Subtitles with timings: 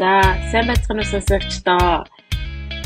[0.00, 2.08] За, сайн байцгаана сонсогчдоо.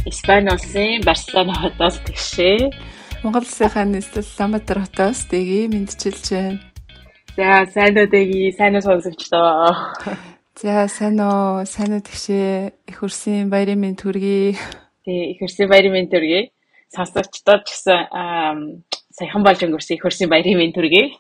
[0.03, 2.75] Испани улсын Барселона хотоос тэгшээ.
[3.23, 6.59] Монгол улсынхаа нийслэл Улаанбаатар хотоос дэгийг мэдчилж байна.
[7.39, 9.95] За, сайн уу дэгийг, сайн уу сонсогчдоо.
[10.59, 12.83] За, сайн уу, сайн уу тэгшээ.
[12.91, 14.59] Их хурсын баярын мэнд хүргэе.
[15.07, 16.51] Тий, их хурсын баярын мэнд хүргэе.
[16.91, 18.83] Сонсогчдоо ч гэсэн
[19.15, 21.15] саяхан болж өнгөрсөн их хурсын баярын мэнд хүргэе.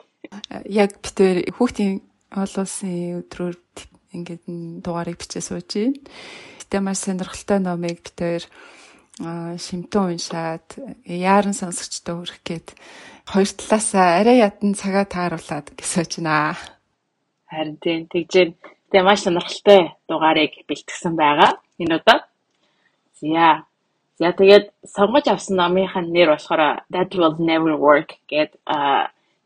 [0.66, 2.02] Яг битээр хүүхдийн
[2.34, 3.54] олон улсын өдрөөр
[4.14, 4.44] ингээд
[4.84, 5.98] дугаарыг бичээ сууж байна.
[6.62, 8.44] Гэтэ маш сонирхолтой номыг бид тээр
[9.64, 10.66] шимтэн уншаад
[11.06, 12.68] яаран сонсогчтой хүрэх гээд
[13.30, 16.58] хоёр талаасаа арай ядан цагаа тааруулаад гисэж байна.
[17.50, 18.54] Харин тийм тэгжээ.
[18.90, 21.52] Тэгээ маш сонирхолтой дугаарыг бэлтгэсэн байгаа.
[21.78, 22.18] Энэ удаа.
[23.20, 23.66] За.
[24.18, 28.62] За тэгээд сонгож авсан номынхаа нэр болохоор That Will Never Work гэдэг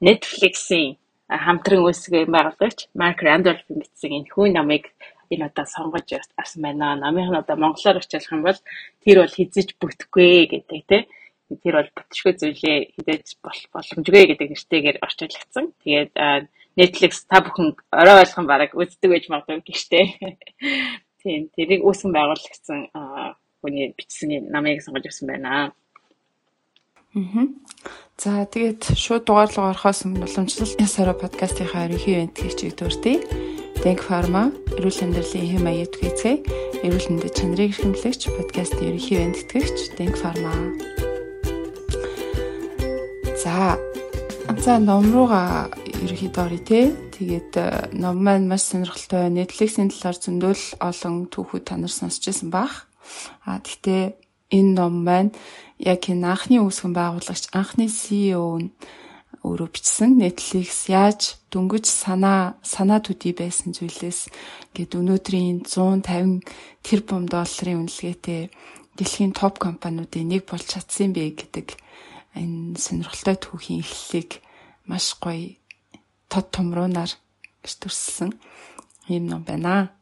[0.01, 0.97] Netflix-ийн
[1.29, 4.89] хамтран үүсгэн байгуулагч Марк Рандольф бичсэн энэ хүн намыг
[5.29, 6.09] энэ удаа сонгож
[6.41, 6.97] авсан байна.
[6.97, 8.61] Намынх нь одоо монголоор очихлах юм бол
[9.05, 11.03] тэр бол хизэж бүтэхгүй гэдэг тий.
[11.63, 15.65] Тэр бол бүтшгүй зүйлээ хизэж боломжгүй гэдэг нэртэйгээр орчуулагдсан.
[15.85, 16.13] Тэгээд
[16.81, 20.05] Netflix та бүхэн орой ойлгон бараг үздэг байж магадгүй гişтэй.
[21.21, 22.81] Тийм тэрийг үүсгэн байгуулагдсан
[23.61, 25.73] хүний бичсэн намыг сонгож авсан байна.
[28.19, 33.23] За тэгээд шууд дугаар руу орохоос өмнө уламжлалт ясараа подкастынхаа ерөнхий ивент хийчих дуртай.
[33.79, 39.95] Denk Pharma, эрүүл амьдралын хэм маяг тгийцгээ, эрүүл мэндэд чанарыг эрхэмлэгч подкастын ерөнхий ивент тэтгэгч
[39.95, 40.51] Denk Pharma.
[43.39, 43.79] За
[44.59, 46.91] за ном руугаа ерөнхийдөө орё те.
[47.15, 49.31] Тэгээд э, ном маань маш сонирхолтой.
[49.31, 52.91] Netflix-ийн талаар зөндөл олон түүхүүд та нар сонсчихсан бах.
[53.47, 55.33] А гэхдээ энэ ном маань
[55.79, 58.73] яг энэ анхны үүсгэн байгуулагч анхны CEO нь
[59.45, 64.21] өөрөө бичсэн Netflix яаж дөнгөж санаа санаа төдий байсан зүйлээс
[64.75, 66.43] гээд өнөөдрийн 150
[66.83, 68.51] тэрбум долларын үнэлгээтэй
[68.99, 71.79] дэлхийн топ компаниудын нэг болж чадсан бэ гэдэг
[72.35, 74.43] энэ сонирхолтой түүхийн эхлэлийг
[74.91, 75.55] маш гоё
[76.27, 77.13] тод томруунаар
[77.63, 78.35] төрсөн
[79.09, 79.98] юм ном байна.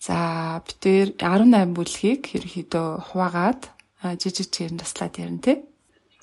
[0.00, 0.80] За бид
[1.20, 3.68] 18 бүлгийг ерөөхдөө хуваагаад
[4.16, 5.60] жижиг чигээр таслаад ярина тий.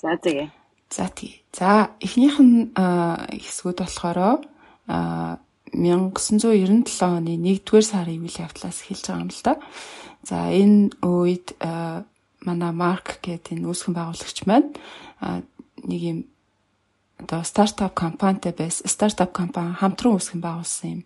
[0.02, 0.50] За тэгээ.
[0.90, 1.46] За тий.
[1.54, 4.42] За эхнийх нь хэсгүүд болохоор
[4.90, 9.62] 1997 оны 1-р сарын үйл явдлаас эхэлж байгаа юм л да.
[10.26, 11.54] За энэ үед
[12.42, 14.74] манай Марк гэдэг энэ үүсгэн байгуулагч маань
[15.86, 16.26] нэг юм
[17.22, 18.90] одоо стартап компанитай байсан.
[18.90, 21.06] Стартап компани хамтран үүсгэн байгуулсан юм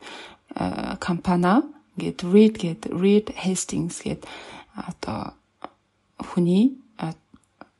[1.04, 1.68] компани.
[1.97, 4.28] Ингээд Reed гэдэг Reed Hastings гэдэг
[4.75, 5.35] одоо
[6.22, 6.78] хүний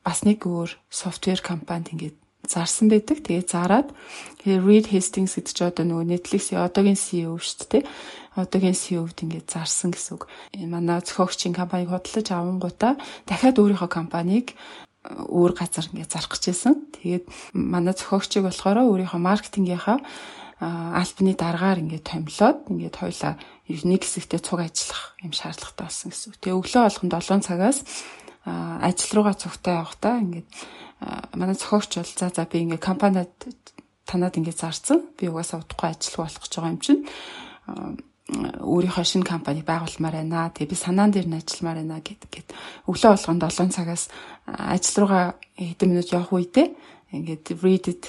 [0.02, 2.18] бас нэг өөр софтвер компанид ингээд
[2.50, 3.22] зарсан байдаг.
[3.22, 3.88] Тэгээд зараад
[4.46, 7.84] Reed Hastings гэдэг чинь одоо нөгөө Netflix-ийн одоогийн CEO шүү дээ.
[8.36, 10.26] Одоогийн CEO-д ингээд зарсан гэсэн үг.
[10.56, 12.96] Энэ манай зохиогчийн компаниг худалдаж авангуудаа
[13.28, 14.56] дахиад өөрийнхөө компанийг
[15.04, 16.96] өөр газар ингээд зарах гэжсэн.
[16.96, 20.00] Тэгээд манай зохиогчийг болохоор өөрийнхөө маркетингийнхаа
[20.62, 23.34] альбаны дараагаар ингээд томилоод ингээд хоёлаа
[23.86, 26.36] нэг хэсэгтээ цуг ажиллах юм шаардлагатай болсон гэсэн.
[26.42, 27.80] Тэгээ өглөө болгон 7 цагаас
[28.46, 30.50] ажил руугаа цугтаа явахдаа ингээд
[31.36, 33.32] манай зохиогч бол за за би ингээд компанид
[34.06, 35.00] танад ингээд зарцсан.
[35.18, 37.02] Би угаасаа удахгүй ажиллах болох гэж байгаа юм чинь
[38.32, 40.52] өөрийнхөө шинэ компани байгуулмаар байна.
[40.56, 42.48] Тэгээ би санаан дээр нь ажилламаар байна гэд гэд
[42.88, 44.04] өглөө болгонд 7 цагаас
[44.48, 46.68] ажил руугаа хэдэн минут явах үедээ
[47.12, 48.04] ингээд Reddit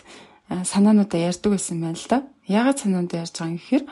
[0.48, 2.18] санаануудаа ярьдаг байсан байна л да.
[2.48, 3.84] Ягаад санаанд ярьж байгаа юм гэхээр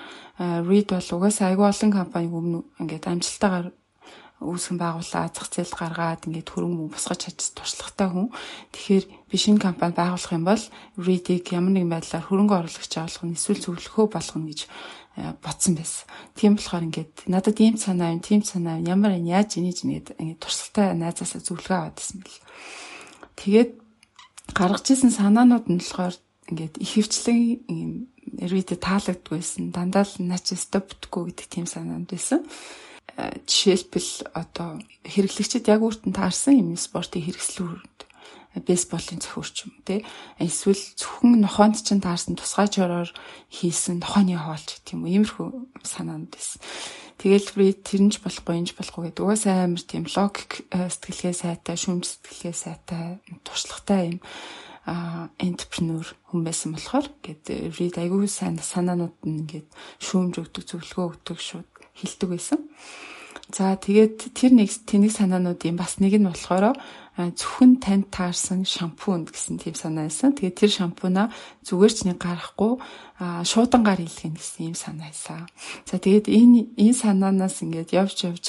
[0.67, 3.69] Reed бол угаасаа айгүй олон компаниг өмнө ингээд амжилтаагаар
[4.41, 8.33] үүсгэн байгууллаа, зах зээл гаргаад ингээд хөрөнгө босгож чадчих туршлагатай хүн.
[8.73, 10.65] Тэгэхээр би шинэ компани байгуулах юм бол
[10.97, 14.61] Reed-ийг ямар нэгэн байдлаар хөрөнгө оруулагч авах нь эсвэл зөвлөхөө болгоно гэж
[15.45, 16.09] бодсон байсан.
[16.33, 20.17] Тийм болохоор ингээд надад ийм санаа юм, тийм санаа юм, ямар энэ яаж инеж ингээд
[20.17, 22.41] ингээд туршлагатай найзаасаа зөвлөгөө аваад байсан бэл.
[23.37, 23.71] Тэгээд
[24.57, 26.17] гаргаж исэн санаанууд нь болохоор
[26.49, 27.39] ингээд их хвчлэн
[27.69, 29.75] ийм Reed таалагддаггүйсэн.
[29.75, 32.47] Дандаа л наач стопдггүй гэдэг тийм санаанд байсан.
[33.19, 38.01] Жишээлбэл одоо хэрэглэгчид яг өөртөө таарсан юм спортын хэрэгслүүд
[38.59, 40.03] бейсболын зөвхөрч юм те
[40.43, 43.11] эсвэл зөвхөн нохоонд чинь таарсан тусгай жороор
[43.47, 45.49] хийсэн нохооны хоолч гэх юм уу иймэрхүү
[45.87, 46.59] санаанд байсан.
[47.21, 52.57] Тэгэл би тэрнж болохгүй энж болохгүй гэдэг угаасаа амар тийм логик сэтгэлгээ сайтай, шүүмж сэтгэлгээ
[52.57, 54.19] сайтай, туршлагатай юм
[54.89, 59.69] а энтерпренeur хүн байсан болохоор гээд read айгүй сайн санаанууд нь ингээд
[60.01, 61.69] шүүмж өгдөг зөвлөгөө өгдөг шууд
[62.01, 62.61] хилдэг байсан.
[63.53, 66.79] За тэгээд тэр нэг тэнэг санаануудын бас нэг нь болохоор
[67.37, 70.33] зөвхөн танд таарсан шампунь гэсэн тийм санаа байсан.
[70.33, 71.29] Тэгээд тэр шампунаа
[71.69, 72.73] зүгээр ч нэг гарахгүй
[73.21, 75.45] шуудангаар илгэнэ гэсэн ийм санаа байсан.
[75.85, 78.45] За тэгээд энэ энэ санаанаас ингээд явж явж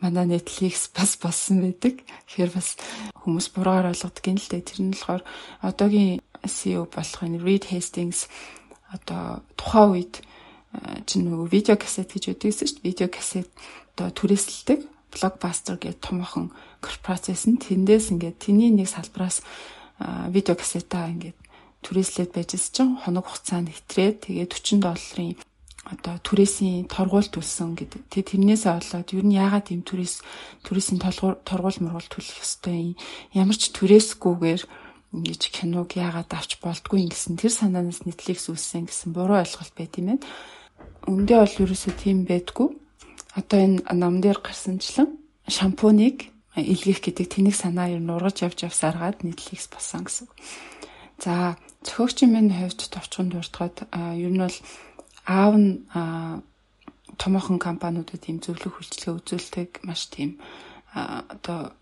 [0.00, 2.00] манай Netflix бас болсон байдаг.
[2.00, 2.80] Тэгэхээр бас
[3.20, 4.64] хүмүүс буруугаар ойлгодог юм л дээ.
[4.64, 5.22] Тэр нь болохоор
[5.60, 8.32] одоогийн CEO болох энэ Reed Hastings
[8.88, 10.14] одоо тухайн үед
[11.06, 12.88] чинь нөгөө видео кассет гэж үүдэгсэн шүү дээ.
[12.88, 13.48] Видео кассет
[13.94, 16.50] одоо түрээсэлдэг блокбастер гэдэг томоохон
[16.82, 17.56] корпорац байсан.
[17.56, 19.46] Тэндээс ингээд тэний нэг салбраас
[20.28, 21.38] видео кассета ингээд
[21.86, 25.32] түрээслээд байжсэн чинь хоног хугацаанд хэтрээд тэгээ 40 долларын
[25.84, 28.08] одоо түрээсийн торгуул төлсөн гэдэг.
[28.08, 30.24] Тэгээ тэрнээсээ болоод ер нь яагаад ийм түрээс
[30.64, 30.98] түрээсийн
[31.44, 33.00] торгуул мургуул төлөх ёстой юм.
[33.36, 34.62] Ямар ч түрээсгүйгээр
[35.12, 40.16] ингэж киног яагаад авч болдгүй гэсэн тэр санаанаас Netflix үүссэн гэсэн буруу ойлголт байт юм
[40.16, 40.24] байна.
[41.04, 42.68] Өндөө бол ерөөсөө тийм байдгүй.
[43.34, 45.18] Одоо энэ ном дээр гарсанчлан
[45.50, 50.26] шампуныг илгээх гэдэг тэнэг санаа ер нь ургаж явж явсаргаад Netflix болсон гэсэн.
[51.18, 54.58] За зохиогчийн минь хувьд товчхон дуртахад ер нь бол
[55.26, 55.82] аав нь
[57.18, 60.38] томоохон компаниудад ийм зөвлөх үйлчлэгээ үзүүлдэг маш тийм
[60.94, 61.74] одоо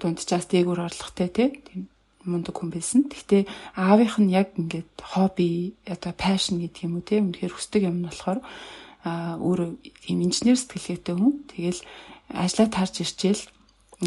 [0.00, 1.86] дундчаас дээгүүр орлоготой тийм
[2.24, 3.06] мундаг хүн байсан.
[3.08, 3.46] Гэхдээ
[3.78, 8.08] аавынх нь яг ингээд хобби одоо пашн гэдэг юм уу тийм үнэхээр хүсдэг юм нь
[8.08, 8.40] болохоор
[9.04, 9.68] өөрөө
[10.08, 11.34] ийм инженер сэтгэлгээтэй хүн.
[11.48, 11.80] Тэгэл
[12.30, 13.42] ажлаа тарж ирчээл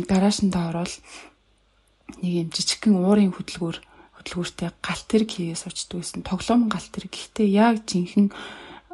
[0.06, 0.94] гараашнд ороод
[2.22, 3.78] нэг юм жижигхэн уурын хөдөлгөөр
[4.22, 6.22] хөдөлгөөртэй галт тэрэг хийгээс очдөг гэсэн.
[6.24, 7.12] Тоглоом галт тэрэг.
[7.12, 8.34] Гэхдээ яг жинхэнэ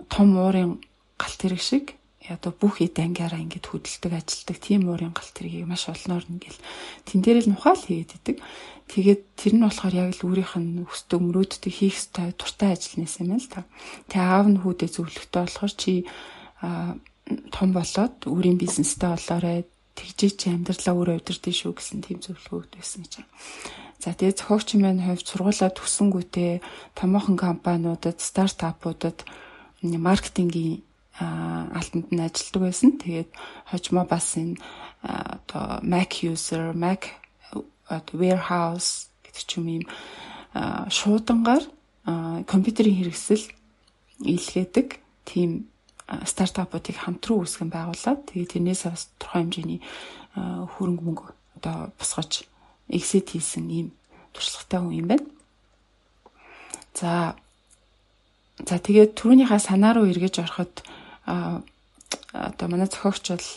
[0.08, 0.80] том уурын
[1.20, 2.00] галт тэрэг шиг
[2.30, 6.62] одоо бүх эд ангиараа ингэж хөдөлдөг ажилдаг тийм уурын галт тэргийг маш олноор ингээл
[7.10, 8.38] тэн дээр л нухаал хийгээд идэг.
[8.90, 13.22] Тэгээд тэр нь болохоор яг л өөрийнх нь өсдөг мөрөөддөг хийх ёстой туртай ажил нэс
[13.22, 13.70] юм л та.
[14.10, 15.94] Тэгээ аав нь хүүдээ зөвлөхтэй болохоор чи
[17.54, 23.06] том болоод өөрийн бизнестэй болоорой тэгжээ чи амьдралаа өөрөө удирдах шүү гэсэн тийм зөвлөгөөд байсан
[23.06, 23.14] гэж.
[24.02, 26.54] За тэгээ зохиогчийн маань хувьд сургуулаа төгсөнгүүтээ
[26.98, 29.28] томоохон компаниудад, стартапуудад
[29.86, 30.82] маркетингийн
[31.20, 32.96] алтанд нь ажилладаг байсан.
[32.96, 33.30] Тэгээд
[33.68, 34.56] хожимо бас энэ
[35.04, 37.19] одоо Mac user, Mac
[38.14, 39.84] warehouse гэдэг ч юм ийм
[40.90, 41.64] шуудангаар
[42.46, 43.46] компьютерийн хэрэгсэл
[44.24, 44.88] илгээдэг
[45.26, 45.70] тийм
[46.26, 49.80] стартапуудыг хамтран үүсгэн байгуулад тэгээд тэрнээс бас тодорхой хэмжээний
[50.36, 51.26] хөрөнгө мөнгө
[51.62, 52.50] одоо босгож
[52.90, 53.88] exit хийсэн ийм
[54.34, 55.26] туршлагатай хүн юм байна.
[56.98, 57.36] За
[58.66, 60.74] за тэгээд түрүүнийхээ санаа руу эргэж ороход
[62.34, 63.48] одоо манай зохиогч бол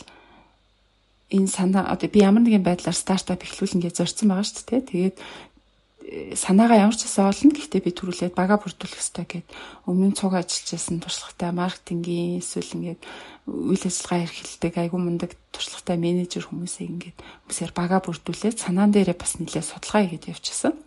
[1.33, 4.81] энэ санаа одоо би ямар нэгэн байдлаар стартап эхлүүлнэ гэж зорьсон байгаа шүү дээ.
[4.85, 7.57] Тэгээд э, санаагаа ямар ч гэсэн олно.
[7.57, 9.47] Гэхдээ би төрүүлээд бага бүрдүүлэх хэрэгтэй гэд
[9.89, 13.01] өмнө нь цуг ажиллаж байсан туршлагатай маркетингийн эсвэл ингээд
[13.49, 17.17] үйл ажиллагаа эрхэлдэг айгуу мундаг туршлагатай менежер хүмүүсийг ингээд
[17.49, 20.77] хүмүүсээр бага бүрдүүлээд санаан дээрээ бас нэлээд судалгаа хийгээд явчихсан.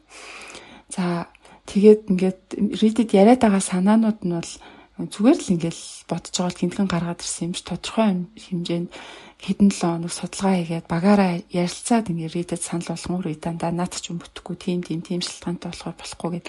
[0.95, 1.27] За
[1.67, 2.41] тэгээд ингээд
[2.81, 4.53] Reddit яриад байгаа санаанууд нь бол
[4.97, 8.89] зүгээр л ингээл бодож байгаа л гинтгэн гаргаад ирсэн юм чи тодорхой хэмжээнд
[9.37, 14.09] хэдэн 7 хоног судалгаа хийгээд багаараа ярилцаад ингээ ридэд санал болгомоор үе дандаа наад ч
[14.09, 16.47] юм бүтэхгүй тийм тийм тийм шалтгаантай болохоор болохгүй гэд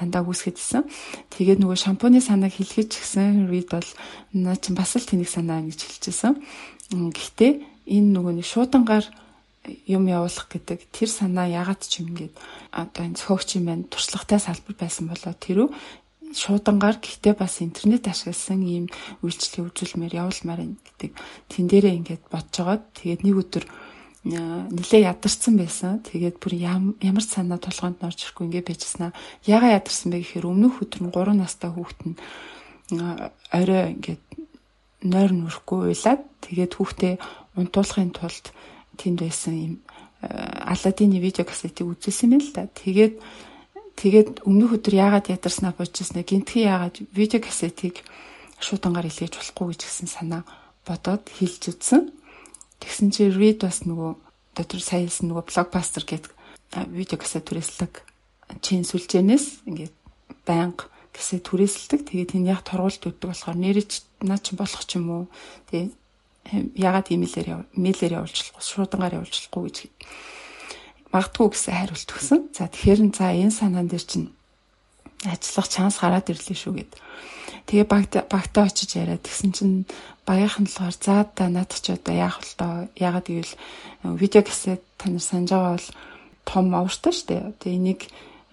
[0.00, 0.88] дандаа үүсгэд исэн.
[1.28, 3.90] Тэгээд нөгөө шампуны санааг хэлхэж гисэн рид бол
[4.32, 6.40] наа чин бас л тэнэг санаа гэж хэлчихсэн.
[6.96, 7.52] Гэхдээ
[7.84, 9.04] энэ нөгөө нэг шуудангаар
[9.84, 12.32] юм явуулах гэдэг тэр санаа ягаад ч юм гээд
[12.72, 15.68] одоо энэ цогч юм байна туршлагатай салбар байсан болоо тэрүү
[16.34, 18.86] шуудангаар гэхдээ бас интернет ашигласан ийм
[19.26, 21.10] үйлчлэгээ үзүүлмээр явуулмаар гэдэг
[21.50, 23.64] тэн дээрээ ингээд бодож байгаад тэгээд нэг өдөр
[24.24, 26.04] нилээ ядарсан байсан.
[26.04, 26.52] Тэгээд бүр
[27.00, 29.16] ямар санаа толгойд норж ирэхгүй ингээд байжснаа.
[29.48, 32.16] Яга ядарсан бэ гэхээр өмнөх өдөр нь 3 настай хүүхэд нь
[33.48, 34.22] орой ингээд
[35.08, 37.14] нойр нүрэхгүй уйлаад тэгээд хүүхдээ
[37.56, 38.52] унтуулахын тулд
[39.00, 39.74] тэнд байсан юм
[40.20, 42.68] Аладдины видео кассетыг үзүүлсэн юм л да.
[42.68, 43.16] Тэгээд
[43.96, 48.04] Тэгээд өмнөх өдөр яагаад ядарснаа буужснаа гинтхи яагаад видео кассетыг
[48.60, 50.42] шуудангаар илгээж болохгүй гэж гисэн санаа
[50.86, 52.12] бодоод хэлж үзсэн.
[52.80, 54.12] Тэгсэн чи read бас нөгөө
[54.56, 56.32] дотор саяас нөгөө блокбастер гэдэг
[56.92, 58.04] видео кассет түрээслэг
[58.64, 59.94] чин сүлжээнээс ингээд
[60.48, 62.08] байнга кассет түрээсэлдэг.
[62.08, 65.24] Тэгээд энэ яг торгуулт өгдөг болохоор нэрэж наа чи болох ч юм уу.
[65.68, 65.92] Тэгээд
[66.74, 69.76] яагаад имэйлээр явуулж болохгүй шуудангаар явуулж болохгүй гэж
[71.10, 72.40] магадгүй гэсэн хариулт өгсөн.
[72.54, 74.28] За тэгэхээр за энэ санаан дээр чинь
[75.26, 76.92] ажиллах шанс гараад ирлээ шүү гэд.
[77.66, 79.74] Тэгээ багт багтаа очиж яриад тэгсэн чинь
[80.24, 83.54] багийнхан болохоор за да над ч одоо яах вэ тоо ягаад гэвэл
[84.16, 85.88] видео кассет та нар санаж байгаа бол
[86.48, 87.42] том овртой шүү дээ.
[87.60, 88.00] Тэгээ энийг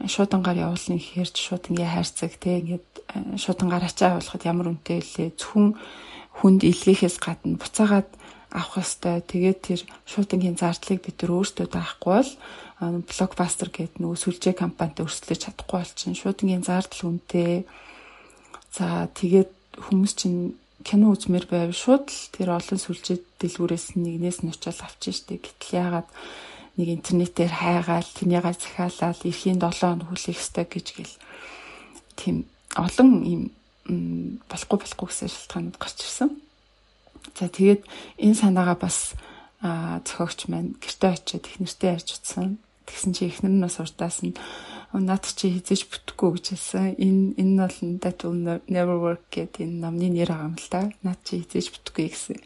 [0.05, 2.87] шуудангаар явуулна гэхээр шууд ингээ хайрцаг те ингээд
[3.41, 5.33] шуудангаар ачаа явуулахад ямар үнэтэй вэ?
[5.39, 5.67] Зөвхөн
[6.37, 8.09] хүнд илгээхээс гадна буцаагаад
[8.51, 9.21] авах ёстой.
[9.21, 12.13] Тэгээд тэр шуудангийн зардлыг бид нар өөрсдөө даахгүй
[12.79, 17.65] бол блокбастер гэдэг нөгөө сүлжээ компанитай өрсөлдөж чадахгүй бол чинь шуудангийн зардал үнэтэй.
[18.71, 19.51] За тэгээд
[19.81, 25.17] хүмүүс чинь кино үзмээр байв шууд л тэр олон сүлжээ дэлгүүрээс нэгнээс нь очиод авчих
[25.17, 25.43] штеп.
[25.43, 26.07] Гэтэл яагаад
[26.77, 31.15] нэг интернетээр хайгаал тэрнийгээ захиалаад эрхийн 7 хоног хүлээх ёстой гэж гэл
[32.13, 32.45] тийм
[32.77, 33.41] олон юм
[34.45, 36.29] болохгүй болохгүй гэсэн шалтгаанууд гарч ирсэн.
[37.35, 37.83] За тэгээд
[38.21, 39.17] энэ санаагаа бас
[39.59, 42.61] зохиогч маань гэртээ очиод их нэртэй ярьж утсан.
[42.87, 44.37] Тэгсэн чи эхнэр нь бас урдаас нь
[44.93, 46.95] над чи хизэж бүтэхгүй гэж хэлсэн.
[46.95, 50.81] Энэ энэ бол that will never work гэдэг энэ номны нэр байгаа юм л да.
[51.03, 52.37] Над чи хизэж бүтэхгүй гэсэн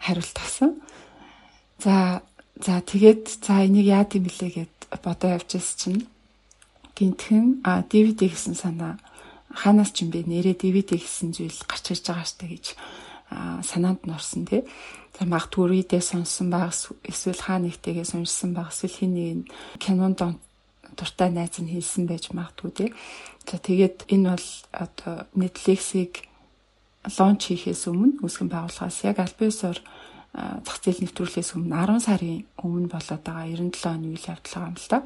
[0.00, 0.80] хариулт авсан.
[1.82, 2.22] За
[2.62, 6.00] За тэгээд за энийг яа гэм блэ гэд бодоо явчихсан чинь
[6.94, 8.94] гинтхэн а DVD гэсэн санаа
[9.50, 12.64] хаанаас ч юм бэ нэрээ DVD гэсэн зүйл гарч ирж байгаа штэ гэж
[13.62, 14.62] санаанд нь орсон тий.
[15.18, 16.74] За магадгүй үедээ сонссон баг
[17.06, 19.38] эсвэл хаа нэгтэйгээ сонссон баг эсвэл хин нэг
[19.78, 20.20] кинонд
[20.96, 22.90] дуртай найз нь хэлсэн байж магадгүй тий.
[23.46, 26.26] За тэгээд энэ бол одоо Netflix-ийг
[27.18, 29.78] лонч хийхээс өмнө үүсгэн байгууллагаас яг аль биесээр
[30.34, 34.78] зах зээл нэвтрүүлээс өмнө 10 сарын өмнө болоод байгаа 97 оны үйл явдал байгаа юм
[34.80, 34.98] л да.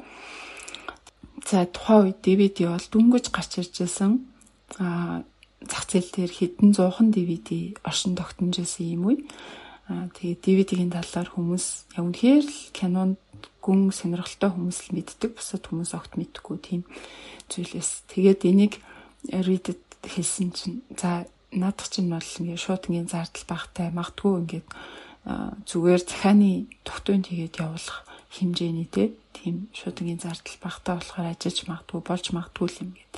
[1.45, 4.11] За тухайн үед DVD бол дүнгэж гарч ирж байсан
[4.81, 5.21] а
[5.65, 9.17] зах зээл дээр хэдэн зуухан DVD оршин тогтнож байсан юм уу.
[9.91, 13.17] Аа тэгээ DVD-ийн талаар хүмүүс яг үнэхээр л кинонд
[13.59, 15.35] гүн сонирхолтой хүмүүс л мэддэг.
[15.35, 16.81] Бусад хүмүүс огт мэдгүй тийм
[17.51, 18.07] зүйлээс.
[18.07, 18.73] Тэгээд энийг
[19.27, 24.67] Reddit хэлсэн чинь за наадах чинь бол ингээ шууд ингээ зардал багтай магтгүй ингээд
[25.67, 28.87] зүгээр захааны тогтвол тэгээд явуулах хэмжээний
[29.33, 33.13] тийм шудагийн зардал багтаа болохоор ажиж магадгүй болж магадгүй юм гээд.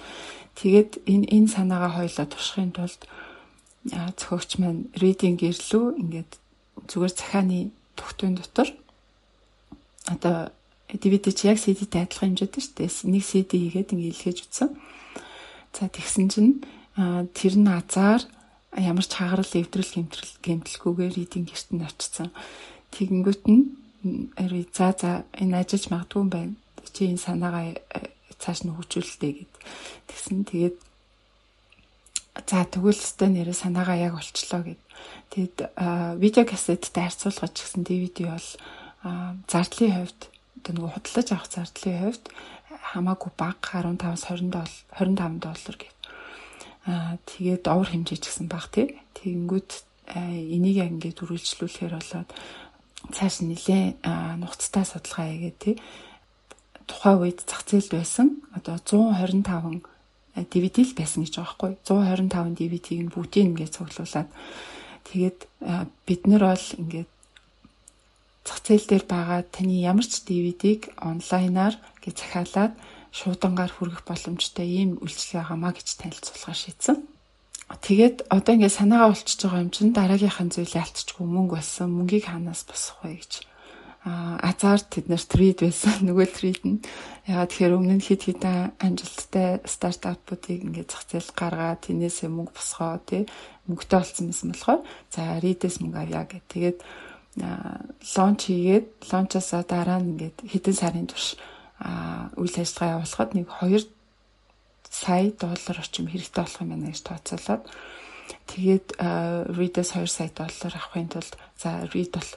[0.60, 3.02] Тэгээд энэ энэ санаагаа хоёлоо туршихын тулд
[3.88, 6.32] зохиогч маань reading гэрлүү ингээд
[6.90, 8.70] зүгээр захааны тогтвол дотор
[10.12, 10.52] одоо
[10.92, 12.92] DVD чи яг CD-тэй адилхан хэмжээтэй шүү дээ.
[13.16, 14.70] Нэг CD хийгээд ингээд илгээж утсан.
[15.72, 16.54] За тэгсэн чинь
[17.32, 18.22] тэр нь азар
[18.76, 22.30] ямар ч хагарал эвдрэл гэмтрэл гэмтэлгүйгээр эдийн гэрт нь очсон.
[22.92, 23.64] Тэгэнгүүт нь
[24.76, 26.54] за за энэ ажиллаж магадгүй юм байна.
[26.92, 27.80] Чи энэ санаагаа
[28.42, 29.54] цааш нь хөгжүүлэлтэй гэд.
[30.10, 30.78] Тэгсэн тэгээд
[32.50, 34.82] за тэгвэл өстой нэрээ санаагаа яг болчлоо гэд.
[35.32, 35.58] Тэгэд
[36.18, 38.50] видео кассеттэй харьцуулгаж гисэн DVD бол
[39.48, 40.22] зардлын хувьд
[40.58, 42.26] одоо нөгөө худалдаж авах зардлын хувьд
[42.92, 45.94] хамаагүй бага 15-аас 20 доллар 25 доллар гэв
[46.86, 48.98] Аа тэгээд овор хэмжээж гисэн баг тий.
[49.22, 49.72] Тэгэнгүүт
[50.18, 52.30] энийг ингээд үргэлжлүүлэхээр болоод
[53.14, 54.02] цааш нэлээ
[54.42, 55.76] нухацтай судалгаа хийгээд тий.
[56.92, 59.80] Тухайн үед зах зээлд байсан одоо 125
[60.52, 64.28] DVD л байсан гэж байгаа байхгүй 125 DVD-г нь бүгдийг ингээд цуглуулад
[65.08, 65.40] тэгээд
[66.04, 67.10] бид нар бол ингээд
[68.44, 72.74] зах зээл дээр байгаа таны ямар ч DVD-г онлайнаар гэж захиалаад
[73.12, 76.98] шуудангаар хүргэх боломжтой ийм үйлчлэг байгаамаа гэж танилцуулахаар шийдсэн.
[77.86, 81.88] Тэгээд одоо ингээд санаагаа болчихж байгаа юм чинь дараагийнхын зүйл ялцчихгүй мөнгө болсон.
[81.92, 83.32] Мөнгийг хаанаас босох вэ гэж.
[84.02, 86.02] Азар тэднэр трейд байсан.
[86.10, 86.82] Нөгөө трейд нь
[87.30, 92.98] ягаад тэгэхээр өмнө нь хит хитэн амжилттай стартапуудыг ингээд зах зээл гаргаад тэнээсээ мөнгө босгоо
[93.06, 93.30] тий
[93.70, 94.82] мөнгөтэй болсон байсан болохоор
[95.14, 96.50] за ридээс мөнгө авъя гэх.
[96.50, 96.78] Тэгээд
[97.38, 101.38] лонч хийгээд лончосоо дараа нь ингээд хэдэн сарын турш
[102.42, 103.86] үйл ажиллагаа явуулахад нэг 2
[104.92, 107.64] сая доллар орчим хэрэгтэй болох юм байна гэж тооцоолоод
[108.52, 108.88] тэгээд
[109.56, 112.32] Read-ээс 2 сая доллар авахын тулд за Read бол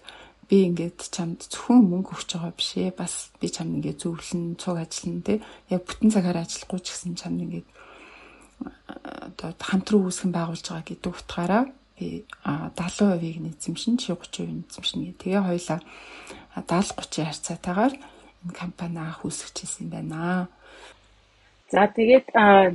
[0.49, 4.77] би ингээд чамд зөвхөн мөнгө өгч байгаа биш ээ бас би чамд ингээд зөвлөн цуг
[4.81, 5.35] ажиллана те
[5.71, 7.69] яг бүтэн цагаар ажиллахгүй ч гэсэн чамд ингээд
[8.95, 11.65] одоо хамтран үүсгэн байгуулж байгаа гэдэг утгаараа
[11.99, 15.13] би 70%-ийг нэзэмшин чи 30% нэзэмшин гэ.
[15.23, 15.81] Тэгээ хоёлаа
[16.59, 17.95] 70 30-ийн харьцаатаагаар
[18.53, 20.49] компани анх үүсгэжсэн байна.
[21.71, 22.27] За тэгээд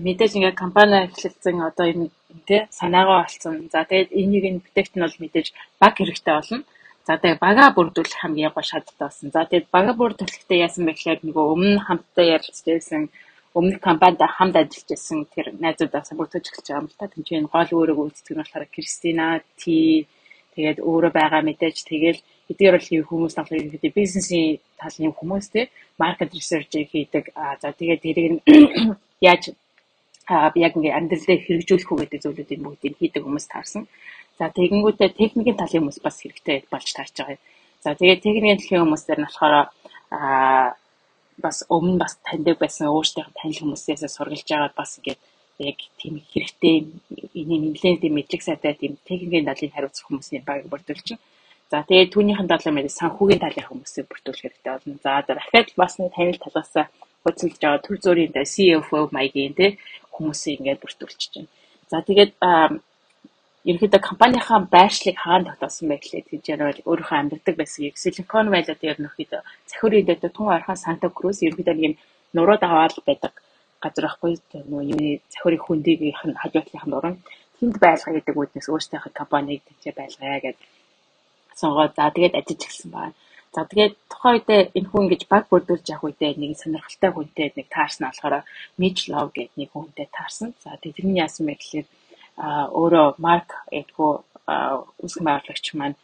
[0.05, 2.07] мэдээж ингээд компани эхлэлцэн одоо энэ
[2.47, 3.69] тий санаагаа олцсон.
[3.71, 5.47] За тэгээд энийг нь бүтээгт нь бол мэдээж
[5.79, 6.59] баг хэрэгтэй болно.
[7.07, 9.29] За тэгээд бага бүрдүүлэх хамгийн гол шаардлагатай болсон.
[9.35, 13.03] За тэгээд бага бүрдүүлэхдээ яасан бэ гэхээр нөгөө өмнө хамтдаа ярилцсан
[13.57, 17.07] өмнөх компанитай хамт ажиллаж байсан тэр найзуудаас бүрдүүлж эхэлж байгаа юм л та.
[17.09, 20.05] Тэнцэн гол өөрөг үйлчлэг нь болохоор Кристина Ти
[20.53, 22.17] тэгээд өөрөө байгаа мэдээж тэгээд
[22.51, 25.61] эдгээр бол хүмүүс талын ихэд бизнесийн талын хүмүүс те
[25.97, 27.33] маркет ресерч хийдэг.
[27.61, 28.33] За тэгээд тэрийг
[29.29, 29.43] яаж
[30.29, 33.83] яг ингээ амьдрал дээр хэрэгжүүлэх үү гэдэг зүйлүүдийн бүгдийг хийдэг хүмүүс таарсан.
[34.39, 37.43] За тэгэнгүүтээ техникийн талын хүмүүс бас хэрэгтэй болж таарч байгаа юм.
[37.83, 39.55] За тэгээд техникийн талын хүмүүсээр нь болохоор
[40.15, 40.75] аа
[41.43, 45.19] бас өмнө бас таньдаг байсан өөрсдийнх танил хүмүүсээс сургалж байгаа бас ингээд
[45.69, 46.75] яг тийм хэрэгтэй
[47.39, 51.23] энэ нэлээд тийм мэдлэг сайтай тийм техникийн талын хариуцах хүмүүсийн баг бүрдүүлж байна.
[51.71, 54.95] За тэгээд түүнийхэн 7 мэрийг санхүүгийн талын хүмүүсийг бүртгүүлэх хэрэгтэй болно.
[55.05, 56.73] За дахиад бас нэг танил талаас
[57.23, 59.77] хөцөлж байгаа төр зүрийн CFO маягийн те
[60.15, 61.51] хүмүүсийг ингээд бүртгүүлчих чинь.
[61.91, 62.31] За тэгээд
[63.69, 68.97] ерөнхийдөө компанийнхаа байршлыг хаана тогтоосон бэ гэхлээр тийж ярил өөрийнхөө амьдардаг байсан Silicon Valley дээр
[69.01, 69.31] нөхөд
[69.69, 71.95] захирын дэд тун ойрхон Санта Крус ерөнхийдөө нэг юм
[72.35, 73.33] нуруу даваад байдаг
[73.83, 77.15] газар ахгүй нөгөө юуны захирын хүндийнх нь хажуутлынх нь уран
[77.59, 80.57] тэнд байлгаа гэдэг үднээс өөрсдийнхөө компанийг тэнцээ байлгая гэж
[81.59, 83.15] сонгоод за тэгээд ажиллаж эхэлсэн байна.
[83.55, 87.67] За тэгээд тухайн үед энэ хүн ингэж баг бүрдүүлж явах үедээ нэг сонирхолтой хүнтэй нэг
[87.75, 88.35] таарсан болохоор
[88.79, 90.49] Mitch Love гэдэг нэг хүнтэй таарсан.
[90.63, 91.87] За тэрний яасан бэ гэхэлэр
[92.39, 94.11] өөрөө Марк эдгөө
[95.05, 95.97] үсгэн байгуулагч маань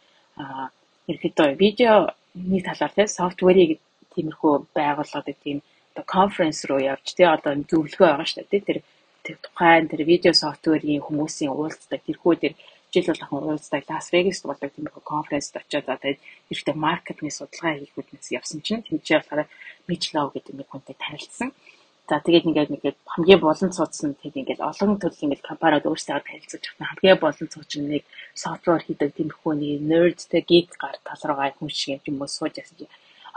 [1.10, 3.80] ерөөдөө видеоны талаар тийм софтверийг
[4.14, 5.58] тиймэрхүү байгууллагад тийм
[5.92, 8.78] одоо конференс руу явж тий одоо зөвлөгөө байгаа шүү дээ тэр
[9.24, 12.52] тэр тухайн тэр видео софтверийн хүмүүсийн уулздаг тэрхүү тэр
[12.92, 16.20] жил болгон уулздаг Лас Вегаст болдог тиймэрхүү конференцд очиод за тэгээд
[16.52, 19.48] ихтэй маркетинг судалгаа хийх үднэс явсан чинь тэмцээ болохоор
[19.88, 21.50] Мичлов гэдэг нэг хүнтэй танилцсан.
[22.08, 26.64] За тэгээд ингээд нэгээд хамгийн болон цуудсан тэгээд ингээд олон төрлийн ингээд компаниуд өөрсдөө танилцуулж
[26.78, 28.02] байгаа хамгийн болон цуучин нэг
[28.42, 32.86] софтвер хийдэг тиймэрхүү нэг nerdтэй geek гар тал руугаа хүн шиг юм уу сууж чи.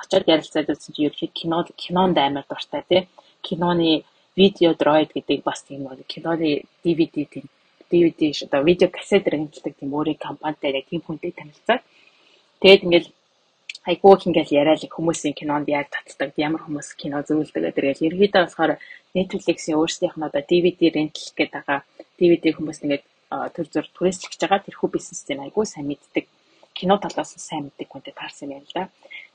[0.01, 3.01] Очоод ярилцаад үзсэн чи ерөөхдөө кино кинонд амар дуртай тий.
[3.41, 4.05] Киноны
[4.37, 7.45] видео дроид гэдэг бас тийм нэг киноны DVD тийм.
[7.89, 11.81] DVD одоо видео кассет рэнгэлдэг тийм өөрийн компанитай яг тийм хүнтэй танилцаад.
[12.61, 13.07] Тэгээд ингээд
[13.87, 18.03] айгуу их ингээл яриад хүмүүсийн кинонд яг татдаг ямар хүмүүс кино зөвлөдөг гэдэг.
[18.07, 18.71] Ерөөдөө болохоор
[19.15, 21.79] Netflix-ийн өөрсдийнх нь одоо DVD rental гэдэг байгаа
[22.19, 23.03] DVD хүмүүс ингээд
[23.55, 26.25] төр зур туристлж байгаа тэрхүү бизнестэй айгуу сайн мэддэг.
[26.75, 28.89] Кино талаас нь сайн мэддэг хүнтэй таарсан юм л да.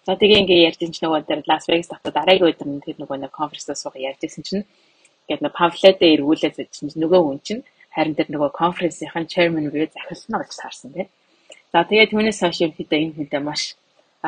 [0.06, 3.18] За тэгээ ингээ ярьж чинь нөгөө дээр Лас Вегас татад дараагийн өдөр нь тэр нөгөө
[3.24, 4.64] нэг конференцээс суугаа ярьжсэн чинь
[5.24, 7.62] ингээд нэг памфлетээ эргүүлээд чинь нөгөө хүн чинь
[7.94, 11.08] харин тэр нөгөө конференцийн chairman руу захиална гэж таарсан тийм.
[11.72, 13.62] За тэгээ түүнээс хойш ерөнхийдөө энэ хүнтэй маш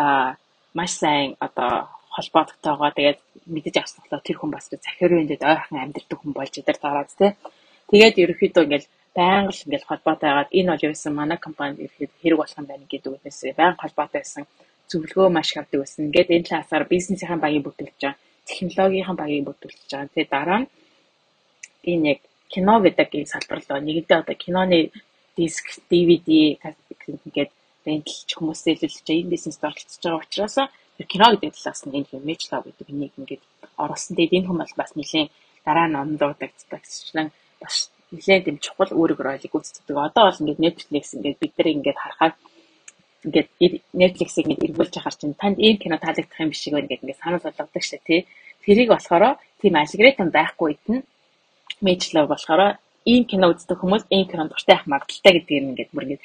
[0.03, 0.37] аа
[0.79, 1.73] маш сайн одоо
[2.15, 3.19] холбоотойгоо тэгээд
[3.55, 7.33] мэдэж авснаа тэр хүн бас захирын үндэд ойрхон амьдэрдэг хүн болж идэр дараад тий.
[7.91, 12.39] Тэгээд ерөөхдөө ингээл байнга л ингээл холбоотой байгаад энэ бол юусэн манай компанид ирэхэд хэрэг
[12.41, 14.45] болох юм байна гэдэг үгнээс байнга холбоотой байсан
[14.91, 16.01] зөвлөгөө маш их авдаг байсан.
[16.07, 20.13] Ингээд энэ талаасаар бизнесийн багийг бүрдүүлж байгаа, технологийн багийг бүрдүүлж байгаа.
[20.15, 20.69] Тэгээд дараа нь
[21.93, 22.21] энэ яг
[22.53, 24.79] кино гэдэг энэ салбар руу нэгдээ одоо киноны
[25.37, 26.29] диск, DVD
[27.27, 27.53] ингээд
[27.87, 30.57] рентэлч хүмүүсээ илүүлж энэ бизнест оролцож байгаа учраас
[31.13, 33.43] кино гэдэг талаас нь энэ имиж лав гэдэг нэг ингээд
[33.83, 34.17] оруулсан.
[34.17, 35.29] Тэгээд энэ хүмүүс бас нэлийн
[35.67, 37.27] дараа нь онлуудагдчихсан
[37.61, 37.77] бас
[38.13, 39.93] нэлээд юм чухал үүрэг ролик үздэг.
[39.93, 42.35] Одоо бол ингээд Netflix ингээд бид нар ингээд харахад
[43.27, 43.49] ингээд
[44.01, 47.45] Netflix-ийг ингээд эргүүлж яхаар чинь танд ийм кино таалагдах юм биш байна гэдэг ингээд санал
[47.45, 48.21] болгодог шээ тий.
[48.65, 49.25] Тэрийг болохоор
[49.61, 51.05] тийм алгоритм байхгүй нь
[51.85, 56.25] мэдлээ болохоор ийм кино үздэг хүмүүс ийм кинонд дуртай ах магадaltaй гэдгийг ингээд бүр ингээд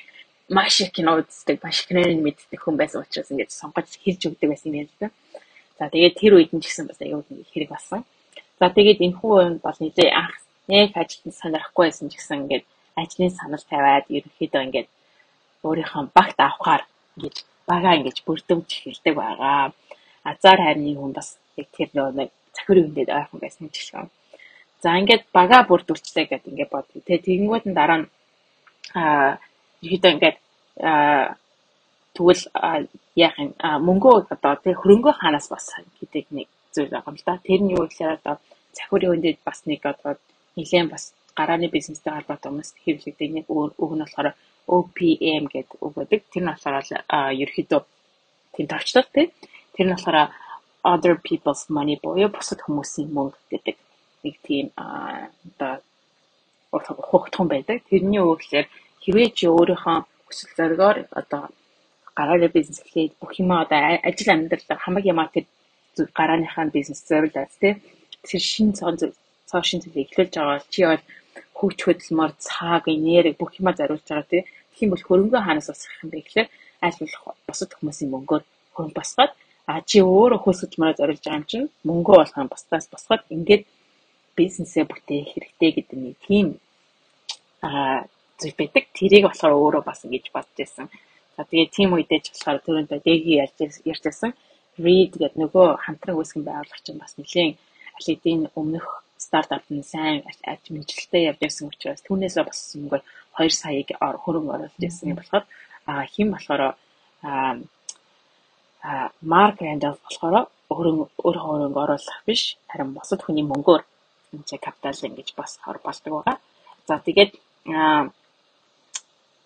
[0.52, 4.50] маш их кино үздэг, маш их киноныг мэддэг хүн байсан учраас ингээд сонгож хэлж өгдөг
[4.52, 5.10] байсан юм л да.
[5.80, 8.04] За тэгээд тэр үед нь ч гэсэн бас аюул хэрэг болсон.
[8.60, 10.36] За тэгээд энэ хүн бол нэгээ анх
[10.68, 12.66] нэг ажилтнаа сонирхгүй байсан ч гэсэн ингээд
[13.00, 14.90] ажлын санал тавиад ерөнхийдөө ингээд
[15.64, 16.84] өөрийнхөө багт авахаар
[17.16, 17.36] ингэж
[17.72, 19.72] багаа ингэж бүрдүүлж эхэлдэг байгаа.
[20.28, 24.06] Азар хайрны хүн бас яг тэр нэг захирын хүндэд ойрхон байсан юм жишээ.
[24.84, 26.88] За ингээд багаа бүрдүүлчихлээ гэдэг ингээд бод.
[26.92, 28.08] Тэгээ тэгэнгүүт нь дараа нь
[29.00, 29.40] аа
[29.86, 30.38] ерөөдөө ингээд
[32.16, 32.44] тэгвэл
[33.16, 33.52] яах юм
[33.88, 35.66] мөнгөө одоо тэг хөрөнгөө хаанаас бас
[36.00, 37.38] гэдэг нэг зүйл байгаа юм л да.
[37.48, 38.36] Тэр нь юу гэхээр одоо
[38.78, 40.12] захирын хүндэд бас нэг одоо
[40.56, 41.04] нэлээд бас
[41.36, 44.36] гарааны бизнестэй холбоотой хүмүүс хэвлэгдэг нэг үг нь болохоор
[44.68, 46.22] OPM гэдэг үг байдаг.
[46.32, 46.76] Тэр нь болохоор
[47.42, 47.82] ерөөхдөө
[48.56, 49.28] тийм товчлол тий.
[49.76, 50.30] Тэр нь болохоор
[50.84, 53.76] other people's money буюу бусад хүмүүсийн мөнгө гэдэг
[54.24, 55.74] нэг тийм одоо
[56.72, 57.84] хугтхан байдаг.
[57.90, 58.68] Тэрний үгээр
[59.04, 61.42] хэрвээ чи өөрийнхөө хүсэл зоригоор одоо
[62.18, 65.46] гарааны бизнес эхлээд бүх юм одоо ажил амьдрал хамаг юмаа тэр
[66.18, 67.74] гарааныхаа бизнес зориулаад тий.
[68.28, 68.96] Тэр шин цон
[69.50, 71.04] цоо шин зүйл эхлүүлж байгаа бол чи бол
[71.60, 74.44] хүч хөдөлмөр, цаг, энерги бүх юмаа зориулж байгаа тий.
[74.72, 76.48] Тэгэх юм бол хөрөнгөө хаанаас усах юм бэ гэхээр
[76.86, 79.32] аль болох бусад хүмүүсийн мөнгөөр хөрөнгө босгоод
[79.70, 83.64] а чи өөрөө хөлс хөдөлмөрөөр зориулж байгаа юм чинь мөнгөө болох юм бусдаас босгоод ингээд
[84.38, 86.48] бизнесээ бүтээх хэрэгтэй гэдэг нэг тийм
[87.62, 88.06] а
[88.42, 88.84] зүйл байдаг.
[88.98, 90.86] Тэрийг болохоор өөрөө бас ингэж бодож байсан.
[91.36, 93.58] За тэгээ тийм үедээ ч болохоор түрүүндээ дэги ярьж
[93.92, 94.32] ярьжсэн.
[94.84, 97.52] Read гэдэг нөгөө хамтран үүсгэн байгуулагч нь бас нэлийн
[97.98, 98.88] алидийн өмнөх
[99.26, 100.24] стартап нь сайн
[100.76, 103.04] мэдлэлтэй явж байсан учраас түүнээсээ бас мөнгөөр
[103.38, 103.90] 2 саяыг
[104.24, 105.46] хөрөнгө оруулж байсан юм болохоор
[106.14, 106.64] хэн болохоор
[109.32, 110.36] Марк Рэндалф болохоор
[110.72, 113.84] өөрөө хөрөнгө оруулах биш харин бусад хүний мөнгөөр
[114.34, 116.38] энэ капитал ингэж бас хор болдог байгаа.
[116.88, 117.32] За тэгээд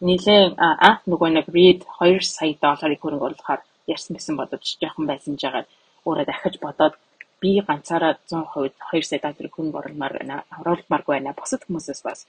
[0.01, 5.33] нийлэн анх нөгөө нэг read 2 сая долларыг хөрөнгө оруулахаар ярьсан байсан бодож жоохон байсан
[5.39, 5.67] жагаад
[6.05, 6.93] өөрөө дахиж бодоод
[7.41, 10.43] би ганцаараа 100% 2 сая долларыг хөрөнгө оруулмаар байна.
[10.59, 11.37] Оруулмааргүй байна.
[11.39, 12.19] Бусад хүмүүсээс бас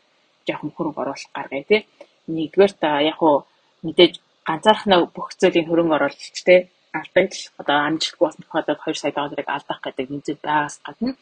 [0.46, 1.80] жоохон хөрөнгө оруулах гаргая тий.
[2.28, 3.46] Нэгдүгээр та яг уу
[3.82, 4.14] мэдээж
[4.48, 6.60] ганцаархнаа бүх зүйлийг хөрөнгө оруулалт тий
[6.98, 11.12] алдаж одоо амжилтгүй болсон тохиолдолд 2 сая долларыг алдах гэдэг нэг зүйл байгаас гадна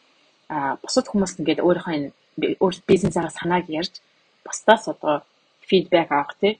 [0.49, 2.09] а бусад хүмүүст ингээд өөрийнхөө энэ
[2.89, 3.93] бизнесаараа санааг ярьж
[4.45, 5.15] бусдаас одоо
[5.67, 6.53] фидбек авах тий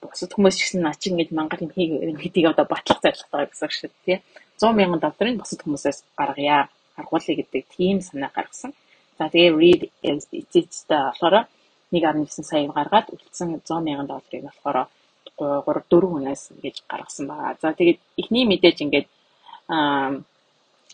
[0.00, 3.70] бусад хүмүүс ч гэсэн наа чи ингэж мангар юм хийгээ гэдгийг одоо батлах зорилготой гэсэн
[3.72, 4.16] шиг тий
[4.60, 8.72] 100 мянган долларыг бусад хүмүүсээс гаргая аргуулъя гэдэг тийм санаа гаргасан.
[9.18, 11.48] За тэгээ read эцэцтэй болохоор
[11.92, 14.88] 1.9 сая гаргаад үлдсэн 100 мянган долларыг болохоор
[15.36, 17.56] 3 4 хүнээс ингэж гаргасан байгаа.
[17.60, 19.08] За тэгээд эхний мэдээж ингээд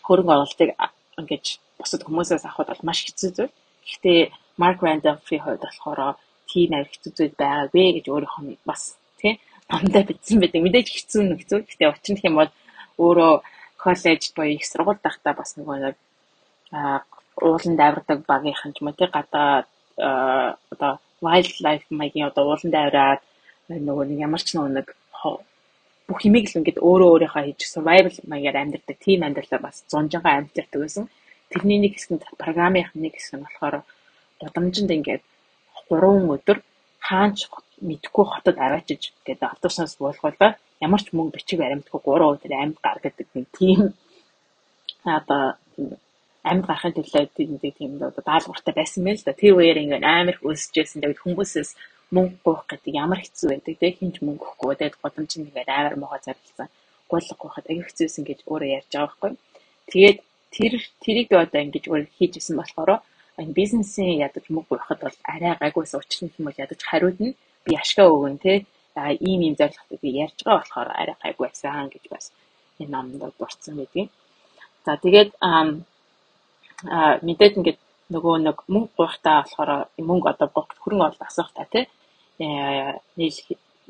[0.05, 0.69] хөрөнгө оруулалтыг
[1.19, 1.45] ингэж
[1.79, 3.53] бусад хүмүүсээс авахд бол маш хэцүү зүйл.
[3.87, 4.19] Гэхдээ
[4.61, 5.99] Mark Randolph-ийн хувьд болохоор
[6.53, 8.81] тийм хэцүү зүйл байгаагүй гэж өөрөөх нь бас
[9.19, 9.33] тий
[9.69, 10.61] намдаа бичсэн байдаг.
[10.65, 11.59] Мэдээж хэцүү нь хэцүү.
[11.65, 12.51] Гэхдээ учир нь юм бол
[13.05, 13.33] өөрөө
[13.83, 15.95] коллеж боёо их сургууль дахтаа бас нөгөө нэг
[16.77, 16.99] аа
[17.41, 19.65] ууланд авирдаг багийнхан ч юм уу тий гадаа
[20.73, 20.91] одоо
[21.25, 23.21] wildlife маягийн одоо ууланд авираад
[23.69, 24.87] нөгөө нэг ямар ч нэг
[26.07, 30.79] бүх юмыг л ингээд өөрөө өөрийнхөө хийж survival маягаар амьдардаг тийм амьдралаар бас зунжангаа амьдардаг
[30.83, 31.07] байсан.
[31.51, 33.75] Тэрний нэг хэсэг нь програмын нэг хэсэг нь болохоор
[34.41, 35.23] гудамжинд ингээд
[36.01, 36.57] 3 өдөр
[37.07, 37.37] хаач
[37.89, 40.51] мэдхгүй хотод аваачиж гэдэг автобуснаас буулгуулаа
[40.85, 43.79] ямар ч мөнгө бичиг баримтгүй 3 өдөр амьд гар гэдэг нэг тийм
[45.17, 45.43] одоо
[46.49, 49.33] амьд гарахын төлөө тийм тийм даалгавартай байсан мэл л да.
[49.41, 50.99] Тэр үеэр ингээд амар их өсөжсэн.
[50.99, 51.71] Тэгээд хүмүүсээс
[52.15, 56.19] мөнгө гуйх гэдэг ямар хэцүү байдаг те хинч мөнгө өгөхгүй тэгээд годамж нэгээр амар могоо
[56.19, 56.67] зарлсан
[57.09, 59.31] гуйлга гуйхад аяг хэцүүсэн гэж өөрөө ярьж байгаа байхгүй.
[59.91, 60.19] Тэгээд
[60.55, 62.91] тэр тэрийг одоо ингэж өөр хийжсэн болохоор
[63.41, 67.71] энэ бизнесийн ядаж мөнгө гуйхад бол арай гайгүйс учрын юм бол ядаж хариуд нь би
[67.83, 68.65] ашгаа өгөн те.
[69.27, 72.25] Ийм ийм зорилготой би ярьж байгаа болохоор арай гайгүй байсан гэж бас
[72.79, 74.09] энэ номд дурдсан байдгийг.
[74.85, 75.63] За тэгээд аа
[77.27, 77.79] мэдээд ингээд
[78.13, 79.71] нөгөө нэг мөнгө гуйхтаа болохоор
[80.09, 81.85] мөнгө одоо гуйх хөрөнгө оруулалт асуух та тий
[82.39, 83.39] нийл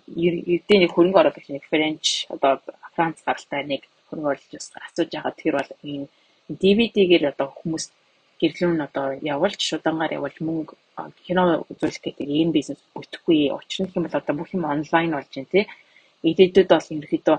[0.07, 2.59] ердийн нэг хөрөнгө оруулалт гэх нэг Френч одоо
[2.95, 4.53] Франц гаралтай нэг хөрөнгө оруулалт
[4.87, 5.33] асууж байгаа.
[5.39, 6.07] Тэр бол энэ
[6.61, 7.85] DVD-гээр одоо хүмүүс
[8.41, 10.73] гэрлүүн одоо явуулж шудангаар явуулж мөнгө
[11.27, 15.53] кино үзүүлэх гэдэг энэ бизнес бүтэхгүй учир нь бол одоо бүх юм онлайн болж байна
[15.53, 15.65] тий
[16.23, 17.37] Ирээдүйд бол ерөөхдөө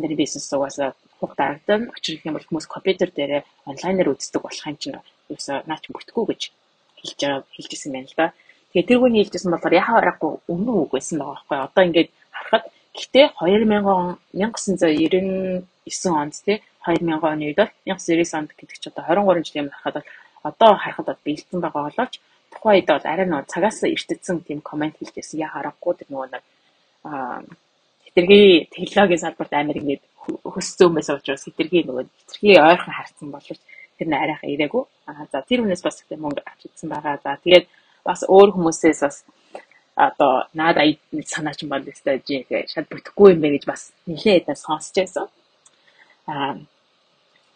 [0.00, 3.32] нарын бизнес угаасаа хугацаатай учир юм бол хүмүүс компьютер дээр
[3.70, 4.98] онлайнаар үздэг болох юм чинь
[5.30, 6.42] ерөөсөө наач бүтэхгүй гэж
[6.98, 8.26] хэлж байгаа хэлжсэн байна л да.
[8.74, 11.58] Тэгээ тэр хүний хэлжсэн болохоор яхаа аргагүй өмнө үг байсан байгаа байхгүй.
[11.62, 12.64] Одоо ингээд харахад
[12.98, 19.46] гэтээ 2000 1999 онд тий 2000 оны үед бол 1999 онд гэдэг чи одоо 23
[19.46, 20.10] жил юм харахад бол
[20.48, 22.14] одоо харахад бол бэлдсэн байгаа боловч
[22.52, 26.42] тухайн үед бол арай нэг цагаас эртдсэн тийм комент хэлжсэн яа харахгүй тэр нөгөө нэг
[27.08, 27.42] аа
[28.04, 30.02] хэтэрхий технологийн салбарт амар ингээд
[30.54, 33.60] хөсцөө байсан учраас хэтэрхий нөгөө хэтэрхий ойрхон харсан боловч
[33.98, 34.84] тэр нь арайхан ирээгүй.
[35.08, 37.18] Аа за тэр хүнээс бас их мөнгө авч идсэн байгаа.
[37.24, 37.66] За тэгээд
[38.04, 39.16] бас өөр хүмүүсээс бас
[39.94, 40.94] одоо наад ая
[41.26, 45.26] санаач юм өстой жиг шал бүтэхгүй юм бэ гэж бас нэлээд сонсч байсан.
[46.26, 46.58] Аа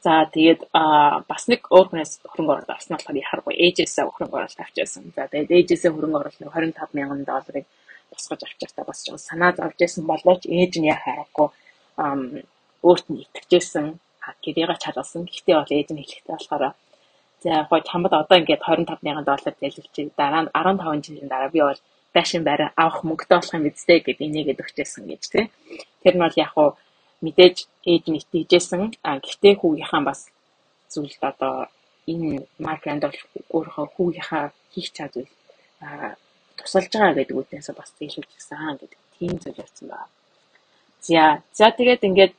[0.05, 4.65] за тэгээд аа бас нэг өөр хүнээс хөрөнгө оруулалт авсан болохоор яхахгүй ээжээсээ хөрөнгө оруулалт
[4.65, 5.03] авчихсан.
[5.17, 7.67] За тэгээд ээжээсээ хөрөнгө оруулалт 25 мянган долларыг
[8.11, 11.49] босгож авчихтаа бас жоо санаа зовж исэн болооч ээж нь яхахгүй
[12.89, 13.87] өөрт нь итгэжсэн
[14.45, 15.27] гэрээгээ чалуулсан.
[15.27, 16.75] Гэхдээ бол ээж нь хэлэхтэй болохоор
[17.43, 20.11] За гоо чамд одоо ингээд 25 мянган доллар зээлэлчих.
[20.19, 21.81] Дараа нь 15 жилийн дараа би бол
[22.15, 25.45] байшин барь авах мөнгөтэй болох юм бидтэй гэд энийгээд өгчээсэн гэж тий.
[26.03, 26.75] Тэр нь бол яг уу
[27.25, 27.57] мэдээж
[27.91, 28.95] ээж нь итгэжсэн.
[29.03, 30.21] А гэхдээ хүүгийнхаа бас
[30.93, 31.55] зүйлд одоо
[32.11, 33.21] энэ маркенд бол
[33.57, 35.33] өөрөө хүүгийнхаа хийх цаа зүйл
[35.81, 36.15] а
[36.59, 40.09] тусалж байгаа гэдэг үгнээс бас зээлүүлжсэн гэдэг тийм зүйл явсан байна.
[41.01, 42.35] За за тэгээд ингээд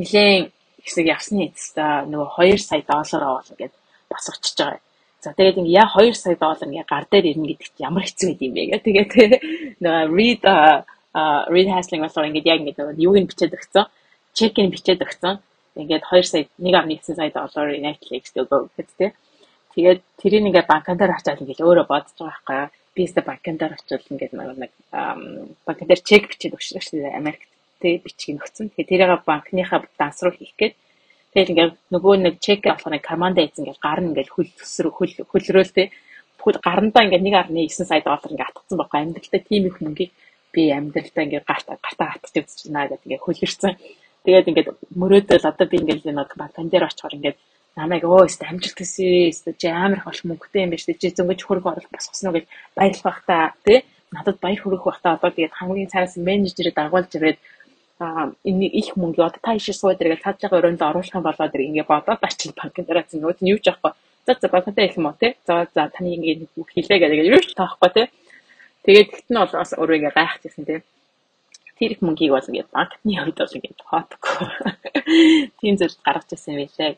[0.00, 0.50] нэгэн
[0.84, 3.74] хэсэг явсны эцэстээ нөгөө 2 сая доллар авал ингээд
[4.08, 4.80] бас очиж байгаа.
[5.20, 8.30] За тэгээд ингээ яа 2 сая доллар ингээ гар дээр ирнэ гэдэг чинь ямар хэцүү
[8.40, 8.84] юм бэ гэх.
[8.86, 9.32] Тэгээд
[9.82, 10.42] нөгөө read
[11.52, 13.84] read hassling болохоор ингээ яг ингээ юуг нь бичээд өгсөн.
[14.36, 15.38] Чекийг бичээд өгсөн.
[15.78, 19.10] Ингээд 2 сая 1.9 сая доллар Netflix гэдэг тий.
[19.74, 22.94] Тэгээд тэрийг ингээ банкн дээр очиад ингээ өөрөө бодож байгаа байхгүй.
[22.94, 24.72] Би өөртөө банкн дээр очиод ингээ нэг
[25.66, 27.48] банкн дээр чек бичээд өгсөн шүү дээ Америкт
[27.80, 28.74] тий бичгийг өгсөн.
[28.74, 30.74] Тэгэхээр тэрийг банкныхаа данс руу хийх гээд
[31.38, 34.90] Тэгэл ингээд нөгөө нэг чек болохоор нэг команда ийц ингээд гар нь ингээд хөл төсрө
[34.90, 35.92] хөл хөлрөөл те.
[36.40, 40.10] Бүхэл гарандаа ингээд 1.9 сая доллар ингээд атгсан байхгүй амьдралдаа тийм их мөнгийг
[40.54, 43.72] би амьдралдаа ингээд гартаа гартаа атгаж үзэж байна гэдэг ингээд хөлөрсөн.
[44.24, 44.68] Тэгээд ингээд
[45.00, 47.38] мөрөөдөл одоо би ингээд нэг банкн дээр очихоор ингээд
[47.78, 51.02] намайг өө өст амжилт төсөө өст чи амар их олох мөнгөтэй юм байна шүү дээ
[51.02, 53.78] чи зөнгөж хөрөнгө оруулах босгосноо гэж баярлах байх та тий
[54.10, 57.38] надад баяр хүрэх бахта одоо тэгээд хамгийн цаас менежерээ дагуулж ирээд
[58.00, 61.54] а энэ их мөнгө одоо та ишээ сууд иргээл цааш байгаа өрөөнд оруулах юм болоод
[61.54, 63.92] ингээ бодоод очил банкын дараа чинь нөгөө нь юу ч яахгүй
[64.26, 65.36] за за банктай их юм уу те.
[65.46, 68.02] За за таны ингээ хийлээ гэдэг юу ч таахгүй те
[68.88, 70.80] тэгээд тэгт нь бол бас ингээ гайхчихсан те
[71.76, 74.36] тэр их мөнгийг бол ингээ банкны хувьд бол ингээ тоодгүй
[75.60, 76.96] тийм зүйл гаргаж ирсэн юм билээ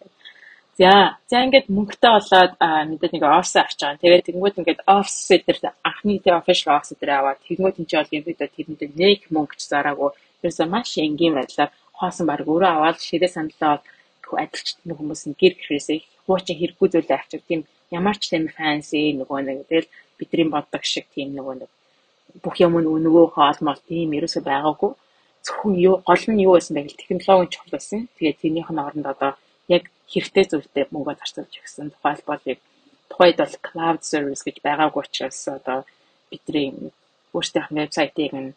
[0.81, 2.53] За за ингээд мөнгөтэй болоод
[2.89, 4.01] мэдээд нэг офс авч байгаа.
[4.01, 8.17] Тэгээд тэгэнгүүт ингээд офс дээр анхны тэ official офс дээр аваад тэгэнгүүт энэ чинь бол
[8.17, 10.11] юм бид тэрэнд нэг мөнгө ч зараагүй.
[10.41, 13.85] Ерөөсөө маш энгийн байдлаар хоосон баг өөрөө аваад ширээ сандлаа
[14.43, 17.61] адилчт нэг хүмүүс нь гэр гэхээсээ хуучин хэрэггүй зүйлээ авчиг тийм
[17.93, 21.71] ямар ч тийм фэнси нөгөө нэг тэгэл бидний боддог шиг тийм нөгөө нэг
[22.43, 24.93] бүх юм нөгөө хоолмол тийм ерөөсөө байгаагүй
[25.45, 28.01] зөвхөн юу гол нь юу байсан бэ гэвэл технологийн чухал байсан.
[28.17, 29.33] Тэгээд тэрнийх нь оронд одоо
[29.77, 31.93] яг хэрэгтэй зүйлтэй мөнгө зарцуулж өгсөн.
[31.95, 32.59] Тухайлбал яг
[33.11, 35.79] тухайд бол cloud service гэж байгаагүй учраас одоо
[36.31, 36.93] бидний
[37.35, 38.55] өөрсдийнх нь вебсайтыг нь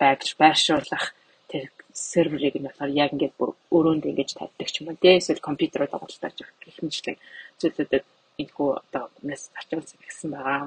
[0.00, 1.06] байр байршуулах
[1.50, 5.46] тэр серверыг нь болохоор яг ингээд бүр өрөөнд ингэж тавьдаг ч юм уу тий эсвэл
[5.48, 7.16] компьютероор тоглолтож гэх мэтлэг
[7.60, 8.04] зүйлүүдэд
[8.40, 10.60] энэхүү одоо мэс ачаалсан гэсэн байгаа.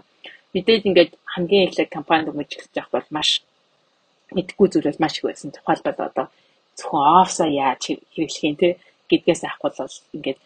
[0.56, 3.30] Мэдээд ингээд хамгийн эхлээд компанид өмжлөж явах бол маш
[4.36, 5.52] мэдгүй зүйл бол маш их байсан.
[5.52, 6.26] Тухайлбал одоо
[6.80, 8.68] зөвхөн офса яаж хэрэглэх юм те
[9.12, 10.40] гэдгээс авахгүй бол ингээд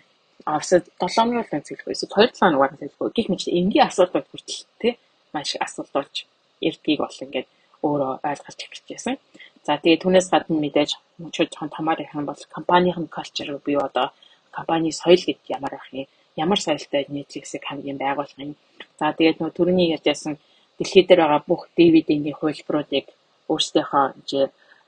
[0.45, 2.07] офсад 7 оны бол зөвлөх байсан.
[2.09, 3.13] 2 7 оноор зөвлөх.
[3.15, 4.89] Гэх мэт энгийн асуудал хүртэл те
[5.33, 6.15] маш асуудал болж
[6.67, 7.47] ирдгийг бол ингээд
[7.85, 9.15] өөрөө ойлгож эхэлж байсан.
[9.65, 10.91] За тэгээ түүнээс гадна мэдээж
[11.21, 14.07] мөчөө жоохон томоор ярих юм бол компанийн culture буюу одоо
[14.57, 18.55] компани соёл гэж ямар байх юм ямар соёлтой Netflix-ийг хамгийн байгуулах юм.
[18.99, 20.37] За тэгээд нөө түрүүний ярьжсэн
[20.77, 23.05] дэлхий дээр байгаа бүх DVD-ийн хувилбаруудыг
[23.51, 24.39] өөрсдийнхөө жи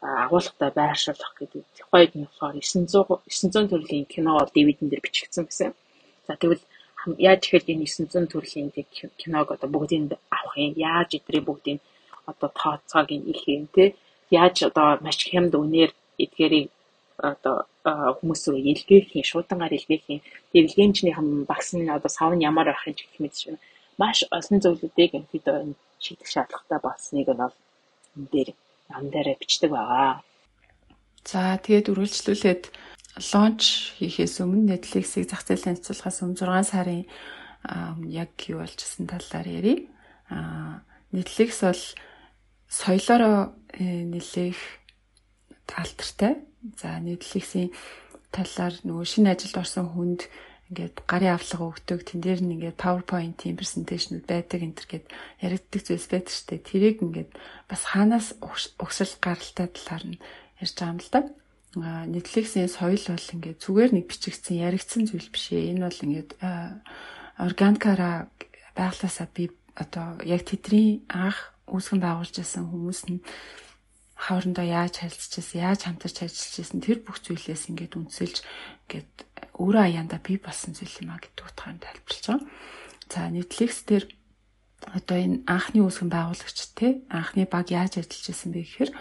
[0.01, 5.71] агуулгатай байршуулах гэдэг тухайд нь болохоор 900 900 төрлийн кино DVD-н дээр бичигдсэн байсан.
[6.27, 6.63] За тэгвэл
[7.17, 8.69] яаж ихэд энэ 900 төрлийн
[9.21, 10.73] киног одоо бүгдийг авах юм?
[10.77, 11.79] Яаж эдрийг бүгдийг
[12.31, 13.83] одоо тооцоог их юм те
[14.31, 15.91] яаж одоо маш хямд үнээр
[16.23, 16.67] эдгээрийг
[17.21, 17.55] одоо
[18.17, 20.21] хүмүүс рүү илгээх юм шуудангаар илгээх юм
[20.53, 23.55] дэлгээнчний хам багс нь одоо сав нь ямар байх юм гэх мэт шиг
[24.01, 25.27] маш олон зүйлүүдийг энэ
[26.03, 27.55] шийдэх шаардлагатай болсныг нь бол
[28.17, 28.49] энэ дээр
[28.97, 30.21] ам дээрээ бичдэг байгаа.
[31.25, 32.63] За тэгээд үргэлжлүүлээд
[33.31, 33.61] лонч
[33.99, 37.03] хийхээс өмнө Netflix-ийг зах зээлийн нцуулахаас өмнө 6 сарын
[38.09, 39.79] яг юу болчихсон талаар ярив.
[40.33, 40.81] Аа
[41.13, 41.83] Netflix бол
[42.71, 44.59] соёлоороо э, нэлээх
[45.75, 46.39] алдартай.
[46.77, 47.73] За нийтлэгсийн
[48.29, 50.29] талаар нөгөө шинэ ажилд орсон хүнд
[50.71, 55.05] ингээд гарын авлага өгдөг тэн дээр нь ингээд PowerPoint-ийн презентацнууд байдаг энэ төр гээд
[55.43, 56.63] яригддаг зүйлс байдаг штэ.
[56.63, 57.31] Тэрийг ингээд
[57.67, 60.21] бас хаанаас угсрал гаралтай талаар нь
[60.63, 61.21] ярьж байгаа юм л да.
[61.75, 65.75] А Netflix-ийн соёл бол ингээд зүгээр нэг бичигдсэн яригдсан зүйл биш ээ.
[65.75, 66.31] Энэ бол ингээд
[67.35, 68.31] органикаараа
[68.71, 73.19] байглаасаа би одоо яг тэдний анх үүсгэн байгуулж байсан хүмүүс нь
[74.21, 78.37] хоорондоо яаж харилцажсэн, яаж хамтарч ажиллаж байсан тэр бүх зүйлээс ингээд үнсэлж
[78.85, 79.13] ингээд
[79.57, 82.45] өөрөө аяанда бий болсон зүйл юм а гэдэг утгаар нь тайлбарлаж байгаа.
[83.09, 84.05] За Netflix дээр
[84.93, 88.91] одоо энэ анхны үүсгэн байгуулагч те анхны баг яаж ажиллаж байсан бэ гэхээр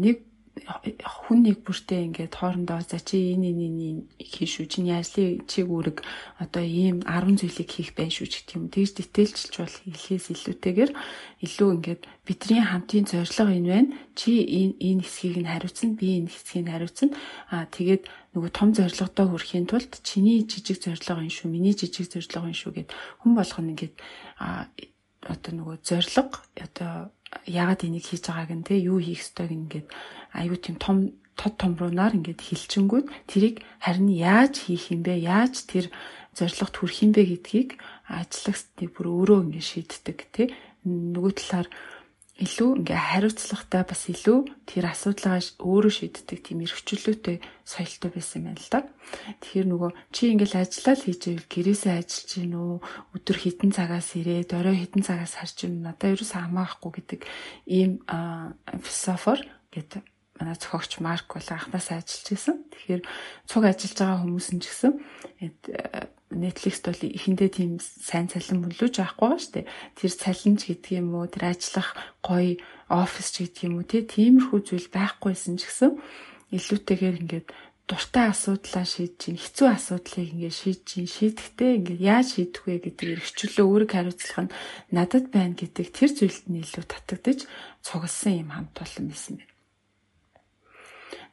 [0.00, 0.16] нэг
[0.56, 5.68] хүн нэг бүртээ ингээд хоорондоо за чи энэ энэ энэ хийш үү чинь яажлын чиг
[5.68, 6.00] үүрэг
[6.40, 8.72] одоо ийм 10 зүйлийг хийх байх шүү гэх юм.
[8.72, 10.90] Тэгж дэтэлжилж бол хэлхээс илүүтэйгээр
[11.44, 13.90] илүү ингээд бидний хамтын зорилго энэ байна.
[14.16, 17.10] Чи энэ энэ хэсгийг нь хариуцсан, би энэ хэсгийг нь хариуцсан.
[17.52, 22.48] Аа тэгээд нөгөө том зорилгодоо хүрэхийн тулд чиний жижиг зорилго энэ шүү, миний жижиг зорилго
[22.48, 22.88] энэ шүү гэд
[23.20, 23.94] хүн болгоно ингээд
[24.40, 24.72] аа
[25.20, 27.12] одоо нөгөө зорилго одоо
[27.46, 29.86] яагаад энийг хийж байгааг нь те юу хийх ёстойг ингээд
[30.36, 35.20] аюу тийм том тод томруунаар ингээд хилчингүүд тэрийг харин яаж хийх юм бэ?
[35.20, 35.92] Яаж тэр
[36.32, 37.70] зорилгот хүрэх юм бэ гэдгийг
[38.08, 40.48] ажиллагчдыг бүр өөрөө ингээд шийддэг тий.
[40.84, 41.68] Нөгөө талаар
[42.36, 48.60] илүү ингээ хариуцлагатай бас илүү тэр асуудлаа өөрөө шийддэг тийм эрхчлөөтэй соёлтой байсан юм байна
[48.60, 48.80] л да.
[49.40, 52.76] Тэгэхээр нөгөө чи ингээл ажиллаа л хийж ивэл гэрээсээ ажиллаж гин үү
[53.16, 57.20] өдөр хитэн цагаас ирээ дөрөө хитэн цагаас харж ин надаа ерөөсөө хамаахгүй гэдэг
[57.72, 58.04] ийм
[58.84, 59.40] философор
[59.72, 60.04] гэдэг
[60.38, 62.56] манай зохиогч Марк бол анхнаасаа ажиллаж байсан.
[62.72, 63.02] Тэгэхээр
[63.48, 64.92] цуг ажиллаж байгаа хүмүүс нь ч гэсэн
[66.34, 69.70] Netflix бол эхэндээ тийм сайн цалин мөлөөж авахгүй шүү дээ.
[69.94, 72.58] Тэр цалинч гэдэг юм уу, тэр ажиллах гоё
[72.90, 75.92] офис ч гэдэг юм уу, тиймэрхүү зүйл байхгүйсэн ч гэсэн
[76.50, 77.48] илүүтэйгээр ингээд
[77.86, 83.08] дуртай асуудлаа шийдэж чинь хэцүү асуудлыг ингээд шийдэж чинь шийдэхдээ ингээд яаж шийдэх вэ гэдэг
[83.14, 84.54] эрхчлөө өөрийг хариуцлах нь
[84.90, 87.46] надад байна гэдэг тэр зүйлд нь илүү татагдаж
[87.86, 89.55] цугласан юм хамт олон байсан байна.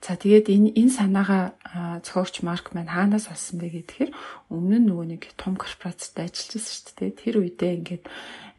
[0.03, 1.55] За тэгээд энэ энэ санаагаа
[2.03, 4.11] зохиогч Марк маань хаанаас олсон бэ гэхээр
[4.51, 7.11] өмнө нь нөгөө нэг том корпорацид ажиллаж байсан шүү дээ.
[7.23, 8.03] Тэр үедээ ингээд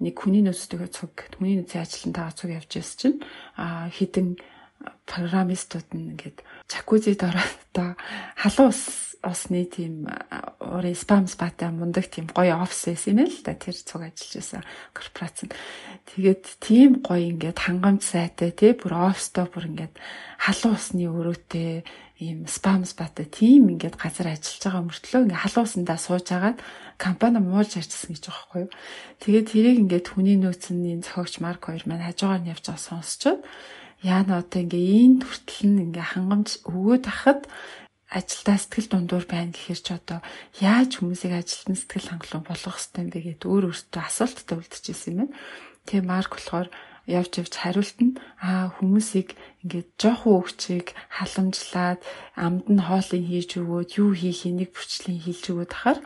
[0.00, 3.18] нэг хүний нөөцтэйгээ цуг, хүний нөөцийн ажилтнтайгаа цуг явж байсан чинь
[3.60, 4.40] а хідэн
[5.06, 6.38] программистууд нь ингээд
[6.70, 7.88] жакузид ороод одоо
[8.36, 10.04] халуун ус усны тийм
[10.60, 14.62] уурын спам спатай мундаг тийм гоё офис байсан юм л да тэр цуг ажиллаж байсан
[14.92, 15.48] корпорац.
[16.12, 19.94] Тэгээд тийм гоё ингээд хангамж сайтай тий бүр офстоо бүр ингээд
[20.44, 21.84] халуун усны өрөөтэй
[22.20, 26.58] ийм спам спатай тийм ингээд газар ажиллаж байгаа мөртлөө ингээд халуун усандаа сууж агаад
[27.00, 28.70] компани муулж арчсан гэж байгаа байхгүй юу.
[29.24, 33.40] Тэгээд тэрийг ингээд хүний нөөцний зохиогч Марк хоёр маань хажуугаар нь явж байгаа сонсчод
[34.04, 37.42] яа нь одоо ингээ ийм хүртэл нь ингээ хангамж өгөөд ахад
[38.14, 40.20] ажилдаа сэтгэл дундуур байна гэхээр ч одоо
[40.60, 45.18] яаж хүмүүсийг ажилтны сэтгэл хангалуун болгох хэрэгтэй юм бэ гэдээ өөр өөртөө асуулттай үлдчихсэн юм
[45.26, 45.34] байна.
[45.88, 46.68] Тэгээ Марк болохоор
[47.10, 52.00] явж явж хариулт нь аа хүмүүсийг ингээд жоохон өгчийг халамжлаад
[52.36, 55.98] амд нь хоолыг хийж өгөөд юу хийх энийг бүрчлэн хийлж өгөөд ахаар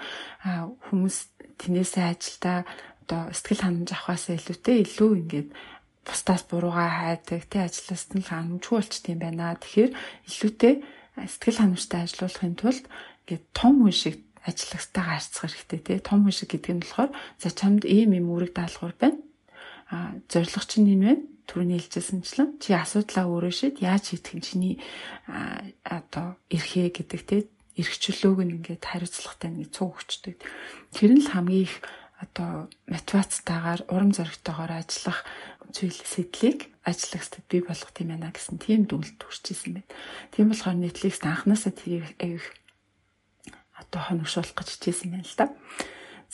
[0.91, 1.17] хүмүүс
[1.61, 2.59] тнээсээ ажилдаа
[3.07, 5.49] одоо сэтгэл ханамж авахаас илүүтэй илүү ингээд
[6.09, 9.61] бусдаас буруугаа хайдаг тий ажлаас нь хангамжгүй болчт юм байна.
[9.61, 10.75] Тэгэхээр илүүтэй
[11.29, 12.85] сэтгэл ханамжтай ажиллуулахын тулд
[13.29, 14.17] ингээд том хүн шиг
[14.49, 15.99] ажиллагчтайгаа харьцах хэрэгтэй тий.
[16.01, 19.21] Том хүн шиг гэдэг нь болохоор за чамд ийм юм үүрэг даалгавар байна.
[19.93, 21.25] А зорилго чинь энэ байна.
[21.49, 24.75] Түрүүний хэлжсэнчлэн чи асуудлаа өөрөө шийд яаж хийх нь чиний
[25.81, 27.41] одоо эрхээ гэдэг тий
[27.79, 30.37] эрхчлөөг нь ингээд хариуцлагатай нэг цуг өгчдөг.
[30.93, 31.81] Тэр нь л хамгийн их
[32.19, 35.23] одоо мотивацтайгаар урам зоригтойгоор ажиллах
[35.71, 39.91] зүйл сэтлийг ажиллагчдад бий болгох юм байна гэсэн тийм дүгнэлт хүрчээсэн байна.
[40.35, 42.43] Тийм болохоор Netflix анханасаа тэрийг аяг
[43.79, 45.47] одоо хоногшуулах гэж хичээсэн байна л да.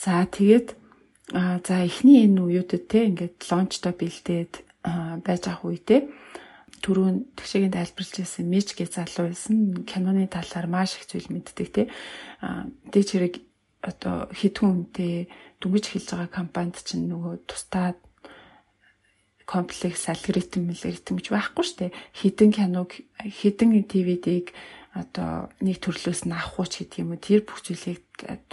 [0.01, 0.67] За тэгээд
[1.61, 4.53] за эхний энэ үеүүдэд те ингээд лончтой бэлдээд
[5.21, 6.01] байж ах үедээ
[6.85, 11.83] түрүүн тэгшээгийн тайлбарлаж байсан Мич гэж залуу байсан киноны талаар маш их зүйл мэддэг те.
[12.93, 13.35] Дэж хэрэг
[13.81, 14.93] одоо хитгүүн
[15.61, 17.95] дүнгийн хэлж байгаа компанид чинь нөгөө тусдаа
[19.45, 21.91] комплекс алгоритм алгоритм гэж байхгүй шүү дээ.
[22.17, 22.89] Хідэн киног
[23.21, 24.51] хідэн DVD-г
[24.95, 27.19] одоо нэг төрлөөс нь авах ч гэдэг юм уу?
[27.19, 27.99] Тэр бүх зүйлийг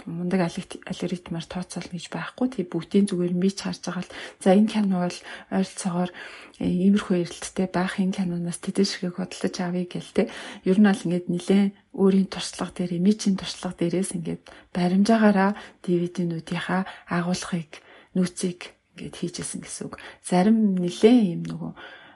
[0.03, 2.47] мундаг алгоритмаар тооцоолно гэж байхгүй.
[2.51, 4.11] Тий бүгдийн зүгээр мич харж байгаа л
[4.43, 5.19] за энэ кино бол
[5.55, 6.11] ойролцоогоор
[6.59, 10.27] э, иймэрхүү эрэлттэй байх энэ киноноос тэдэн шигийг хөдөлж авъя гэл тий
[10.67, 14.43] ер нь аль ингээд нилээн өөрийн туршлага дээр мичийн туршлага дээрээс ингээд
[14.75, 15.55] баримжаагаараа
[15.87, 17.71] DVD-нүүдийнхаа агуулгыг
[18.19, 19.95] нөөцийг ингээд хийжсэн гэсэн үг.
[20.27, 21.71] Зарим нилээн юм нөгөө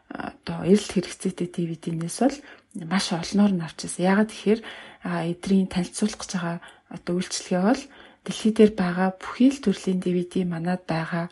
[0.08, 2.38] одоо эрэлт хэрэгцээтэй DVD-нээс бол
[2.86, 4.06] маш олноор нь авчихсан.
[4.06, 4.62] Ягаад тэгэхээр
[5.34, 6.58] эдрийн танилцуулах гэж байгаа
[6.94, 7.84] одоо үйлчлэгээ бол
[8.28, 11.32] дэлхий дээр байгаа бүхий л төрлийн DVD манад байгаа.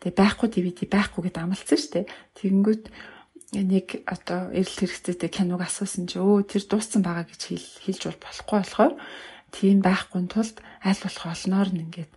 [0.00, 2.06] Тэгээ байхгүй DVD байхгүй гэдээ амлацсан шүү дээ.
[2.38, 2.84] Тэгэнгүүт
[3.52, 7.42] нэг одоо эрэлт хэрэгцээтэй киног асуусан чи өө тэр дууссан байгаа гэж
[7.86, 8.94] хэлж бол болохгүй болохоор
[9.54, 12.12] тийм байхгүй тулд аль болох олноор нь ингээд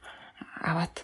[0.65, 0.95] аваад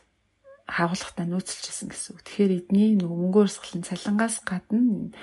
[0.65, 2.21] хаагуулгатай нөөцлжсэн гэсэн үг.
[2.25, 5.13] Тэгэхээр эдний нөгөө мөнгө урсгалын цалингаас гадна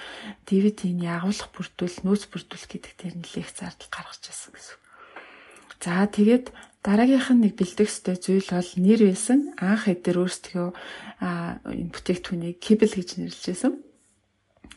[0.47, 4.83] DVD-ний агуулга бүрдүүл, нөөц бүрдүүл гэдэг дээр нэлээх зардал гаргаж ирсэн гэсэн үг.
[5.83, 6.47] За тэгээд
[6.87, 9.51] дараагийнх нь нэг бэлдэх ёстой зүйл бол нэр байсан.
[9.59, 10.67] Анх эдгээр өөрсдөө
[11.19, 13.75] энэ бүтээгдэхүүнийг кибл гэж нэрлэжсэн.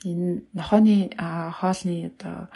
[0.05, 2.49] Энэ нохооны хоолны одоо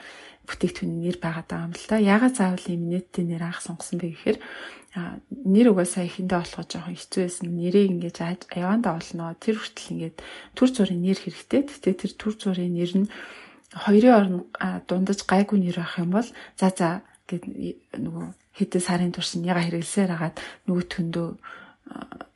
[0.50, 2.02] бүтээгдэхүүний нэр байгаа юм л да.
[2.02, 4.38] Ягаад заавал ийм нийтийн нэр анх сонгосон бэ гэхээр
[5.46, 7.48] нэр угаасаа ихэндээ болохоо жоохон хэцүү байсан.
[7.54, 8.18] Нэрийг ингэж
[8.58, 9.38] явандаа олноо.
[9.38, 10.16] Тэр хүртэл ингэж
[10.58, 11.62] төр зүрийн нэр хэрэгтэй.
[11.70, 13.08] Гэтэ тэр төр зүрийн нэр нь
[13.78, 14.36] хоёрын орн
[14.90, 17.46] дундаж гайгүй нэр авах юм бол за за гэд
[18.02, 18.26] нөгөө
[18.58, 21.30] хэдэн сарын турш яга хэрэглэсээр хагаад нөгөө төндөө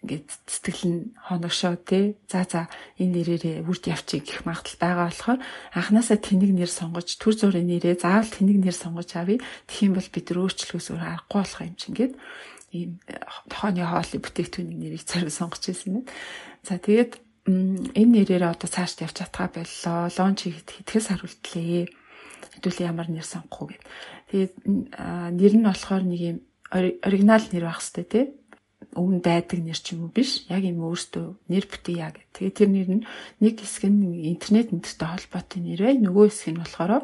[0.04, 2.68] ингээд сэтгэл нь хоногшоо тий за за
[3.00, 5.40] энэ нэрээрээ үрд явчих гэх магадлал байгаа болохоор
[5.72, 9.40] анханасаа тэнэг нэр сонгож төр зүрийн нэрээ заавал тэнэг нэр сонгож авъя
[9.72, 12.14] тэгхийн бол бид өөрчлөхөөс өөр аргагүй болох юм чинь гээд
[12.76, 12.92] ийм
[13.48, 16.12] тохооны хоолны бүтээгдэхүүний нэрийг цариг сонгож ирсэн байна.
[16.68, 17.14] За тэгээд
[17.48, 20.12] энэ нэрээрээ одоо цааш явж чадхаа боллоо.
[20.12, 21.88] Лонч хийхэд сар үлдлээ.
[22.60, 23.84] Хэдүүлээ ямар нэр сонгох уу гэд.
[24.32, 24.54] Тэгээд
[25.38, 26.38] нэр нь болохоор нэг юм
[26.74, 28.26] оригинал нэр байх хэвээр тий
[28.94, 30.46] өмнө байдаг нэр ч юм уу биш.
[30.50, 32.30] Яг юм өөртөө нэр бүтээе гэх.
[32.34, 33.06] Тэгээ тэр нэр нь
[33.42, 35.96] нэг хэсэг нь интернет нэртэй холбоотой нэр бай.
[35.98, 37.04] Нөгөө хэсэг нь болохоор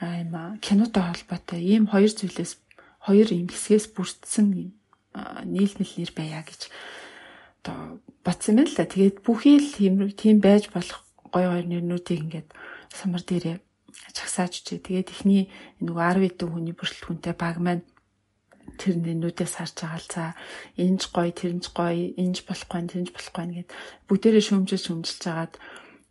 [0.00, 2.52] юм кинотой холбоотой ийм хоёр зүйлээс
[3.08, 4.70] хоёр юм хэсгээс бүрдсэн юм
[5.48, 6.68] нийлмэл нэр байя гэж
[7.64, 8.84] одоо батсан байна л да.
[8.84, 9.72] Тэгээд бүхий л
[10.12, 11.00] тийм байж болох
[11.32, 12.48] гой гой нэрнүүдийг ингээд
[12.92, 13.56] самар дээрээ
[14.12, 14.84] чагсааж үчээ.
[14.84, 15.48] Тэгээд эхний
[15.80, 17.84] нөгөө 10 хэдэн хүний бүрэлдэхүүнтэй баг маань
[18.76, 20.24] тэр нэнүүдээс харж байгаа л за
[20.76, 23.70] энж гоё тэрнж гоё энж болохгүй тэрнж болохгүй гэд
[24.08, 25.54] бүгдээрээ шөмжилж шөмжилж хагаад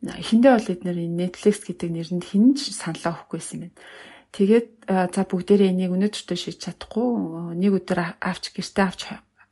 [0.05, 3.73] эхэндээ бол эдгээр Netflix гэдэг нэрэнд хинж саналаа өгөхгүйсэн юм.
[4.35, 9.01] Тэгээд за бүгдээрээ энийг өнөөдөртөө шийдэж чадахгүй нэг өдөр авч гэртээ авч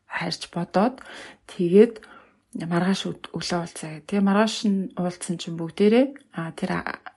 [0.05, 0.99] харьж бодоод
[1.49, 2.03] тэгээд
[2.53, 3.01] маргааш
[3.33, 4.03] өглөө уулзаа.
[4.05, 6.05] Тэгээ маргааш нь уулзсан чинь бүгдээрээ
[6.59, 6.71] тэр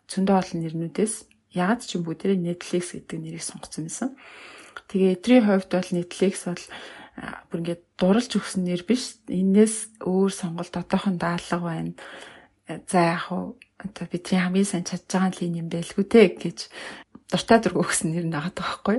[0.08, 1.14] зөндөө олон нэрнүүдээс
[1.52, 4.10] ягаад ч юм бүгдээрээ Netflix гэдэг нэрийг сонгоцсон байсан.
[4.88, 6.64] Тэгээ эдрийн хувьд бол Netflix бол
[7.48, 9.16] бүр ингээд дурлж өгсөн нэр биш.
[9.28, 11.92] Энээс өөр сонголт одоохон даалга байна.
[12.68, 16.68] За яг уу одоо бидний хамгийн сайн чадж байгаа л юм байлгүй те гэж
[17.32, 18.98] дуртай дург өгсөн нэр нэгэд байгаа байхгүй.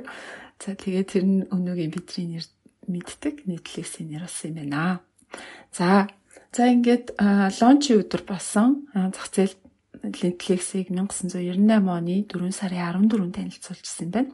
[0.57, 2.45] За тэгээд тэр нь өнөөгийн бидний нэр
[2.89, 5.05] мэддэг Netflix-ийн нэр болсон юм байна.
[5.69, 6.09] За
[6.55, 7.17] за ингээд
[7.61, 9.55] лончи өдөр болсон зах зээл
[10.01, 14.33] Netflix-ийг 1998 оны 4 сарын 14-нд танилцуулжсэн байна.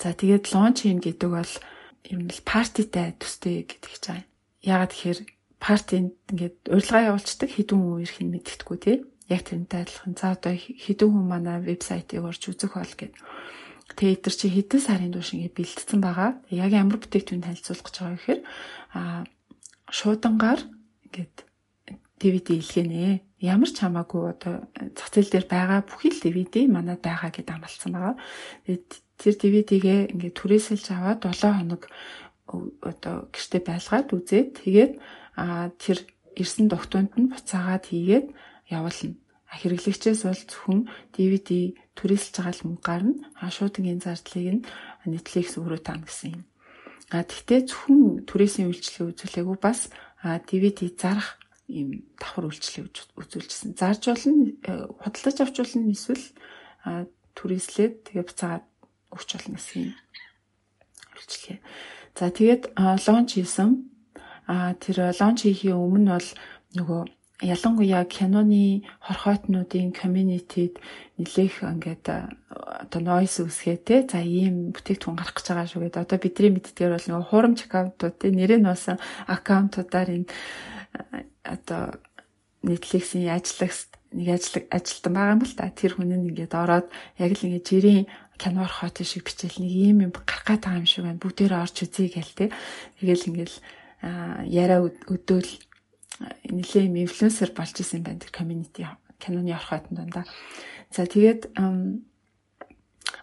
[0.00, 1.52] За тэгээд лонч хийн гэдэг бол
[2.08, 4.24] ер нь л партитай төстэй гэдэг ч байгаа.
[4.64, 5.20] Яагаад тэгэхээр
[5.60, 8.96] партинд ингээд урилга явуулцдаг хідэн хүн ирэх нь мэддэхгүй тий.
[9.28, 10.16] Яг тэрнтэй адилхан.
[10.16, 13.12] За одоо хідэн хүн манай вебсайтыг орж үзэх бол гэд.
[13.94, 16.40] Тэгээ итер чи хэдэн сарын турш ингээд бэлдсэн байгаа.
[16.48, 18.40] Яг ямар бүтээгдэхүүн танилцуулах гэж байгаа гэхээр
[18.96, 19.22] аа
[19.92, 20.60] шуудангаар
[21.10, 21.36] ингээд
[22.20, 23.20] DVD илгэнэ.
[23.40, 27.92] Ямар ч хамаагүй одоо зах зээл дээр байгаа бүхий л DVD манад байгаа гэдээ амлалсан
[27.92, 28.16] байгаа.
[28.68, 28.88] Тэгээд
[29.20, 31.82] тэр DVD-гээ ингээд түрээсэлж аваад 7 хоног
[32.80, 34.92] одоо гэртээ байлгаад үзээд тэгээд
[35.36, 36.02] а тэр
[36.34, 38.26] ирсэн дугтунд нь буцаагаад хийгээд
[38.72, 39.20] явуулна.
[39.50, 40.80] Хэрэглэгчээс бол зөвхөн
[41.12, 43.14] DVD түрээсэлж байгаа л мөнгө гарна.
[43.36, 44.66] А шуудангийн зардлыг нь
[45.10, 46.44] Netflix өөрөө таана гэсэн юм.
[47.10, 49.90] А тэгтээ зөвхөн түрээсийн үйлчлэгээ үзүүлээгүй бас
[50.22, 51.34] DVD зарах
[51.66, 53.74] ийм давхар үйлчлэг үзүүлжсэн.
[53.74, 54.54] Зарж болно,
[55.02, 56.26] худалдаж авч болно эсвэл
[57.34, 58.69] түрээслээд тэгээ буцаагаад
[59.14, 59.94] өгч болно гэсэн юм
[61.18, 61.58] үйлчлэгээ.
[62.18, 63.70] За тэгээд лонч хийсэн.
[64.50, 66.28] А тэр лонч хийхийн өмнө бол
[66.74, 67.00] нөгөө
[67.40, 70.76] ялангуяа киноны хорхойтнуудын community-д
[71.16, 72.04] нэлээх ингээд
[72.52, 76.04] одоо noise үсгээ те за ийм бүтээгдэхүүн гарах гэж байгаа шүү гэдэг.
[76.04, 80.28] Одоо бидний мэддгээр бол нөгөө хуурамч аккаунтууд те нэрээ нуусан аккаунтуудаар энэ
[81.48, 81.96] одоо
[82.60, 85.72] Netflix-ийн ажиллагч нэг ажил ажилтан байгаа юм л та.
[85.72, 88.04] Тэр хүн нь ингээд ороод яг л ингээд жирийн
[88.40, 91.20] киноор хот шиг бичээл нэг ийм юм гарах гад байгаа юм шиг байна.
[91.20, 92.46] Бүгдээрээ орч үзье гээл те.
[92.96, 93.56] Тэгэл ингээл
[94.48, 95.50] яриа өдөөл
[96.48, 98.88] нэлээ юм инфлюенсер болж исэн байна тэр community
[99.20, 100.24] киноны орхотон дундаа.
[100.88, 101.52] За тэгээд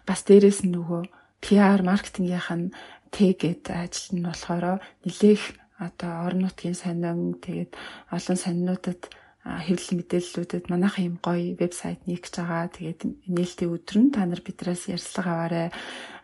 [0.06, 1.02] бас дээрэс нь нөгөө
[1.42, 2.74] PR маркетингийнх нь
[3.10, 5.42] тэгээд ажил нь болохоор нэлээх
[5.78, 7.74] одоо орон нутгийн сонин тэгээд
[8.10, 9.10] олон сонинуудад
[9.48, 12.68] хэвлэл мэдээллүүдэд манайхан юм гоё вебсайт нэгж байгаа.
[12.68, 13.00] Тэгээд
[13.32, 15.68] нээлтийн өдөр нь та нар бидраас ярьцлага аваарай.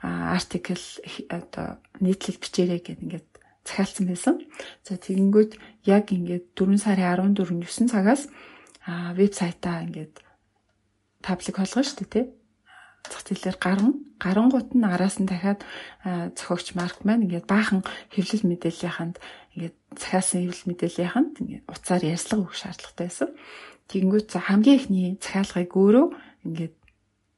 [0.05, 0.85] артикл
[1.33, 3.29] одоо нийтлэл бичээрэй гэд ингээд
[3.65, 4.35] захиалсан байсан.
[4.85, 5.57] За тэгэнгүүт
[5.89, 8.29] яг ингээд 4 сарын 14 9 цагаас
[9.17, 10.21] вебсайтаа ингээд
[11.25, 12.25] паблик болгоно шүү дээ тий
[13.11, 13.93] зах зээлээр гарна.
[14.21, 15.61] Гарангуут нь араас нь дахиад
[16.37, 19.17] зохиогч марк маань ингээд баахан хэвлэл мэдээллийнхэнд
[19.55, 23.31] ингээд захиалсан хэвлэл мэдээллийнхэнд ингээд уцаар ярьцлага өгөх шаардлагатай байсан.
[23.89, 26.07] Тэгэнгүүт хамгийн ихний захиалгыг өөрөө
[26.45, 26.75] ингээд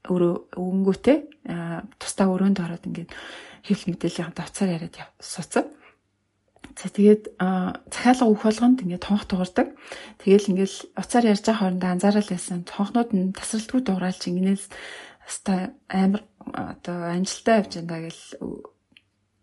[0.09, 1.19] өөрөө өнгөтэй
[2.01, 3.11] тусдаа өрөөнд ороод ингээд
[3.69, 5.67] хэвлэл мэдээллийнхэнд уцаар яриад суцсан.
[6.77, 9.73] За тэгээд захиалга өгөх болгонд ингээд тонх дуурдаг.
[10.21, 14.65] Тэгэл ингээд уцаар ярьж байгаа хоорондоо анзаарал ясан тонхнууд нь тасралтгүй дууралж ингэнээс
[15.27, 16.23] Хаста амар
[16.55, 18.23] одоо амжилттай явж байна гэл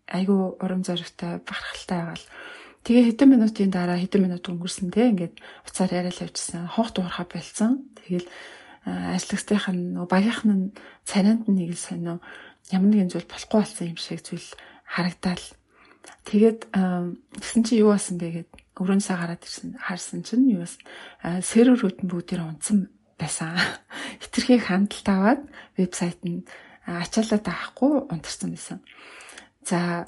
[0.08, 2.24] айгүй урам зоригтой бахархалтай байгаал.
[2.84, 6.68] Тэгээ хэдэн минутын дараа хэдэн минут өнгөрсөн те ингээд уцаар яриад явжсан.
[6.68, 7.88] Хонх дуурхаа болцсон.
[7.96, 8.28] Тэгэл
[8.84, 10.76] ажлагчдынх нь багийнх нь
[11.08, 12.20] царианд нь нэг сонио
[12.68, 14.44] ямар нэгэн зүйл болохгүй болсон юм шиг зүйл
[14.84, 15.46] харагдаал.
[16.28, 16.60] Тэгээд
[17.40, 19.80] тэгсэн чинь юу болсон бэ гэд өрөөсөө гараад ирсэн.
[19.80, 20.76] Харсан чинь юу бас
[21.24, 23.56] серверүүд нь бүгдээр унтсан байсан.
[24.20, 25.40] Хитрхийг хандлт аваад
[25.80, 26.44] вебсайт нь
[26.84, 28.78] ачаалаа даахгүй унтарсан байсан.
[29.64, 30.04] За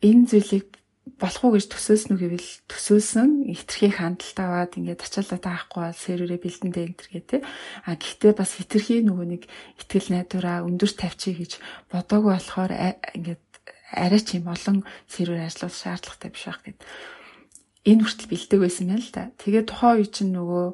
[0.00, 0.77] энэ зүйлийг
[1.18, 6.86] болох уу гэж төсөөлснө гэвэл төсөөлсөн хитрхийг хандлт аваад ингээд ачаалаа даахгүй бол серверээ бэлдэндээ
[6.94, 7.40] төр гэдэг.
[7.42, 9.42] А гэхдээ бас хитрхий нөгөө нэг
[9.82, 11.52] ихтгэл найдвараа өндөр тавьчих гэж
[11.90, 12.72] бодоогүй болохоор
[13.18, 13.42] ингээд
[13.98, 16.78] арай ч юм олон сервер ажиллах шаардлагатай биш байх гэд.
[17.88, 19.34] Энэ хүртэл бэлдэг байсан юм л да.
[19.42, 20.66] Тэгээ тухайн үе чинь нөгөө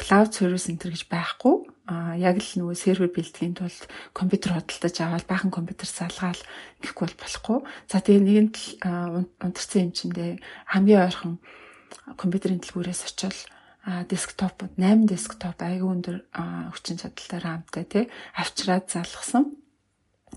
[0.00, 1.75] cloud service center гэж байхгүй.
[1.86, 6.42] А яг л нөгөө сервер бэлтгэхийн тулд компьютер худалдаж аваад баахан компьютер салгаал
[6.82, 7.58] гэхгүй бол болохгүй.
[7.86, 8.56] За тэгээ нэгэнт
[9.38, 11.38] унтарсан юм чиндээ хамгийн ойрхон
[12.18, 13.38] компьютерийн дэлгүүрээс очил
[14.10, 16.16] десктоп 8 десктоп аягүй өндөр
[16.74, 19.54] хүчин чадалтай рамтай тий авчраад залгасан.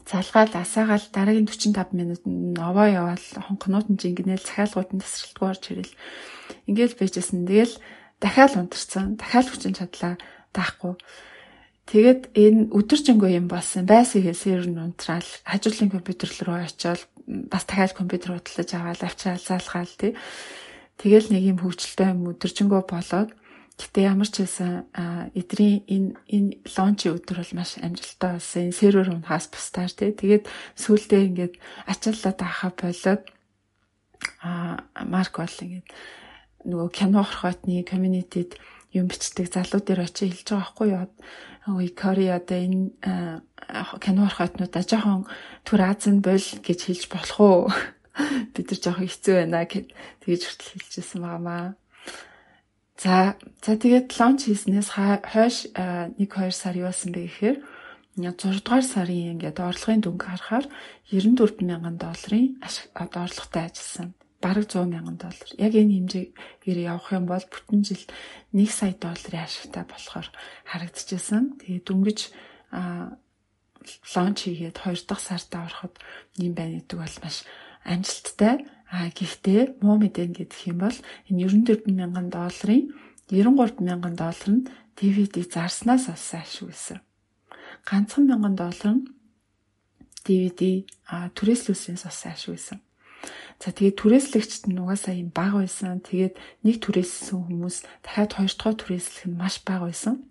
[0.05, 5.97] Залгаал асаагаал дараагийн 45 минутанд овоо яваал хонхнууд нь жингнээл захиалгууд нь тасралтгүй орж ирэл.
[6.69, 7.49] Ингээл байжсэн.
[7.49, 7.73] Тэгэл
[8.21, 9.17] дахиад унтарсан.
[9.17, 10.13] Дахиад хүчин чадлаа
[10.53, 10.93] даахгүй.
[11.89, 13.89] Тэгээд энэ өдөржингөө юм болсон.
[13.89, 20.13] Байсгээ сервер унтраал хажуудлын компьютер руу очиод бас дахиад компьютер худалдаж аваад авчраал заалгаал тий.
[21.01, 23.33] Тэгэл нэг юм хөвгчлөлтэй юм өдөржингөө болоод
[23.81, 24.85] гэтээ ямар ч хэлсэн
[25.33, 28.61] эдрийн энэ энэ лончи өдөр бол маш амжилттай болсон.
[28.69, 30.13] Энэ сервер унахаас бусдаар тий.
[30.13, 30.45] Тэгээд
[30.77, 31.53] сүүлдээ ингээд
[31.89, 33.23] ачааллаад ахаа болоод
[34.45, 35.89] а марк бол ингээд
[36.69, 38.61] нөгөө кино хорхоотны community-д
[38.91, 41.07] юм бичдэг залуу дээр очиж хэлж байгаа байхгүй юу?
[41.77, 42.89] Ой Кореада энэ
[44.01, 45.29] кино орхотнуудаа жоохон
[45.67, 47.61] түр Азийн бол гэж хэлж болох уу?
[48.53, 49.87] Бид нар жоохон хэцүү байна гэд
[50.25, 51.77] тэгж хүртэл хэлчихсэн байнамаа.
[52.99, 57.57] За за тэгээд лонч хийснээс хойш 1 2 сар юу болсон бэ гэхээр
[58.19, 60.65] 6 дугаар сарын ингээд орлогын дүнг харахаар
[61.07, 62.59] 94 мянган долларын
[62.93, 65.49] одоо орлоготой ажилласан бараг 100 мянган доллар.
[65.59, 68.03] Яг энэ хэмжээгээр явах юм бол бүтэн жил
[68.55, 70.27] 1 сая долларын ашигтай болохоор
[70.71, 71.59] харагдчихсан.
[71.59, 72.19] Тэгээд дөнгөж
[74.15, 75.93] лонч хийгээд 2 дахь сартаа ороход
[76.39, 77.43] юм байна гэдэг бол маш
[77.83, 78.55] амжилттай.
[78.89, 80.97] А гэхдээ муу мэдэн гэдэг юм бол
[81.29, 82.89] энэ 94 мянган долларын
[83.29, 84.67] 93 мянган доллар нь
[84.97, 86.99] DVD зарснаас олсон ашиг байсан.
[87.85, 89.07] Ганцхан мянган доллар нь
[90.25, 90.89] DVD
[91.37, 92.79] түрээслүүлснээс олсон ашиг байсан.
[93.59, 95.99] За тэгээд түрээслэгчд нь угаасаа юм бага байсан.
[95.99, 100.23] Тэгээд нэг түрээссэн хүмүүс дахиад хоёр дахь түрээслэх нь маш бага байсан.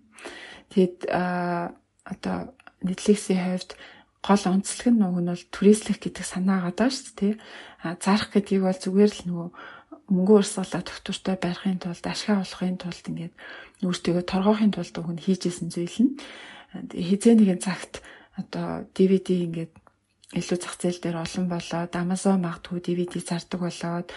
[0.73, 1.77] Тэгээд а
[2.09, 3.77] одоо Netflix-ийн хувьд
[4.25, 7.33] гол онцлог нь нөгөө нь бол түрээслэх гэдэг санаа гадаа шүү дээ.
[7.85, 9.49] А зарах гэдгийг бол зүгээр л нөгөө
[10.09, 13.33] мөнгө урсгалаа доктортой барихын тулд ашиг авахын тулд ингээд
[13.85, 16.11] өөртөө торгоохын тулд уг нь хийжсэн зүйл нь
[16.97, 18.01] хизээ нэгэн цагт
[18.33, 19.73] одоо DVD ингээд
[20.37, 24.07] илүү зах зээл дээр олон болоод Amazon магадгүй DVD зардаг болоод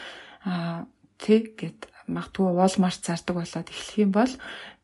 [0.45, 0.85] аа
[1.17, 4.33] тэг гэд магадгүй Walmart зардаг болоод эхлэх юм бол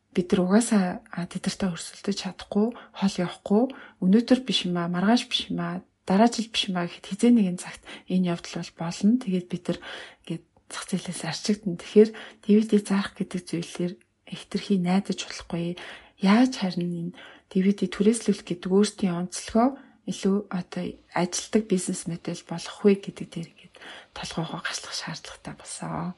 [0.09, 3.63] бид нар угаасаа тэдэртээ өрсөлдөж чадахгүй хол явахгүй
[4.01, 7.31] өнөөдөр биш юм аа маргааш биш юм аа дараа жил биш юм аа гэхэд хизээ
[7.37, 9.21] нэгэн цагт энэ явдал бол болно.
[9.21, 9.79] Тэгээд бид нар
[10.25, 11.77] гээд зах зээлээс арчигдана.
[11.77, 12.09] Тэгэхээр
[12.41, 13.93] DVD зарах гэдэг зүйлээр
[14.33, 15.77] хитрхи найдаж болохгүй.
[16.17, 17.17] Яаж харин энэ
[17.53, 19.77] DVD түрээслүүлэх гэдэг өөртөө онцлогоо
[20.11, 20.85] илүү одоо
[21.21, 23.75] ажилтдаг бизнес модель болох вэ гэдэг дээр ингээд
[24.17, 26.13] толгоогоо гашлах шаардлагатай болсон.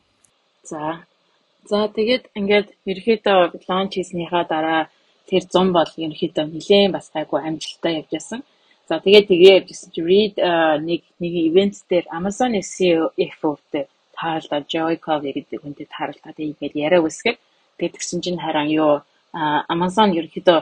[0.64, 1.04] За.
[1.70, 3.40] За тэгээд ингээд ерөөхдөө
[3.70, 4.82] лонч хийснийхаа дараа
[5.30, 8.40] тэр 100 бол ерөөхдөө нэлээд бас гайгүй амжилттай явж байсан.
[8.90, 10.36] За тэгээд тэгээ явжсэн чи read
[10.90, 13.86] нэг нэг ивент дээр Amazon SEO-тэй
[14.18, 17.40] тааралдаа Joy Cover гэдэг хүнтэй тааралдаад ингээд яриа үсгээд
[17.78, 18.94] тэгээд тэгсэн чинь харин юу
[19.74, 20.60] Amazon ерөөхдөө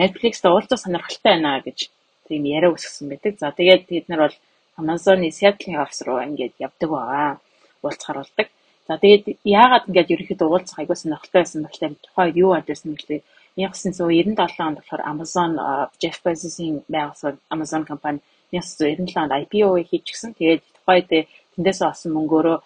[0.00, 1.90] Netflix-тэй уулзах сонирхолтой байна гэж
[2.28, 3.34] тийм яриа үсгсэн байдаг.
[3.38, 4.36] За тэгээд бид нар бол
[4.80, 7.40] Amazon-ы Seattle-ийн офис руу ингээд явдаг байгаа.
[7.82, 8.48] Уулзахаар болдог.
[8.88, 12.98] За тэгээд яагаад ингээд ерөнхийдөө уулзах айгуу сонирхолтой байсан бэ гэхээр тухайд юу адилсан бэ
[13.00, 13.22] гэхээр
[13.56, 15.50] 1997 онд болохоор Amazon
[16.02, 18.18] Jeff Bezos-ийн байгуулсан Amazon компани
[18.52, 20.34] 1997 онд IPO хийчихсэн.
[20.34, 21.08] Тэгээд тухайд
[21.54, 22.56] тэндээс олсон мөнгөөрөө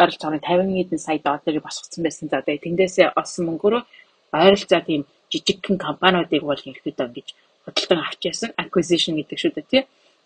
[0.00, 2.26] ойролцоогоор 50 хэдэн сая долларыг босгоцсон байсан.
[2.30, 3.82] За тэгээд тэндээсээ олсон мөнгөөрөө
[4.32, 5.02] ойролцоо тийм
[5.32, 7.28] жижигхэн компаниудыг бол ерөөхдөө ингэж
[7.68, 9.82] худалдан авч яасан acquisition гэдэг шүү дээ тий.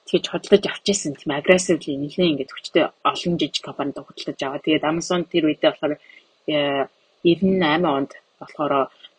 [0.06, 4.62] Тэгэж худалдаж авч яасан тийм aggressively нэлээд ингээд хүчтэй олон жижиг компанид худалдаж аваа.
[4.62, 5.94] Тэгээд Amazon тэр үедээ болохоор
[6.46, 8.72] 98 онд болохоор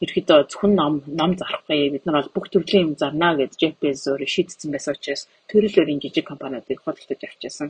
[0.04, 4.20] ерөөдөө зөвхөн ном ном зарахгүй бид нар бол бүх төрлийн юм зарна гэж Jeff Bezos
[4.36, 7.70] шийдсэн байсан учраас төрөлөөрийн жижиг компаниудыг худалдаж авчихсан.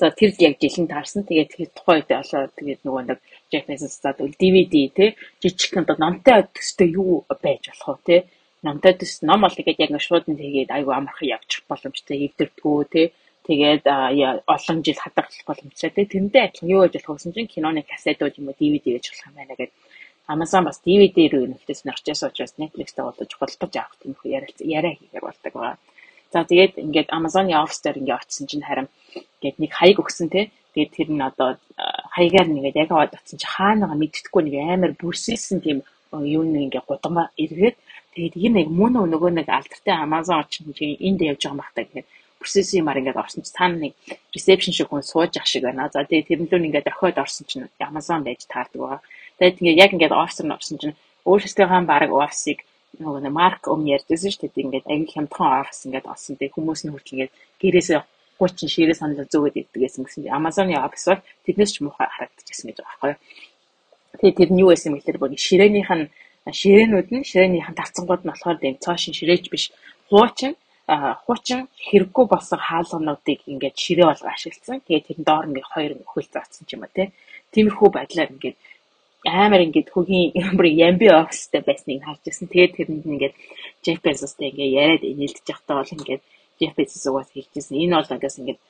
[0.00, 1.24] За тэр яг жилийн таарсан.
[1.28, 3.18] Тэгээд тухайн үед болоо тэгээд нөгөө нэг
[3.50, 5.06] Jeff Bezos заад DVD те
[5.40, 8.16] жижиг одоо номтой төстэй юу байж болох вэ те
[8.66, 13.06] намтай төс ном бол тэгээд яг шууд нь тэгээд айгүй амархан явчих боломжтой эвдэрдгүү тий
[13.48, 13.84] тэгээд
[14.54, 18.48] олон жил хадгалах боломжтой тий тэрэндээ адилхан юу гэж болох вэ чинь киноны кассетууд юм
[18.48, 19.76] уу DVD гэж болох юм байна гэдэг.
[20.34, 24.96] Amazon бас DVD рүү нөхдөс нэрчээс учраас Netflix-тэй болдог худалдаж авах юм хөө яриа яриа
[24.96, 25.76] хийхээр болдог байгаа.
[26.32, 28.88] За тэгээд ингээд Amazon-ы офис дээр ингээд очсон чинь харин
[29.44, 31.54] ингээд нэг хаяг өгсөн тий Тэгээд тэр нь одоо
[32.10, 36.82] хаягаар нэгээд яг аваад очсон чи хаанаага мэддэхгүй нэг амар бүрсэлсэн тийм юу нэг ингээ
[36.82, 37.78] гудамга эргээд
[38.14, 41.84] Тэгээд энэ нэг мөн нөгөө нэг алдартай Amazon очин чи энд явж байгаа юм бахтаа
[41.84, 42.06] гэхээр
[42.38, 43.92] процессын юмар ингээд орсон чи цаана нэг
[44.34, 45.90] reception шиг хүн сууж ах шиг байна.
[45.90, 49.00] За тэгээд тэрнлөө ингээд дохиод орсон чинь Amazon байж таардаг байгаа.
[49.38, 50.96] Тэгээд ингээд яг ингээд офис нь орсон чинь
[51.26, 52.58] өөрсдийнхөө баг офисыг
[53.00, 54.64] нөгөө нэг марк өмнө ярьдсэн шүү дээ.
[54.66, 56.36] Ингээд аяг хямдхан офис ингээд олсон.
[56.38, 58.00] Тэгээд хүмүүс нь хүртэл ингээд гэрээсээ
[58.38, 62.78] 30 ширээ санал зөөгд иддэг гэсэн чинь Amazon-ы офис бол тэднээс ч муухай харагдчихсан гэж
[62.78, 63.20] байгаа байхгүй юу.
[64.20, 66.10] Тэгээд тэр нь юу байсан бэ гэхээр бүр ширээнийх нь
[66.44, 69.64] ширээнүүд нь ширээнийхэн тавцангууд нь болохоор тийм цоошин ширээч биш
[70.08, 70.52] хуучин
[70.86, 74.84] хуучин хэрэггүй болсон хаалгануудыг ингээд ширээ болго ашигласан.
[74.84, 77.08] Тэгээд тэрэн доор ингээд хоёр хөл заасан ч юм уу тий.
[77.52, 78.56] Тиймэрхүү байдлаар ингээд
[79.24, 80.28] амар ингээд хөгийн
[80.58, 82.52] бүр ямби офстэй байсныг харж ирсэн.
[82.52, 83.34] Тэгээд тэрэнд ингээд
[83.84, 86.22] Jeff Bezos-тэй ингээд яриад нийлдэж явахдаа бол ингээд
[86.60, 87.80] Jeff Bezos-уугаас хэлжсэн.
[87.80, 88.60] Энэ бол ингээс ингээд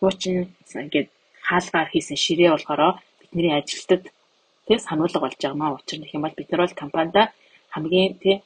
[0.00, 0.34] хуучин
[0.72, 1.08] ингээд
[1.44, 2.88] хаалгаар хийсэн ширээ болохоро
[3.20, 4.08] бидний ажилтнад
[4.66, 5.76] тэг сануулга болж байгаа маа.
[5.78, 7.22] Учир нь юм бол бид нар бол компанида
[7.74, 8.36] хамгийн тэг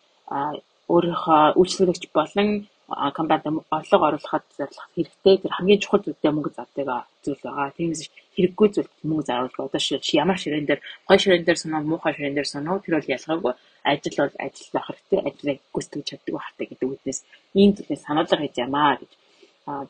[0.93, 2.49] өөрийнхөө үйлчлэгч болон
[2.89, 6.89] компанид орлого оруулахад зорилгох хэрэгтэй тэр хамгийн чухал зүйлтэй мөнгө зардаг
[7.25, 7.77] зүйл байгаа.
[7.77, 8.03] Тиймээс
[8.35, 9.69] хэрэггүй зүйл мөнгө заруулдаг.
[9.69, 9.81] Одоо
[10.23, 13.53] ямар ширээн дээр гой ширээн дээр соноо муухай ширээн дээр соноо тэр бол ялгаагүй
[13.85, 15.21] ажил бол ажил байх хэрэгтэй.
[15.29, 17.21] Ажлыг гүйцэтгэж чаддаг байхтай гэдэг үгнээс
[17.61, 19.11] ийм зүйлээс сануулга хийж ямаа гэж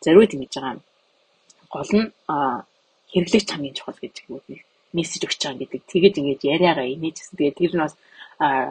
[0.03, 0.83] зориуд ингэж байгаа.
[1.75, 2.07] Гол нь
[3.15, 5.83] хэрэглэгч хамгийн чухал гэж үгнийг мессеж өгч байгаа гэдэг.
[5.93, 7.37] Тэгээд ингэж яриагаа инээжсэн.
[7.39, 7.95] Тэгээд тэр нь бас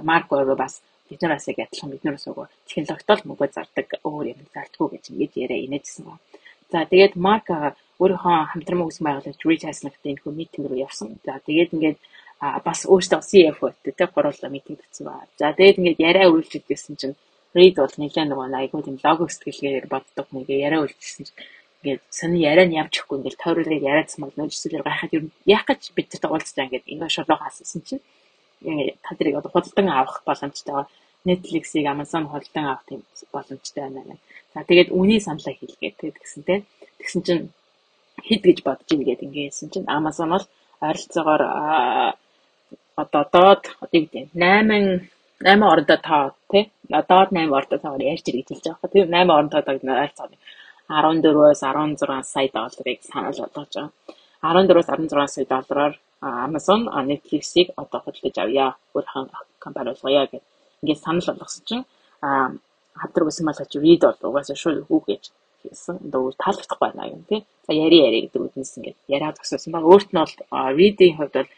[0.03, 4.41] Марк Орго бас бид нараас яг адилхан бид нараас өгөө технологитол мөнгө зардаг өөр юм
[4.53, 6.15] зардггүй гэж ингэж яриа инээжсэн ба.
[6.72, 7.47] За тэгээд Марк
[8.01, 11.15] өөрийнхөө хамтран мөнгөс байгуулагч Rich Haslett-тэй энэ митинг рүү явсан.
[11.26, 11.97] За тэгээд ингээд
[12.68, 15.26] бас өөртөө CFO-тэй тэг гурлаа митинг татсан ба.
[15.39, 17.15] За тэгээд ингээд яриа үргэлжлүүлсэн чинь
[17.55, 21.39] Reed бол нэлээд нөгөө айгуу тийм лого сэтгэлгээр боддог нэг яриа үргэлжлүүлсэн чинь
[21.82, 25.65] ингээд сони яриа нь явж өгөхгүй ингээд тойруулаад яриадсан бол нөө жишээлбэл гайхаад юу яах
[25.69, 28.03] гэж бид нартай уулзсан ингээд ингээд шорлоо хаасан чинь
[29.03, 30.86] та нарыг одоо худалдан авах боломжтой.
[31.25, 33.01] Netflix-ийг Amazon худалдан авах тийм
[33.32, 34.17] боломжтой байна.
[34.53, 36.61] За тэгээд үний саналаа хэлгээд тэгсэн тийм.
[36.99, 37.43] Тэгсэн чинь
[38.28, 40.45] хэд гэж бодож ийн гэдэг ингэсэн чинь Amazon бол
[40.82, 41.43] ойролцоогоор
[43.01, 45.09] одоо доод одоо гэдэг 8
[45.41, 48.93] 8 ордоо тоо тий доод 8 ордоо тоогоор ярьж ирэх гэж хэлж байгаа.
[48.93, 50.39] Тэр 8 ордоо тоог нь ойролцоогоор
[50.89, 53.91] 14-өөс 16 сая долларыг санал болгож байгаа.
[54.41, 58.75] 14-өөс 16 сая доллараар Amazon Netflix-ийг одоо хөдөлгөж авъя.
[58.95, 59.27] Өөрийнхөө
[59.59, 60.43] компани болгоё гэж
[60.81, 61.85] ингээд санал болгосон чинь
[62.21, 65.23] хавдар үсэн малгаж read бол угаасаа шууд хүү гэж
[65.61, 65.95] хэлсэн.
[66.07, 67.45] Одоо таалагдах байна юм тий.
[67.67, 69.83] За яри яри гэдэг үгнээс ингээд яриа төгсөөсөн баг.
[69.85, 70.33] Өөрт нь бол
[70.77, 71.51] reading хувьд бол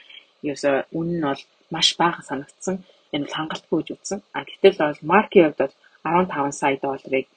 [0.47, 2.75] ерөөсөө үнэн нь бол маш бага санагдсан.
[3.13, 4.19] Энэ бол хангалтгүй гэж үзсэн.
[4.35, 7.27] А гэтэл бол маркийн хувьд бол 15 сая долларыг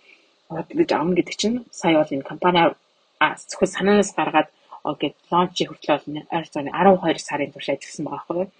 [0.59, 2.61] хөдөлгөж авна гэдэг чинь сая бол энэ компани
[3.51, 4.49] зөвхөн санаанаас гаргаад
[5.03, 5.95] гэд лончийг хүртэл
[6.35, 8.51] ойролцоогоо 12 сарын турш ажилласан байгаа байхгүй юу.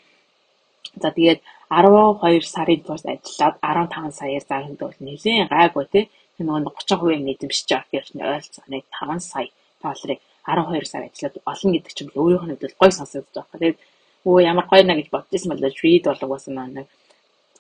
[1.03, 1.41] За тэгээд
[1.71, 6.05] 12 сарын турш ажиллаад 15 саяар зарханд бол нэлээд гайгүй тий.
[6.37, 9.49] Тэр нөгөө 30% нийтэмшиж авах гэж ойролцоогоо 5 сая
[9.83, 13.59] долларыг 12 сар ажиллаад олно гэдэг чинь өөрийнх нь хувьд гой сонсогдож байгаа.
[13.59, 13.79] Тэгээд
[14.29, 16.87] өө ямар гоё на гэж бодчихсон бол read болов уусаа нэг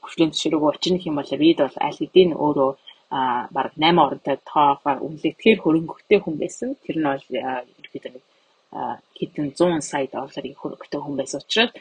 [0.02, 2.70] хөвчлийн төшөрөөгөө очих юм бол read бол аль хэдийн өөрөө
[3.16, 6.68] а баг 8 оронтой тоогоор үнэлэхээр хөрөнгөтэй хүн байсан.
[6.84, 8.24] Тэр нь бол ерөөхдөө нэг
[9.18, 11.72] хэдэн 100 сая долларын хөрөнгөтэй хүн байсан учраас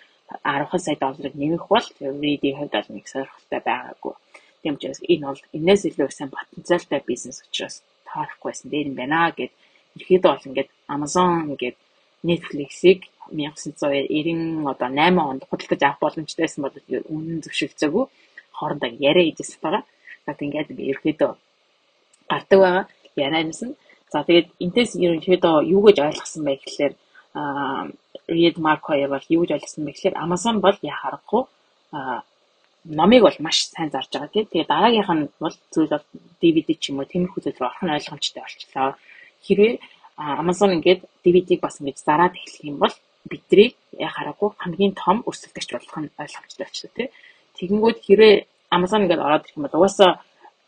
[0.44, 1.88] 10 сая долларыг нэмэх бол
[2.24, 4.14] read-ийн хувьд бол нэг сонирхолтой байгаагүй.
[4.62, 7.76] Тийм учраас энэ бол энэс илүү сайн потенциалтай бизнес учраас
[8.08, 9.52] таарахгүй байсан дээр юм байна гэд
[10.00, 11.78] ерөөдөө бол ингээд Amazon ингээд
[12.28, 13.00] Netflix-ийг
[13.32, 16.76] 1990 одоо 8 онд худалдаж авах боломжтой байсан бол
[17.16, 18.06] үнэн зөвшөлдсөөгөө
[18.58, 19.84] хоорондоо яриа хийжсэн байгаа.
[20.26, 21.32] За тэгээд ингээд ерөөдөө
[22.32, 22.86] гардаг байгаа.
[23.16, 23.76] Яриа юмсан.
[24.12, 26.94] За тэгээд энэс ерөнхийдөө юу гэж ойлгосон бэ гэхэлэр
[27.40, 27.88] аа
[28.28, 31.44] Read Mark хоёр бол юу гэж ойлгосон бэ гэхэлэр Amazon бол яа харахгүй
[31.96, 32.24] аа
[32.86, 34.46] номыг бол маш сайн зарж байгаа тийм.
[34.52, 36.06] Тэгээ дараагийнх нь бол зүйл бол
[36.42, 38.96] DVD ч юм уу тиймэрхүү зүйл рүү орох нь ойлгомжтой болчихлоо.
[39.46, 39.74] Хэрвээ
[40.42, 42.94] Amazon ингээд DVD-г бас ингэж зараад эхлэх юм бол
[43.30, 47.10] бидний яа харахгүй хамгийн том өрсөлдөгч болох нь ойлгомжтой болчихлоо тийм.
[47.58, 48.36] Тэгэнгүүт хэрвээ
[48.76, 50.12] Amazon ингээд ороод ирэх юм бол угаасаа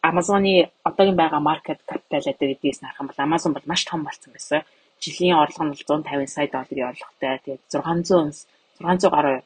[0.10, 4.62] Amazon-ы одоогийн байгаа маркет капитал гэдгээс харах юм бол Amazon бол маш том болсон байсан.
[5.04, 7.40] Жилийн орлого нь 150 сая долларын орлоготой.
[7.44, 8.48] Тэгээд 600
[8.80, 9.38] 600 гаруй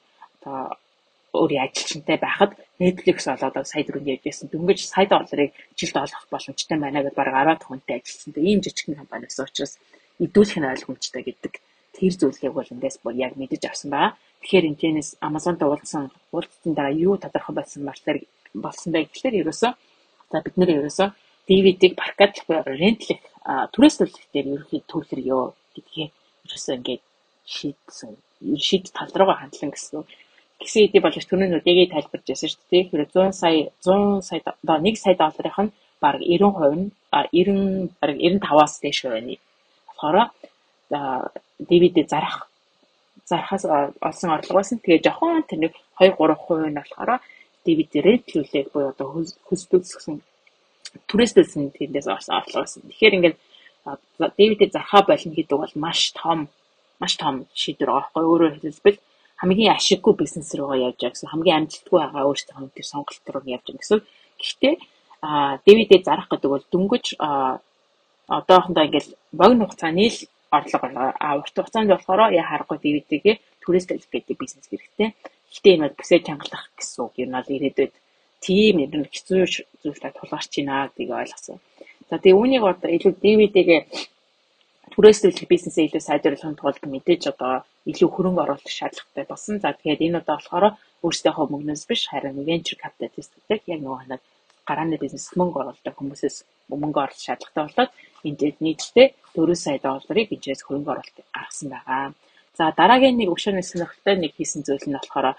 [0.41, 0.77] одоо
[1.37, 2.51] өөрийн ажилчинтай байхад
[2.81, 4.49] Netflix болоод сая дөрөнд явж байсан.
[4.49, 8.33] Дөнгөж сая долларыг жилд олгох боломжтой байна гэж бараг 10 хүнтэй ажилласан.
[8.49, 9.73] Ийм жижиг компани гэсэн учраас
[10.19, 11.53] нь ойлгомжтой гэдэг
[11.97, 14.17] тэр зүйлийг бол эндээс бүр яг мэдэж авсан байгаа.
[14.41, 16.03] Тэгэхээр энэчнээс Amazon-тай уулзсан
[16.33, 18.25] уулзсан дараа юу тодорхой болсон маркетинг
[18.63, 19.71] болсон бэ гэхэлэр ерөөсөө
[20.31, 21.09] За бид нэр ерөөсөө
[21.47, 22.35] DVD-г паркад
[22.67, 23.23] рентлэх
[23.73, 25.39] түрээслүүлэх дээр ерөөхдөө төвлөрё
[25.75, 26.11] гэдгийг
[26.45, 27.03] ерөөсөө ингээд
[27.47, 28.11] шийдсэн.
[28.67, 30.03] Шийд тал руугаа хандлан гэсэн.
[30.59, 32.83] Гэсэн хэдий болж түрүүн нүдэгийг тайлбарж байсан шүү дээ.
[32.91, 35.71] Тэгэхээр 100 сая 100 сая одоо 1 сая долларынх нь
[36.03, 36.91] баг 90% нь
[37.31, 39.35] 90 баг 95-аас дээш байна.
[39.87, 40.17] Болохоор
[41.69, 42.51] DVD зарах
[43.23, 43.63] зархаас
[44.07, 44.83] олсон орлого байсан.
[44.83, 47.23] Тэгээ жохон тэр нэг 2 3% нь болохоор
[47.67, 49.07] DVD рентлүүлэх буюу одоо
[49.47, 50.23] хөсдөлсөн
[51.09, 52.81] түрээсдэлсэн тэндээс орлого байсан.
[52.87, 53.37] Тэгэхээр ингээд
[54.39, 56.47] DVD зархаа болно гэдэг бол маш том
[56.99, 58.99] маш том шийдвэр байхгүй өөрөөр хэлбэл
[59.41, 63.65] хамгийн ашиггүй бизнес руугаа явж байгаа гэсэн хамгийн амжилтгүй байгаа өөрсдөө тэр сонголт руу явж
[63.67, 63.99] байгаа гэсэн.
[64.41, 64.73] Гэхдээ
[65.65, 67.05] DVD зарах гэдэг бол дөнгөж
[68.27, 70.19] одоохондоо ингээд богино хугацааны л
[70.57, 70.87] орлого
[71.19, 75.09] а урт хугацаанд болохоор яа харахгүй DVD-гээ түрээсдэл гэдэг бизнес хэрэгтэй.
[75.53, 77.93] Гэтэ юм бүсээ чангалах гэсэн үг юм бол ирээдүйд
[78.45, 79.41] тийм юм хэцүү
[79.81, 81.57] зүйлтэй тулгарч байна гэдгийг ойлгосон.
[82.09, 83.81] За тэгээ үүнийг одоо илүү DVD-гээ
[84.93, 87.53] түрээсрүүлэх бизнесээ илүү сайжруулахын тулд мэдээж одоо
[87.91, 89.55] илүү хөрөнгө оруулах шаардлагатай болсон.
[89.63, 90.65] За тэгээд энэ удаа болохоор
[91.05, 94.21] өөрсдийнхөө мөнгнөөс биш харин venture capitalist гэдэг яг нөгөө ханаг
[94.67, 96.37] гарааны бизнес мөнгө оруулдаг хүмүүсээс
[96.71, 97.91] мөнгө оруулах шаардлагатай болоод
[98.27, 102.05] энд нийтдээ 4 сая долларыг бижээс хөрөнгө оруулалт гаргасан байгаа.
[102.57, 105.37] За дараагийн нэг өгшөөний сонирхолтой нэг хийсэн зүйл нь болохоор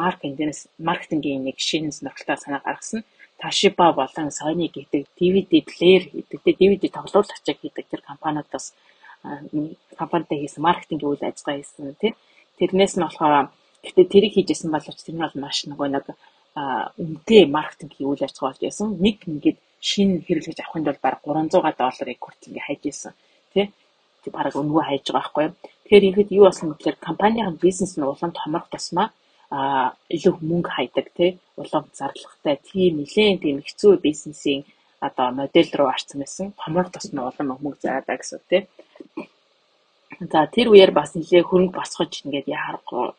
[0.00, 3.00] маркетингээс маркетингийн нэг шинэ сонирхолтой санаа гаргасан.
[3.40, 8.74] Tashiba болон Sony гэдэг DVD плеер гэдэг DVD тоглуулагчид гэдэг тэр компаниудаас
[10.00, 12.14] компанитай хийсэн маркетингийн үйл ажиллагаа хийсэн тийм.
[12.58, 13.48] Тэрнээс нь болохоор
[13.84, 16.06] гэхдээ тэрийг хийжсэн боловч тэр нь бол маш нөгөө нэг
[16.98, 18.86] үнэтэй маркетингийн үйл ажиллагаа болж байсан.
[18.98, 23.14] Нэг ингээд шинэ хэрэглэж авахын тулд бараг 300 долларыг хүрт ингээ хайж исэн
[23.54, 23.70] тий
[24.36, 25.46] бараг өнгөө хайж байгаа байхгүй.
[25.84, 29.08] Тэгэхээр ихэд юу болсон гэхээр компанийн бизнес нь улам томрох тусмаа
[29.50, 29.58] а
[30.14, 34.60] илүү мөнгө хайдаг тий улам зарлагтай тийм нэлээд тийм хэцүү бизнесийн
[35.06, 36.46] одоо модель руу орсон байсан.
[36.60, 38.62] Томрох тусмаа улам мөнгө зараад гэсэн тий.
[40.32, 43.14] За тэр үеэр бас нэлээ хөрөнгө босгож ингээд яарахгүй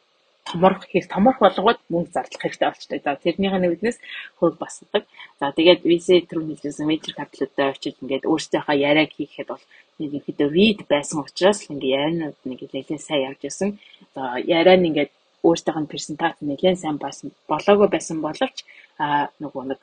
[0.50, 3.00] томорох хэрэг томорох болгоод мөнгө зарлах хэрэгтэй болчтой.
[3.06, 3.98] За тэрнийхээ нэгнээс
[4.40, 5.04] хөрөг басдаг.
[5.40, 9.64] За тэгээд VC түрүү хэлсэн major capital-уудаа очиж ингээд өөрсдийнхөө яриаг хийхэд бол
[10.00, 13.70] нэг ихэд read байсан учраас ингээд ярианууд нэг нэлээд сайн явж байсан.
[14.16, 14.22] За
[14.58, 15.12] яриа нь ингээд
[15.48, 18.58] өөртөөх нь презентац нэлээд сайн байсан болоогүй байсан боловч
[19.04, 19.80] а нөгөө нэг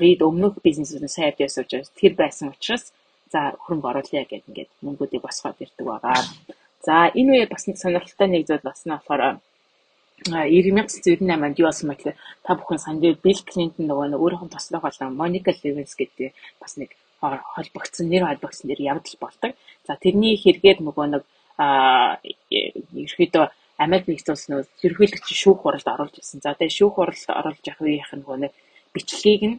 [0.00, 2.84] read өмнөх бизнесүүд нь сайн явж байсан учраас тэр байсан учраас
[3.32, 6.18] за хөрөнгө оруулъя гэдэг ингээд мөнгүүдийг босгоод ирдэг байгаа.
[6.86, 9.40] За энэ үеэр бас сонирхолтой нэг зүйл бас нь болохоор
[10.28, 14.52] 1998 онд юу болсон бэ гэхээр та бүхэн санд Билл Клинтон нөгөө нэг өөрийнх нь
[14.52, 19.52] тослох болон Моника Левинс гэдэг бас нэг холбогдсон нэр холбогдсон нэр явдал болдог.
[19.86, 21.22] За тэрний хэрэгээр нөгөө нэг
[21.60, 23.46] ерөөхдөө
[23.80, 24.54] Америк нэгдсэн улсын
[24.84, 26.44] ерөнхийлөгч шүүх хуралд оруулж ирсэн.
[26.44, 28.52] За тэгээ шүүх хуралд оруулж явах үеийнх нь нөгөө нэг
[28.92, 29.56] бичлэгийг нь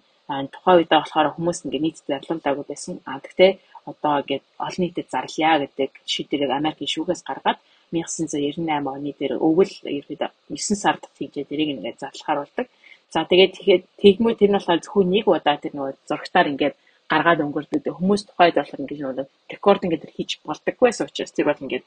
[0.53, 2.95] тухайн үедээ болохоор хүмүүс ингээ нийтэд зарлуулаагүй байсан.
[3.09, 3.51] А тэгтээ
[3.89, 7.59] одоо ингээд олон нийтэд зарлая гэдэг шийдвэрийг Америкийн шүүхээс гаргаад
[7.91, 12.67] 1998 оны дээр өвөл ерөөдөө 9 сард тийжээ тэрийг ингээд зарлахаар болдог.
[13.13, 16.75] За тэгээд тэгэхэд тэгмүү тэр нь болохоор зөвхөн нэг удаа тэр нөгөө зургатаар ингээд
[17.11, 17.93] гаргаад өнгөрдөг.
[17.97, 21.85] Хүмүүс тухайд болохоор ингээд нөгөө рекорд ингээд хийж болдоггүй байсан учраас тэр бол ингээд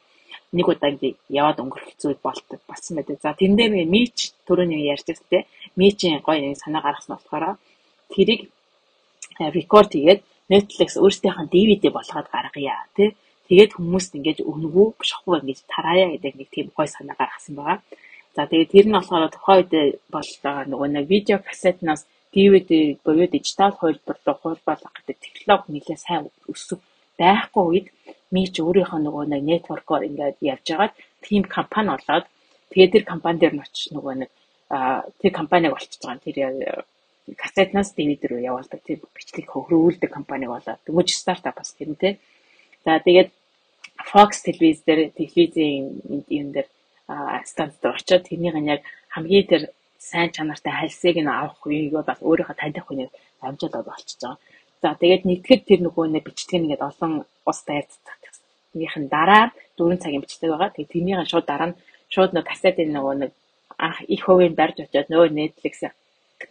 [0.57, 3.17] нэг удаа ингээд яваад өнгөрөх зүйл болдог болсон байдаг.
[3.25, 4.17] За тэн дээр нэг мич
[4.47, 5.49] төрөний ярьж байгаа
[5.81, 7.57] мичийн гоё нэг санаа гаргасан болохоор
[8.13, 8.41] тэрийг
[9.59, 10.21] рекорд хийгээд
[10.53, 13.17] Netflix өөрсдийнх нь DVD болгоод гаргая тий
[13.49, 17.79] Тэгээд хүмүүст ингэж өнгөө шохгүй ингэж тараая гэдэг нэг тийм гой санаа гаргасан байгаа.
[18.33, 20.29] За тэгээд тэр нь болохоор тухайн үед бол
[20.73, 26.23] нөгөө нэг видео кассетнаас DVD буюу дижитал хувилбар руу хуулбарлах гэдэг технологи нэлээд сайн
[26.53, 26.79] өсөв
[27.21, 27.87] байхгүй үед
[28.35, 32.27] мич өөрийнхөө нөгөө нэг нэтворкоор ингээд явж байгаад тийм компани болоод
[32.71, 34.31] тэгээд тэр компани дээр нь очиж нөгөө нэг
[35.21, 36.25] тэр компаниг болчихж байгаа.
[36.25, 36.85] Тэр
[37.37, 42.19] кассетнаас DVD руу явуулдаг тэр бичлэг хөрвүүлдэг компаниг болоод тэмж стартап бас нь те.
[42.85, 43.31] За тэгээд
[44.11, 46.69] Fox телевиз дээр телевизийн юм дээр
[47.47, 48.83] станц дээр очиод тэрнийг нь яг
[49.15, 49.63] хамгийн тэр
[50.11, 53.11] сайн чанартай хальсыг нь авах үеийг бас өөрийнхөө таних хүнийг
[53.47, 54.39] амжилтад болчихж байгаа.
[54.83, 57.13] За тэгээд нэгтгэд тэр нөгөө нэг бичдэг нэгэд олон
[57.51, 59.45] ус дайрцахын дараа
[59.79, 60.71] 4 цагийн бичдэг байгаа.
[60.75, 61.79] Тэгээд тэрнийг шууд дараа нь
[62.15, 63.31] шууд нөгөө кассетын нөгөө нэг
[63.85, 65.75] анх их хувийн барьж очиод нөгөө Netflix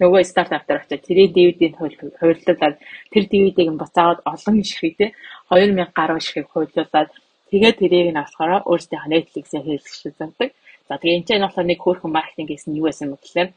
[0.01, 2.75] нөгөө стартап дээр очиод тэрийн DVD-ийн хувирлуулад
[3.13, 5.05] тэр DVD-г нь буцаагаад олон ширхэг те
[5.49, 7.09] 2000 гаруй ширхэг хувирлуулад
[7.51, 10.49] тэгээд тэрийг нь авахаараа өөрсдийнхөө Netflix-ийн хэрэглэж зардаг.
[10.93, 13.49] За тэгээ энэ ч энэ болохоор нэг хөөрхөн маркетинг гэсэн юу байсан бэ гэхээр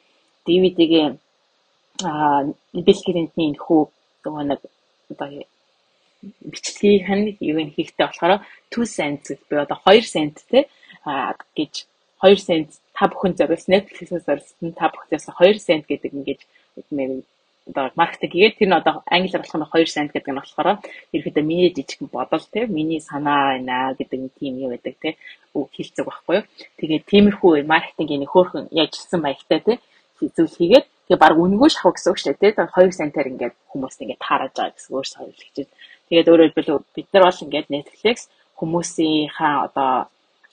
[0.49, 1.15] DVD-гийн
[2.09, 3.83] аа бэлгэрэнтний энэ хүү
[4.25, 4.61] нөгөө нэг
[5.13, 5.29] одоо
[6.49, 8.41] бичлэгийг нь юу нэг хийхтэй болохоор
[8.73, 10.65] 2 cents буюу одоо 2 cent те
[11.59, 11.75] гэж
[12.25, 16.41] 2 cent та бүхэн зориулсан Netflix-ээс зориулсан та бүхнээс 2 cent гэдэг ингэж
[17.67, 20.69] одоо маркетинг хийгээд тэр нь одоо англиар болох нь 2 cent гэдэг нь болохоор
[21.17, 25.11] ерөөдөө миний жижиг бодол те миний санаа байна гэдэг нэг тийм юм байдаг те
[25.59, 26.45] үг хэлцэг байхгүй юу.
[26.79, 29.73] Тэгээд тиймэрхүү маркетингийн нэг хөөрхөн яжилсан маягтай те
[30.37, 34.03] зүйл хийгээд тэгээ баг үнэгүй шахав гэсэн үг шүү дээ те 2 центээр ингээд хүмүүст
[34.03, 35.69] ингээд таараж байгаа гэсэн өөрсдөө хэлчихэж.
[36.09, 38.17] Тэгээд өөрөөр хэлбэл бид нар бол ингээд Netflix
[38.59, 39.91] хүмүүсийнхаа одоо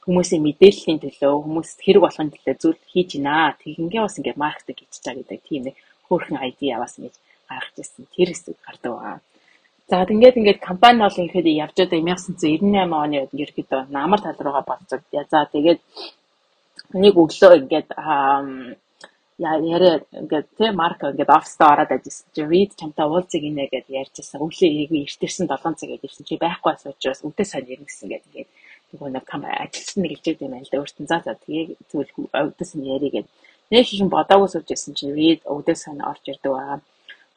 [0.03, 3.55] хүмүүсийн мэдээллийн төлөө хүмүүст хэрэг болохын төлөө зүйл хийж гинэ.
[3.61, 5.75] Тэгингээ бас ингээд маркетинг хийж чаа гэдэг тийм нэг
[6.13, 7.15] хөөрхөн ID яваас ингэж
[7.49, 8.05] гаргаж ирсэн.
[8.13, 9.19] Тэр хэсэг гардаг байгаа.
[9.89, 14.99] За тэгээд ингээд компани бол ихэд явж байгаа 1998 оны ерөөдөө намар тал руугаа болцоо.
[15.33, 15.79] За тэгээд
[17.03, 17.87] нэг өглөө ингээд
[19.39, 24.39] яриа ингээд тэ марк ингээд оффистаа ороод ажилласан чи read чамтай уулзыг инэ гэдээ ярьжсэн.
[24.45, 28.07] Өглөө ирээ эртэрсэн 7 цаг гэдээ ирсэн чи байхгүй байсан учраас үнтэй сайн ярина гэсэн
[28.09, 28.49] гэдэг ингээд
[28.93, 32.11] нөгөө нэг ажилч нэг хэлж байгаа юм байна л да өөртөө за за тэгээ зүйл
[32.29, 33.27] өвдөс нь яригээд
[33.71, 36.79] нэг шин бодоогүй суужсэн чинь read өвдөс сан орж ирдэг байгаа.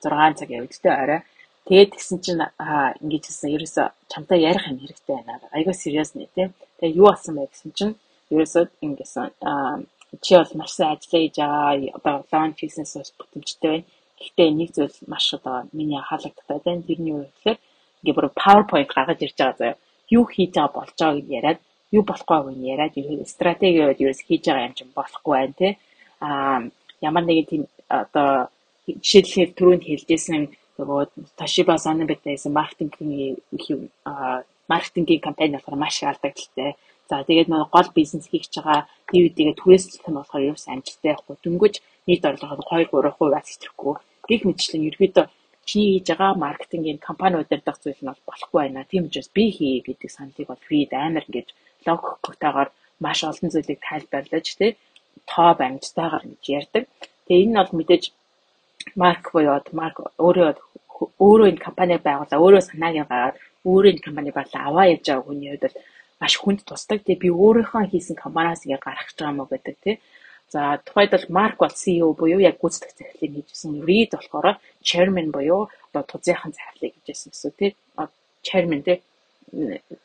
[0.02, 1.20] 6 цаг явдтай орой
[1.66, 3.54] тэгээд тэгсэн чинь аа ингэж хэлсэн.
[3.56, 5.46] Ерөөсө чамтай ярих юм хэрэгтэй байна.
[5.56, 7.94] Айгаа serious нэ тийм тэгээ юу болсон бэ гэсэн чинь
[8.32, 9.82] ерөөсө ингэсэн аа
[10.24, 11.94] чи бол маш сайн ажиллаа хийж байгаа.
[11.98, 13.84] Одоо launch бизнес бас бүтэмжтэй байна
[14.20, 16.82] гэхдээ нэг зүйл маш одоо миний хаалгадтай байна.
[16.88, 17.58] Тэрний юу гэхээр
[18.00, 19.76] ингээ бүр PowerPoint гаргаж ирж байгаа заяа.
[20.16, 21.58] Юу хийж байгаа болж байгааг яриад
[21.92, 25.72] юу болохгүй байгааг яриад ерөөд стратеги яваад ерөөс хийж байгаа юм чинь болохгүй байна тий
[26.20, 28.48] ямар нэгэн тийм одоо
[28.86, 30.42] жишээлбэл түрүүнд хэлжсэн
[30.78, 31.00] нөгөө
[31.38, 33.36] Toshiba Sonobit байсан маркетингийн
[34.72, 36.72] маркетингийн кампани болохоор маш алдагдaltaй.
[37.08, 41.36] За тэгээд нөгөө гол бизнес хийж байгаа DVD-гээ түрээслэх нь болохоор юу амжилттай явахгүй.
[41.44, 41.74] Дөнгөж
[42.06, 43.94] нийт орлогоо 2 3% бас хэтрэхгүй.
[44.28, 45.26] Гэх мэтчлэн ерөөдөө
[45.68, 48.90] чиний хийж байгаа маркетингийн компани удирдах зүйл нь бол болохгүй байна.
[48.90, 51.48] Тийм учраас би хий гэдэг саналыг бол free амар ингэж
[51.86, 52.68] логикотойгоор
[53.04, 54.70] маш олон зүйлийг тайлбарлаж тий
[55.30, 56.84] тоо баримттайгаар ингэж ярьдаг.
[57.26, 58.04] Тэгээ энэ нь бол мэдээж
[59.02, 59.96] марк буюу марк
[60.26, 60.48] өөрөө
[61.24, 63.36] өөрөө энэ компани байгуулаа өөрөө санааг нь гаргаад
[63.68, 65.76] өөрөө энэ компани байрлаа аваа явж байгаа хүний хувьд бол
[66.20, 66.98] маш хүнд тусдаг.
[67.02, 69.96] Тэгээ би өөрийнхөө хийсэн компаниас ингэ гарах гэж байгаа мó гэдэг тий
[70.48, 73.82] За тухайд бол Марк бол CEO буюу яг гүйцэтгэх захирлыг хийжсэн.
[73.82, 77.70] Reed болохоор chairman буюу одоо тузынхан захирлыг хийжсэн гэсэн тий.
[78.46, 79.02] Chairman тий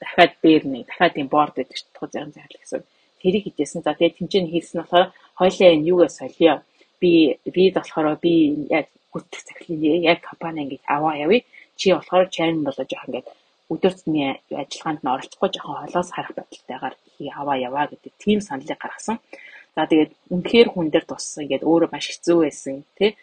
[0.01, 2.82] дахиад дээр нэг дахиад тийм board гэдэг чинь тузынхан захирал гэсэн.
[3.22, 3.82] Тэрийг хийжсэн.
[3.86, 5.07] За тэгээд тэмцээн хийсэн болохоор
[5.39, 6.55] хоёлаа энэ юугаа солио.
[7.01, 7.11] Би
[7.55, 8.34] Reed болохоор би
[8.69, 11.41] яг гүйцэтгэх захирлын яг компани ингэж аваа явъя.
[11.80, 13.26] Чи болохоор chairman болоо жоох ингэж
[13.74, 16.95] өдөр тутмын ажиллагаанд нь оролцохгүй жоохон холоос харах байдалтайгаар
[17.39, 19.17] аваа яваа гэдэг тийм саналыг гаргасан.
[19.76, 23.15] За тэгээд үнэхээр хүн дээр туссан ингээд өөрөө маш хэцүү байсан тий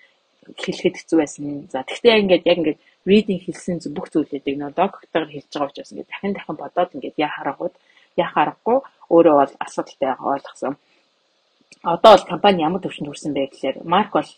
[0.62, 1.44] хэлэхэд хэцүү байсан.
[1.72, 6.10] За тэгтээ ингээд яг ингээд reading хэлсэн бүх зүйлүүдийг нөө доктор хэлж байгаа учраас ингээд
[6.12, 7.68] дахин дахин бодоод ингээд яа харахгүй
[8.18, 8.78] яа харахгүй
[9.14, 10.74] өөрөө бол асуудалтай ойлгосон.
[11.82, 14.30] Одоо бол компани ямар төвшөнд хүрсэн бэ гэхээр Марк бол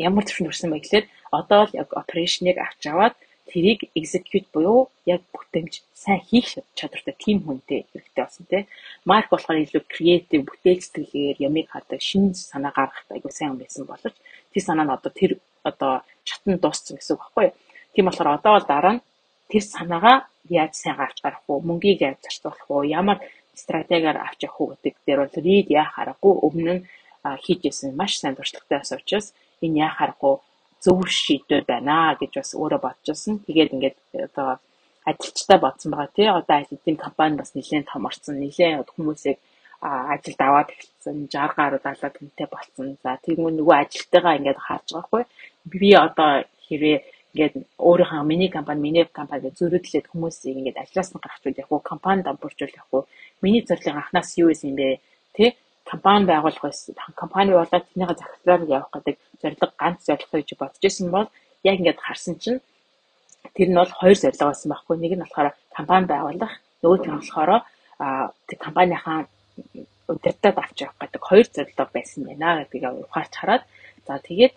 [0.00, 1.06] ямар төвшөнд хүрсэн бэ гэхээр
[1.38, 3.14] одоо л яг операшныг авч аваад
[3.50, 8.64] тэрийг execute буюу яг бүтэмж сайн хийх чадвартай team хүнтэй хэрэгтэй болсон тийм.
[9.04, 14.16] Марк болохоор илүү creative бүтээл сэтгэлээр ямиг хадаг шинэ санаа гаргахад айгуу сайн байсан боловч
[14.52, 15.32] тэр санаа нь одоо тэр
[15.62, 15.92] одоо
[16.24, 17.54] шатнд дууссан гэсэн үг байхгүй юу.
[17.94, 19.02] Тийм болохоор одоо бол дараа нь
[19.50, 20.18] тэр санаагаа
[20.48, 21.54] яаж сайн гарч гарах вэ?
[21.68, 22.88] Мөнгийг яаж зарцуулах вэ?
[22.98, 23.18] Ямар
[23.54, 26.86] стратегиар авч явах уу гэдэг дээр бол read яа харахгүй өмнө нь
[27.44, 29.28] хийжсэн маш сайн туршлагатай байсан учраас
[29.64, 30.34] энэ яа харахгүй
[30.84, 33.34] зөв шийдвэр байна гэж бас өөрөө бодчихсон.
[33.46, 33.96] Тэгээд ингээд
[34.28, 34.48] одоо
[35.10, 36.28] ажилчтай бодсон байгаа тий.
[36.28, 38.38] Одоо эдийн компани бас нэлээд том орсон.
[38.38, 39.38] Нэлээд хүмүүсийг
[39.80, 42.86] ажилд аваад эхэлсэн 60 гаруй 70 гэнтэй болсон.
[43.02, 45.22] За тэгмээ нөгөө ажилтайгаа ингээд харж байгаа хгүй.
[45.72, 46.30] Би одоо
[46.66, 46.98] хэрвээ
[47.36, 52.24] ингээд өөрийнхөө миний компани, миний компани зөрөдлөөд хүмүүсийг ингээд ажлаас нь гаргахчул яг уу компани
[52.24, 53.04] дампуурчул яг уу
[53.44, 55.00] миний зорилго анханаас юу байсан юм бэ?
[55.36, 55.44] Тэ
[55.84, 56.96] компани байгуулах байсан.
[57.14, 61.28] Компани болоод тэрнийхээ захирлаар явах гэдэг зорилго ганц зорилго гэж бодож исэн бол
[61.68, 62.60] яг ингээд харсан чинь
[63.54, 64.96] тэр нь бол хоёр зорилго байсан байхгүй.
[64.96, 67.50] Нэг нь болохоор компани байгуулах, нөгөөх нь болохоор
[68.48, 69.18] тэг компанийнхаа
[70.08, 73.62] удирдаад авч явах гэдэг хоёр зорилго байсан байна гэдгийг ухаарч хараад
[74.06, 74.54] за тэгээд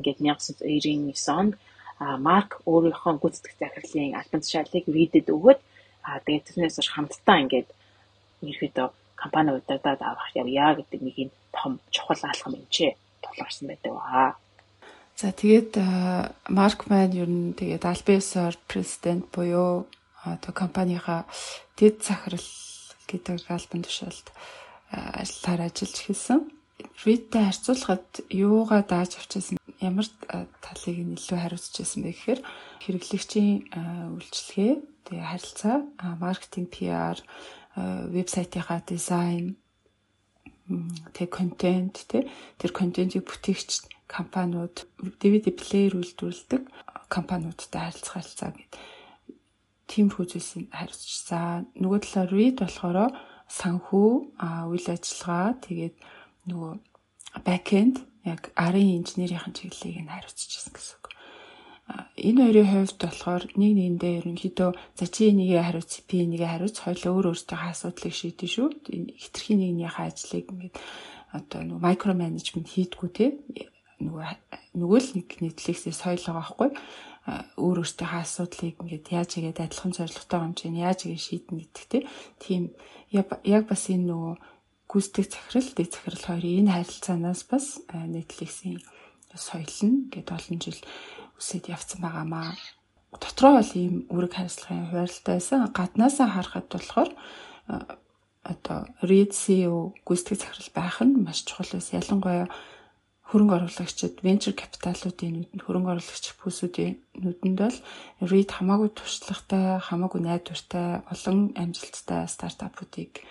[0.00, 1.52] ингээд 1999 онд
[2.00, 5.60] Марк өөрийнхөө гүйцэтгэх захирлын альбан тушаалыг видэд өгөөд
[6.26, 7.68] тэгээд тэрнээс хойш хамтдаа ингээд
[8.44, 12.92] ерөөдөө компани удирдаад авах явъя гэдэг нэг юм том чухал алхам юм чи
[13.24, 14.36] тулгарсан байдаг аа.
[15.16, 15.72] За тэгээд
[16.52, 19.88] Марк Ман ер нь тэгээд Альбесор президент буюу
[20.20, 21.24] одоо компанийхаа
[21.80, 22.48] дэд захирал
[23.08, 24.28] гэдэг альбан тушаалд
[24.92, 26.40] ажиллаар ажиллаж эхэлсэн.
[27.04, 30.06] Ritтэй харьцуулахад юугаа дааж авчихсан ямар
[30.64, 32.40] талыг нь илүү хариуцж байсан бэ гэхээр
[32.84, 33.52] хэрэглэгчийн
[34.16, 34.72] үйлчлэгээ,
[35.06, 35.76] тэгээ харилцаа,
[36.20, 37.18] маркетинг, PR,
[37.76, 39.56] вебсайтынхаа дизайн,
[41.14, 42.26] тэг контент тий
[42.58, 44.86] тэр контентийг бүтээгч компаниуд
[45.22, 46.62] DVD плеер үйлдвэрлэдэг
[47.06, 48.80] компаниудтай харилцах харилцаа гэдэг
[49.86, 51.10] тиймэрхүү зүйлсийг хариуцж.
[51.30, 53.14] За нөгөө талаар read болохоор
[53.46, 54.10] санхүү,
[54.74, 55.96] үйл ажиллагаа тэгээд
[56.50, 56.72] нөгөө
[57.46, 61.06] backend яг арын инженерийн чиглэлийг нь хариуцчихсан гэсэн үг.
[62.18, 67.04] Энэ хоёрын хувьд болохоор нэг нэгэндээ ерөнхийдөө за чи нэгээ хариуц би нэгээ хариуц хоёул
[67.06, 68.68] өөр өөртөө асуудлыг шийдэн шүү.
[69.22, 70.74] Хитрхи нэгнийхээ ажлыг ингээд
[71.30, 73.38] одоо нөгөө микро менежмент хийдгүү те.
[74.02, 74.26] Нөгөө
[74.74, 76.70] нөгөө л нэг Netflix-ээс соёл байгаа байхгүй
[77.62, 81.98] өөр өөртөө асуудлыг ингээд яаж игээд адилхан зорилготой юм чинь яаж игээд шийднэ гэдэг те.
[82.42, 82.62] Тийм
[83.14, 84.34] яг бас энэ нөгөө
[84.96, 88.80] гүйцэтгэх захирал дэд захирал хоёрын энэ харилцаанаас бас Netflix-ийн
[89.36, 90.80] соёл нь ингээд олон жил
[91.36, 92.56] үсэд явцсан байгаамаа.
[93.20, 95.68] Дотроо бол ийм үүрэг хариуцлагын хуваарлалтай байсан.
[95.76, 97.10] Гаднаасаа харахад болохоор
[98.40, 102.00] одоо Reed CEO гүйцэтгэх захирал байх нь маш чухал байсан.
[102.00, 102.48] Ялангуяа
[103.26, 107.78] хөрөнгө оруулагчид, venture capital-уудын нүдэнд хөрөнгө оруулагч бүсүүдийн нүдэнд бол
[108.22, 113.26] Reed хамаагүй туршлагатай, хамаагүй найдвартай, олон амжилттай стартапуудыг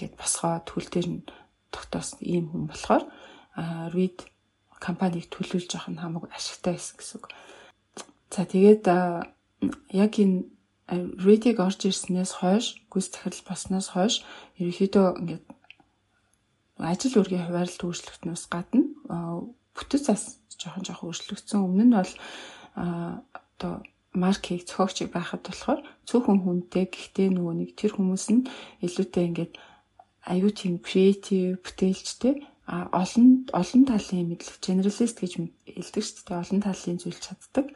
[0.00, 1.28] ингээд босгоо төл дээр нь
[1.68, 3.04] тогтоосон ийм хүн болохоор
[3.92, 4.24] Reed
[4.80, 7.26] компаниг төлөвлөж авах нь хамаагүй ашигтай байсан гэсэн үг.
[8.32, 8.84] За тэгээд
[9.92, 10.48] яг энэ
[10.90, 14.14] Reed-ийг орж ирснээс хойш, гүйс захирал болсноос хойш
[14.58, 15.44] ерөнхийдөө ингээд
[16.80, 18.88] ажил үргийн хуваарлт өөрчлөгдснөөс гадна
[19.76, 21.60] бүтэц зас жоохон жоохон өөрчлөгдсөн.
[21.62, 22.12] Өмнө нь бол
[22.74, 28.42] одоо маркийг зохиогчийг байхад болохоор цөөхөн хүнтэй гэхдээ нөгөө нэг тэр хүмүүс нь
[28.82, 29.52] илүүтэй ингээд
[30.30, 32.34] аюу тийм креатив бүтээлчтэй
[32.70, 35.32] а олон олон талын мэдлэг generalist гэж
[35.66, 37.66] хэлдэг шүү дээ олон талын зүйл чаддаг.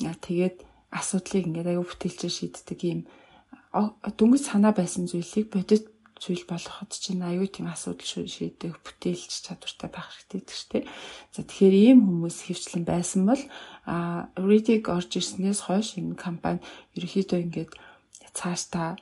[0.00, 0.56] Тэгээд
[0.88, 3.00] асуудлыг ингээд аюу бүтээлчээр шийддэг ийм
[3.72, 5.84] дөнгөж санаа байсан зүйлийг бодит
[6.22, 10.86] зүйл болгоход чинь аюу тийм асуудал шийдэх бүтээлч чадвартай байх хэрэгтэй гэдэг чинь.
[11.34, 13.42] За тэгэхээр ийм хүмүүс хөвчлэн байсан бол
[13.84, 16.62] а Reddit орж ирснээс хойш энэ компани
[16.94, 17.72] ерөөхдөө ингээд
[18.38, 18.96] цаашдаа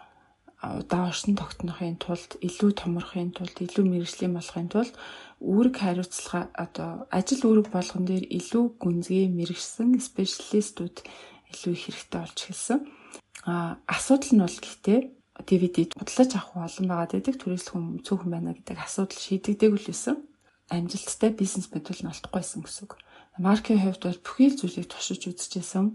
[0.61, 4.93] удаа оршин тогтнохын тулд илүү томорхын тулд илүү мэрэгжлийн болохын тулд
[5.41, 10.97] үүрэг хариуцлага одоо ажил үүрэг болгон дээр илүү гүнзгий мэрэгсэн специалистууд
[11.53, 12.79] илүү их хэрэгтэй болж эхэлсэн.
[13.49, 15.01] А асуудал нь бол гэхдээ
[15.49, 20.17] DVD бодлож авах олон байгаа гэдэг түрээслэх хүм цөөхөн байна гэдэг асуудал шийдэгдээгүй л байсан.
[20.69, 23.01] Амжилттай бизнес модель нь олдохгүйсэн гэсэн үг.
[23.39, 25.95] Маркийн хувьд бол бүхий л зүйлийг туршиж үзчихсэн.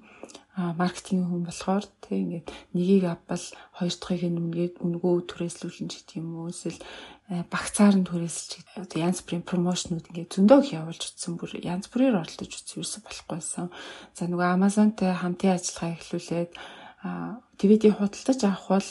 [0.55, 5.93] А маркетингийн хүн болохоор тэг ингээд нэгийг авбал хоёр дахьыг нь үнгээд үнгөө түрээслүүлэн ч
[5.99, 6.79] гэдэг юм уу эсвэл
[7.27, 11.91] э, багцаар нь түрээсэлж одоо янз бүрийн промошнууд ингээд зөндөө их явуулж утсан бүр янз
[11.91, 13.67] бүрээр оролдож утсан ерөөсө болохгүйсэн.
[14.15, 16.51] За нөгөө Amazonтай хамтын ажиллагаа эхлүүлээд
[17.59, 18.89] DVD худалдаж авах бол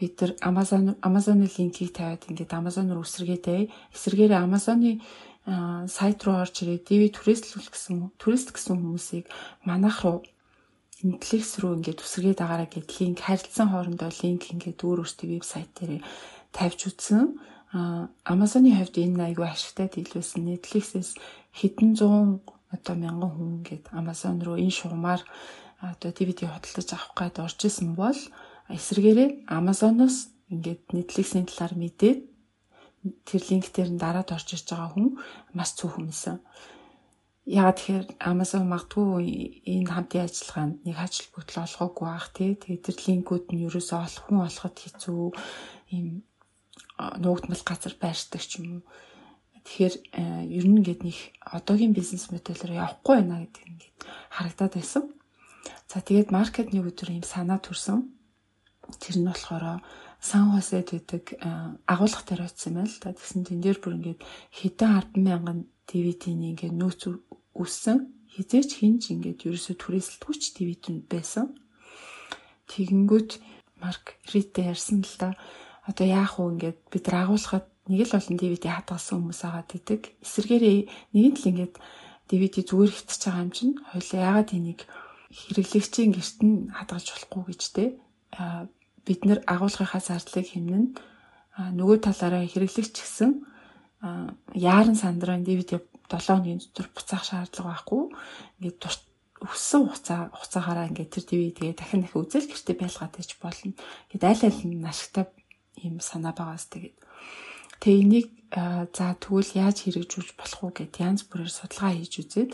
[0.00, 3.68] бид нар Amazon Amazon-ы линкийг тавиад ингээд Amazon руу үсэргээдэй.
[3.92, 5.02] Эсвэргээрээ Amazon-ы
[5.46, 9.26] сайт руу орж ирээд DV түрээслүүл гэсэн турист гэсэн хүмүүсийг
[9.64, 10.20] манайх руу
[11.00, 16.04] Netflix руу ингээд үсэргээд агаараа гэд линк харилцсан хоорондоо линк ингээд өөр өөртөө вебсайт дээр
[16.52, 17.40] тавьж үтсэн.
[18.28, 20.44] Amazon-ы хувьд энэ айгүй ашигтай дийлвэсэн.
[20.44, 21.16] Netflix-ээс
[21.56, 25.24] хэдэн зуун одоо мянган хүн ингээд Amazon руу энэ шугамар
[25.80, 28.20] одоо DVD худалдаж авах гээд орж исэн бол
[28.68, 30.16] эсвэргээрээ Amazon-оос
[30.52, 32.29] ингээд Netflix-ийн талаар мэдээд
[33.24, 35.08] тэр линктээр нь дараад орж ирж байгаа хүн
[35.56, 36.38] маш цөөхөн юмсан.
[37.48, 42.50] Яагаад тэгэхээр Amazon магадгүй энэ хамтын ажиллагаанд нэг ажил бүтэл олгоогүй бах тий.
[42.60, 45.22] Тэгээд тэр линкүүд нь ерөөсөө олох хүн олоход хэцүү
[45.96, 46.06] ийм
[47.24, 48.84] нуугдмал газар байршдаг ч юм уу.
[49.64, 49.94] Тэгэхээр
[50.52, 53.96] ер нь ингээд нэг одоогийн бизнес модельээр явахгүй байна гэдэг ингээд
[54.36, 55.04] харагдаад байсан.
[55.90, 58.20] За тэгээд маркет нэг өдөр ийм санаа төрсөн
[58.98, 59.78] Тэр нь болохоор
[60.20, 61.24] сан хосэд байдаг
[61.88, 63.16] агуулга дээр очсон байл та.
[63.16, 64.20] Тэгсэн тэн дээр бүр ингээд
[64.52, 65.58] хэдэн 10 мянган
[65.88, 67.02] DVD-ний ингээд нөөц
[67.56, 68.12] үссэн.
[68.30, 71.56] Хизээч хинж ингээд ерөөсө түрээсэлтгүй ч DVD байсан.
[72.68, 73.40] Тэгэнгүүт
[73.80, 75.34] Марк Ритэ ярьсан л да.
[75.88, 80.14] Одоо яах вэ ингээд бид агуулгад нэг л болон DVD хадгалсан хүмүүс агаад идэг.
[80.22, 80.78] Эсвэргээрээ
[81.16, 81.74] нэг л ингээд
[82.30, 84.80] DVD зүгээр хитэж байгаа юм чинь хоёлаа ягаад энийг
[85.34, 87.84] хэрэглэгчийн гэрт нь хадгалж болохгүй гэж те
[89.10, 90.94] бид нэр агуулгынхаа зардлыг хэмнэн
[91.74, 93.42] нөгөө талаараа хэрэглэгч гэсэн
[94.54, 98.02] яаран сандрын DVD 7 хоногийн дотор буцаах шаардлага байхгүй.
[98.62, 98.86] Ингээд
[99.42, 103.74] өссөн хугацаа хугацаагаараа ингээд тэр DVD-гээ дахин дахин үзэл гэртээ байлгаад иж болно.
[104.14, 105.26] Ингээд аль аль нь ашигтай
[105.82, 106.96] юм санаа байгаас тэгээд
[107.80, 108.28] Тэгээ энийг
[108.92, 112.50] за тэгвэл яаж хэрэгжүүлж болох вэ гэд янз бүрээр судалгаа хийж үзээд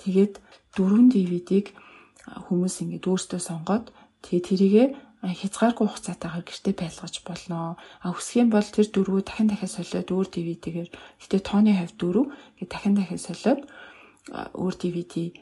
[0.00, 0.34] тэгээд
[0.72, 1.76] дөрвөн DVD-г
[2.48, 3.92] хүмүүс ингээд өөртөө сонгоод
[4.24, 4.84] тэгээ тэрийгэ
[5.20, 7.76] хязгааргүй хугацаатайгаар гэртээ байлгаж болно.
[8.00, 10.88] А өсөх юм бол тэр дөрвөө дахин дахин солиод өөр DVD-гээр
[11.20, 13.60] гэтээ тооны хувьд дөрөв гэ дахин дахин солиод
[14.56, 15.36] өөр DVD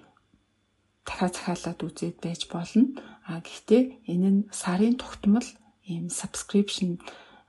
[1.07, 2.91] дахиад захиалаад үзээд байж болно.
[3.23, 5.47] А гэхдээ энэ нь сарын тогтмол
[5.87, 6.99] ийм subscription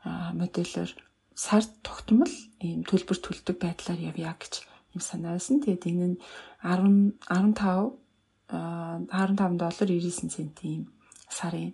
[0.06, 0.92] модельээр
[1.34, 2.30] сард тогтмол
[2.62, 4.54] ийм төлбөр төлдөг байдлаар явъя гэж
[4.94, 5.66] юм санаасан.
[5.66, 6.18] Тэгээд энэ нь
[6.62, 7.98] 10 15
[8.54, 10.86] 15 доллар 99 центийн
[11.30, 11.74] сарын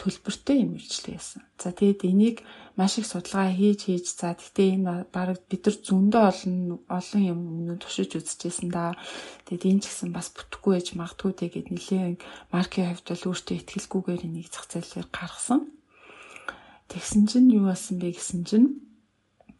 [0.00, 1.44] төлбөртэй юм үйлчлэг байсан.
[1.60, 2.36] За тэгээд энийг
[2.72, 6.56] маш их судалгаа хийж хийж за тэгтээ энэ баг бид нар зөндөө олон
[6.88, 8.96] олон юм өмнө туршиж үзчихсэн да.
[9.44, 14.24] Тэгээд энэ ч гэсэн бас бүтэхгүй байж магадгүй тэгээд нэлээд маркийн хувьд бол өөртөө ихтгэлгүйгээр
[14.24, 15.60] энийг зах зээлээр гаргасан.
[16.88, 18.68] Тэгсэн чинь юу болсон бэ гэсэн чинь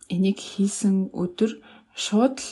[0.09, 1.61] энийг хийсэн өдөр
[1.93, 2.49] шууд л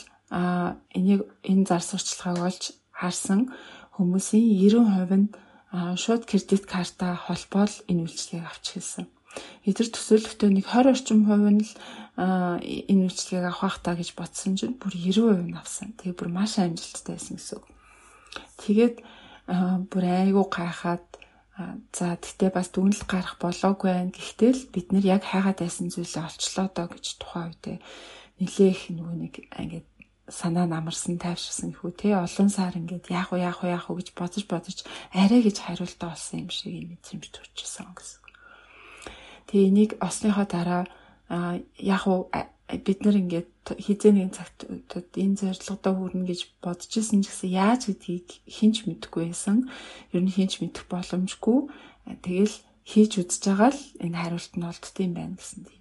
[0.93, 2.63] энийг энэ зар сурчлагыг олж
[2.93, 3.49] харсан
[3.97, 4.45] хүмүүсийн
[4.77, 5.27] 90% нь
[5.71, 9.05] шууд кредит карта холбоол энэ үйлчлэгийг авч хэлсэн.
[9.69, 11.73] Эдгээр төсөөлөлтөө нэг 20 орчим хувь нь л
[12.17, 15.93] энэ үйлчлэгийг авах та гэж бодсон чинь бүр 90% нь авсан.
[16.01, 17.65] Тэгээ бүр маш амжилттай байсан гэсэн үг.
[18.65, 18.95] Тэгээд
[19.93, 21.05] бүр айгүй гайхаад
[21.93, 24.09] за тэгтээ бас дүнэл гарах болоогүй байх.
[24.17, 27.77] Гэхдээ л бид нэр яг хайгаад байсан зүйлээ олчлоо доо гэж тухайн үедээ
[28.39, 29.87] нилээх нөгөө нэг ингээд
[30.31, 34.09] санаа намарсан тайвширсан хүү те олон сар ингээд яах вэ яах вэ яах вэ гэж
[34.15, 34.77] бодож бодож
[35.13, 38.19] арай гэж хариултаа олсон юм шиг юм мэдрэмж төрчихсөн гэсэн.
[39.49, 40.83] Тэгээ энийг осныхоо дараа
[41.77, 42.15] яах вэ
[42.85, 43.49] бид нар ингээд
[43.81, 44.65] хизээ нэгэн цагт
[45.17, 49.65] энэ зорилгодоо хүрнэ гэж бодож исэн ч гэсэн яаж гэдгийг хинч мэдэхгүй байсан.
[50.13, 51.69] Ер нь хинч мэдэх боломжгүй.
[52.21, 52.55] Тэгэл
[52.85, 55.79] хийж үзэж байгаа л энэ хариулт нь олддсон байна гэсэн тийм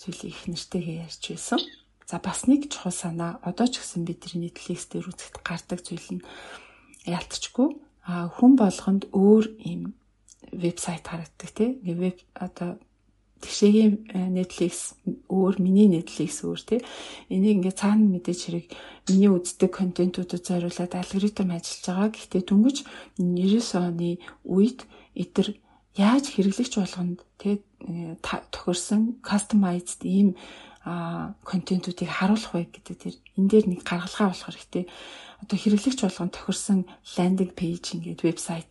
[0.00, 1.60] зүйлийг их нэртэйгээ ярьж байсан.
[2.10, 6.26] За бас нэг чухал санаа одоо ч гэсэн бидний Netflix дээр үзэхэд гардаг зүйл нь
[7.06, 9.94] ялцчгүй а хүн болгонд өөр юм
[10.50, 11.78] вебсайт харагддаг тий.
[11.86, 12.82] Веб одоо
[13.46, 14.98] тэгшээгийн э, Netflix
[15.30, 16.80] өөр, миний Netflix өөр тий.
[17.30, 18.66] Энийг ингээ цаана мэдээж хэрэг
[19.06, 22.10] миний үздэг контентуудад зориулаад алгоритм ажиллаж байгаа.
[22.10, 22.76] Гэхдээ дөнгөж
[23.22, 24.10] 99 оны
[24.42, 24.82] үед
[25.14, 25.48] эдгээр
[25.94, 30.34] яаж хэрэглэгч болгонд тий э, тохирсон customized ийм
[30.84, 34.84] контентуудыг харуулах вэ гэдэг тэр энэ дээр нэг гаргалгаа болох хэрэгтэй.
[35.44, 36.80] Одоо хэрэглэгч болгон тохирсон
[37.16, 38.70] ландинг пэйж ингээд вебсайт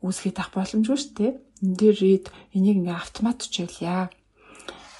[0.00, 1.32] үүсгэж авах боломжгүй шүү дээ.
[1.60, 2.26] Энэ дээр read
[2.56, 4.08] энийг ингээ автомат чийлье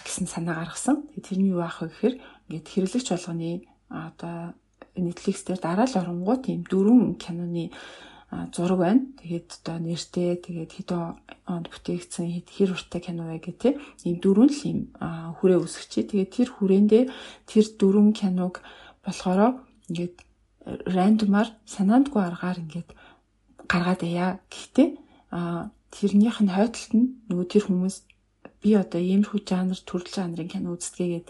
[0.04, 1.08] гэсэн санаа гаргасан.
[1.24, 2.14] Тэрний юу аах вэ гэхээр
[2.52, 4.52] ингээд хэрэглэгч болгоны одоо
[4.92, 7.72] Netflix дээр дараа л оронгууд тийм дөрвөн киноны
[8.28, 9.02] зураг байна.
[9.20, 11.02] Тэгээд одоо нэртэй тэгээд хэдэн
[11.48, 13.74] онд бүтээгдсэн хэр урттай кино вэ гэх тээ.
[14.04, 14.80] Ийм дөрвөн л ийм
[15.40, 16.04] хүрээ үсгчээ.
[16.12, 17.04] Тэгээд тэр хүрээндээ
[17.48, 18.60] тэр дөрвөн киног
[19.00, 20.16] болохоор ингээд
[20.84, 22.90] рандомаар санаандгүй аргаар ингээд
[23.64, 24.40] гаргаад яа.
[24.52, 24.88] Гэхдээ
[25.88, 27.96] тэрнийх нь хойдолт нь нөгөө тэр хүмүүс
[28.60, 31.26] би одоо иймэрхүү жанр төрөл жанрын кино үздэгээд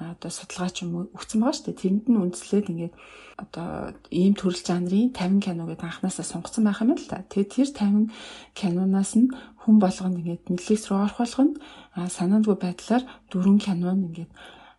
[0.00, 1.82] одоо судалгаач юм өгсөн байгаа шүү дээ.
[1.82, 2.94] Тэнд нь үндэслээд ингээд
[3.40, 7.24] одоо ийм төрөл жанрын 50 кино гэдэг анханасаа сонгоцсон байх юм л та.
[7.24, 8.12] Тэгээд тэр 50
[8.58, 9.32] кинонаас нь
[9.64, 11.54] хүн болгонд ингээд Netflix руу орох болгонд
[11.96, 14.32] санаандгүй байдлаар дөрвөн кино нь ингээд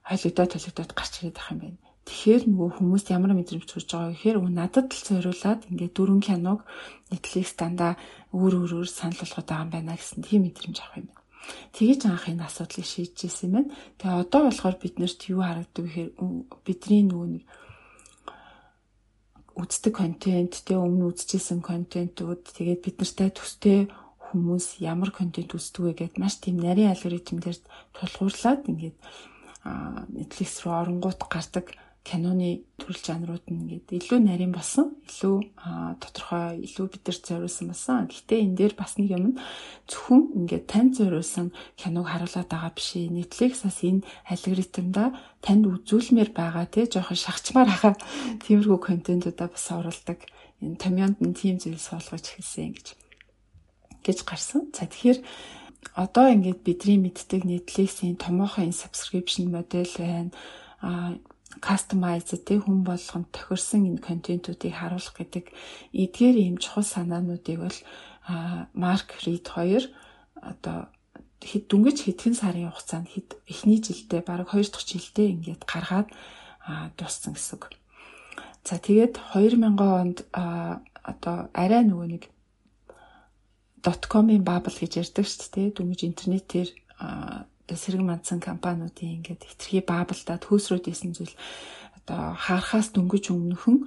[0.06, 1.80] холигдоод холигдоод гарч ирээд байх юм байна.
[2.06, 6.60] Тэгэхээр нөгөө хүмүүст ямар мэдрэмж төрж байгаа гэхээр надад л зориулаад ингээд дөрвөн киног
[7.14, 7.94] Netflix дандаа
[8.34, 11.22] өөр өөрөөр санал болгоод байгаа юм байна гэсэн тийм мэдрэмж авах юм байна.
[11.78, 13.74] Тэгэж анх энэ асуудлыг шийдэжсэн юм байна.
[14.02, 16.10] Тэгээ одоо болохоор биднэрт юу харагддаг гэхээр
[16.66, 17.44] бидний нөгөө нэг
[19.62, 23.80] үздэг контент, тэгээ өмнө үзчихсэн контентууд, тэгээд бид нартай төстэй
[24.32, 27.60] хүмүүс ямар контент үздэг вэ гэдээ маш тийм нарийн алгоритмээр
[27.94, 28.98] тулгуурлаад ингээд
[30.16, 35.38] Netflix руу оронгууд гардаг киноны төрөл жанрууд нь ингээд илүү нарийн болсон, илүү
[36.02, 38.10] тодорхой, илүү бидэрт зориулсан болсон.
[38.10, 39.38] Гэхдээ энэ дээр бас нэг юм
[39.86, 42.98] зөвхөн ингээд танд зориулсан киног харуулад байгаа биш.
[42.98, 45.14] Netflix-аас энэ алгоритмда
[45.46, 47.94] танд үзүүлмээр байгаа тий жоохон шахчмаар хаа
[48.50, 50.26] тиймэрхүү контентуудаа бас оруулдаг.
[50.58, 52.88] Энэ томьёонд нь тийм зүйл суулгаж эхэлсэн гэж
[54.02, 54.74] гэж гарсан.
[54.74, 55.22] За тэгэхээр
[55.94, 60.34] одоо ингээд бидний мэддэг Netflix-ийн томоохон subscription модель байна.
[60.82, 61.14] А
[61.60, 65.46] customize тий хүн болгонд тохирсон энэ контентуудыг харуулах гэдэг
[65.92, 67.80] эдгээр ийм чухал санаануудыг бол
[68.74, 69.92] Марк Рид 2
[70.40, 70.88] одоо
[71.42, 76.08] хэд дүнгэж хэдхэн сарын хугацаанд хэд эхний жилдээ баг 2 дахь жилдээ ингээд гаргаад
[76.98, 77.74] дууссан гэсэн үг.
[78.64, 82.24] За тэгээд 2000 онд одоо арай нөгөө нэг
[83.82, 85.68] .com-ын bubble гэж ярьдаг шүү дээ.
[85.74, 86.70] Дүнгэж интернетээр
[87.78, 91.36] сэрэг мандсан компаниудын ингээд хэтэрхий баабалдаад хөөсрөөд исэн зүйл
[92.00, 93.78] одоо харахаас дөнгөж өмнөхөн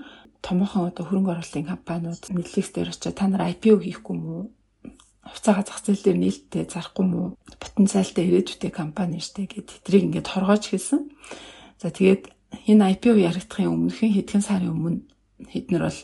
[0.44, 4.42] томоохон одоо хөрөнгө оруулалтын компаниуд Netflix дээр очиж та нар IPO хийхгүй мүү?
[5.24, 7.26] Хувьцаага зах зээл дээр нээлттэй зарахгүй мүү?
[7.56, 11.09] Потенциалтай ирээдүйтэй компани штэ гэд тэдрийг ингээд хоргоож хэлсэн.
[11.80, 12.28] За тэгээд
[12.68, 15.00] энэ IPO яригдахын өмнөхөн хэдхэн сарын өмнө
[15.48, 16.00] хэднэр бол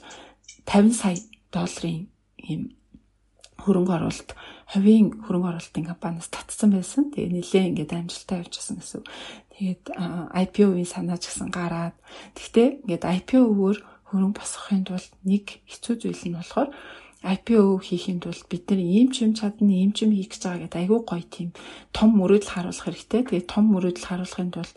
[0.64, 1.16] 50 сая
[1.52, 2.08] долларын
[2.40, 2.79] ийм
[3.64, 4.30] хөрөнгө оруулалт
[4.72, 7.10] хувийн хөрөнгө оруулалтын компаниас татсан байсан.
[7.12, 9.02] Тэгээ нэлээ ингээд амжилттай явж гисэн гэсэн.
[9.54, 9.82] Тэгээд
[10.44, 11.96] IPO-ийн санаа ч гэсэн гараад.
[12.36, 13.78] Гэхдээ ингээд IPO-өөр
[14.08, 16.70] хөрөнгө босгохын тулд нэг хэцүү зүйл нь болохоор
[17.20, 20.62] IPO хийхин тулд бид нар ийм ч юм чадна, ийм ч юм хийх гэж байгаа
[20.64, 21.48] гэдэг айгүй гоё тийм
[21.92, 23.20] том мөрөөдөл харуулах хэрэгтэй.
[23.28, 24.74] Тэгээд том мөрөөдөл харуулахын тулд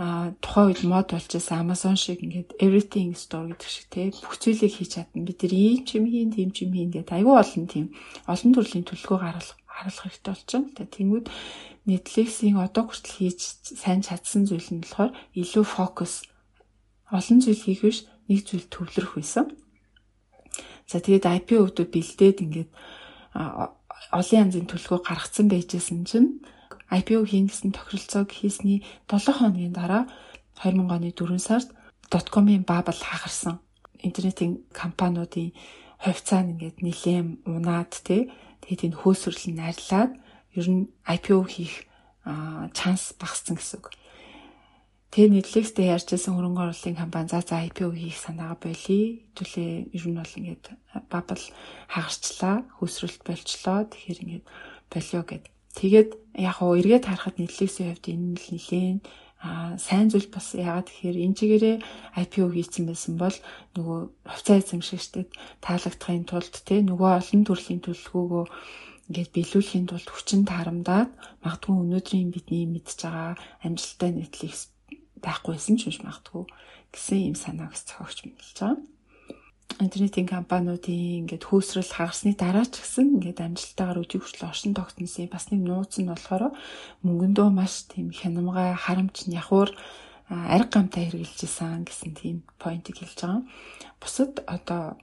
[0.00, 4.40] а тухайн үед мод болж байсан Amazon шиг ингээд everything store гэдэг шиг те бүх
[4.40, 5.28] зүйлийг хийж чадна.
[5.28, 7.86] Бид нар ийм ч юм хийн, тийм ч юм хийн гэдэг айгүй олон тийм
[8.24, 10.72] олон төрлийн төлөвлөгөө гаргах харуулах хэрэгтэй байна.
[10.72, 11.26] Тэгээ тэнгууд
[11.84, 13.40] Netflix-ийн одоо хүртэл хийж
[13.76, 16.24] сайн чадсан зүйл нь болохоор илүү фокус
[17.12, 19.52] олон зүйл хийх биш нэг зүйл төвлөрөх байсан.
[20.88, 22.70] За тэгээд IPO-д бэлдээд ингээд
[24.16, 26.40] олон янзын төлөвлөгөө гаргацсан байжсэн чинь
[26.90, 30.10] IPO хийн гэсэн тохиролцоог хийсний 7 хоногийн дараа
[30.58, 31.68] 2000 оны 4 сард
[32.10, 33.62] .com-ын бабл хагарсан.
[34.02, 35.54] Интернетийн компаниудын
[36.02, 40.12] хувьцаа нь ингээд нэлээд унаад тий тэгээд энэ хөөсрөл нь арилаад
[40.58, 41.86] ер нь IPO хийх
[42.74, 43.94] чанс багассан гэсэн үг.
[45.10, 49.26] Тэгээ Netflix-тэй ярьжсэн хөрөнгө оруулалтын компани за за IPO хийх санаагаа болий.
[49.34, 50.64] Хэвлээ ер нь бол ингээд
[51.10, 51.44] бабл
[51.90, 53.90] хагарчлаа, хөөсрөлт болчлоо.
[53.90, 54.46] Тэгэхээр ингээд
[54.86, 55.44] болио гэд.
[55.78, 58.98] Тэгээд яг хоо эргээд харахад Netflix-ийн хувьд энэ л нэлээд
[59.40, 61.76] а сайн зүйл бас яагаад тэгэхээр энэ чигээрээ
[62.22, 63.36] IPO хийсэн байсан бол
[63.72, 63.98] нөгөө
[64.28, 65.28] хувьцаа эзэмшигчдэд
[65.64, 68.44] таалагдахын тулд те нөгөө олон төрлийн төлөвлөгөөгөө
[69.08, 71.10] ингээд биелүүлэхийн тулд хүчин таарамдаад
[71.40, 73.32] магадгүй өнөөдрийн бидний мэдж байгаа
[73.64, 74.54] амжилттай Netflix
[75.24, 76.44] байхгүйсэн ч биш магадгүй
[76.92, 78.78] гэсэн юм санааг зохиогч мэдэлж байгаа
[79.80, 85.48] интернетийн компаниудын ингээд хөөсрөл хагасны дараа ч гэсэн ингээд амжилттайгаар өдийг хүртэл оршин тогтносон бас
[85.48, 86.52] нэг нууц нь болохоор
[87.04, 89.72] мөнгөндөө маш тийм хянамгай харамч явхуур
[90.30, 93.42] ариг гамтай хэрэгжилж исэн гэсэн тийм поинтыг хэлж байгаа.
[93.98, 95.00] Бусад одоо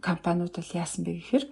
[0.00, 1.44] компаниуд бол яасан бэ гэхээр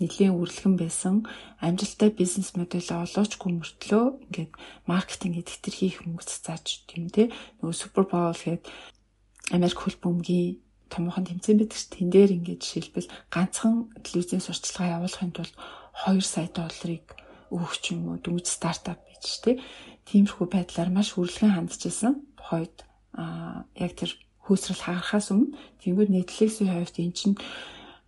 [0.00, 1.14] нэлийн үрлэгэн байсан
[1.60, 4.52] амжилттай бизнес модель олоочгүй мөртлөө ингээд
[4.90, 7.28] маркетинг гэдэг төр хийх мөнгө цацааж тийм дээ
[7.60, 8.64] нөгөө супер боул гэдэг
[9.54, 10.60] Америк хөл бөмбөгийн
[10.92, 11.86] томоохон тэмцээн байдаг ш.
[11.92, 15.54] Тэн дээр ингээд жишээлбэл ганцхан телевизийн сурталчилгаа явуулахын тулд
[16.08, 17.06] 2 сая долларыг
[17.52, 19.60] өгөх ч юм уу дөнгөж стартап байж тээ.
[20.08, 22.24] Тиймэрхүү байдлаар маш хүрлгэн хандж исэн.
[22.36, 22.76] Тухайд
[23.12, 24.12] аа яг тэр
[24.44, 25.52] хөөсрөл хагарахаас өмнө
[25.84, 27.36] тэнгууд Netflix-ийн хувьд эн чинь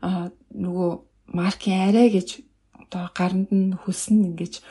[0.00, 0.90] аа нөгөө
[1.36, 2.40] маркийн арай гэж
[2.80, 4.64] одоо гаранд нь хөснө ингэж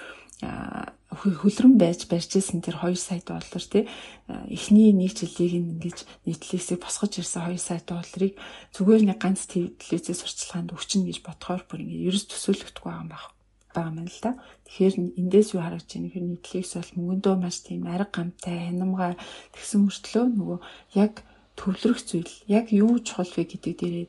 [1.09, 3.89] хөлрөн байж барьжсэн тэр 2 сая доллар тий
[4.29, 5.97] эхний нэг жилийг ингэж
[6.29, 8.37] нийтлээсээ босгож ирсэн 2 сая долларыг
[8.77, 13.33] зүгээр нэг ганц телевизээс сурчлаганд өгчнө гэж бодохоор бүр ингэ ерөөс төсөөлөгдөхгүй байгаа юм байна
[13.73, 14.31] байгаа юм л да.
[14.65, 19.13] Тэгэхээр эндээс юу харагдаж байна гэхээр нийтлэгс бол мөнгөндөө маш тийм арга гамтай хянамгай
[19.53, 20.59] тэгсэн мөртлөө нөгөө
[20.97, 21.13] яг
[21.57, 24.07] төвлөрөх зүйл яг юу чухал вэ гэдэг дээрээ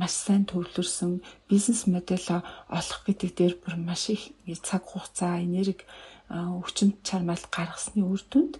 [0.00, 2.28] маш сайн төвлөрсөн бизнес модель
[2.78, 4.32] олох гэдэг дээр бүр маш их
[4.64, 5.84] цаг хугацаа энерги
[6.30, 8.54] өвчнөд чармаал гаргасны үр дүнд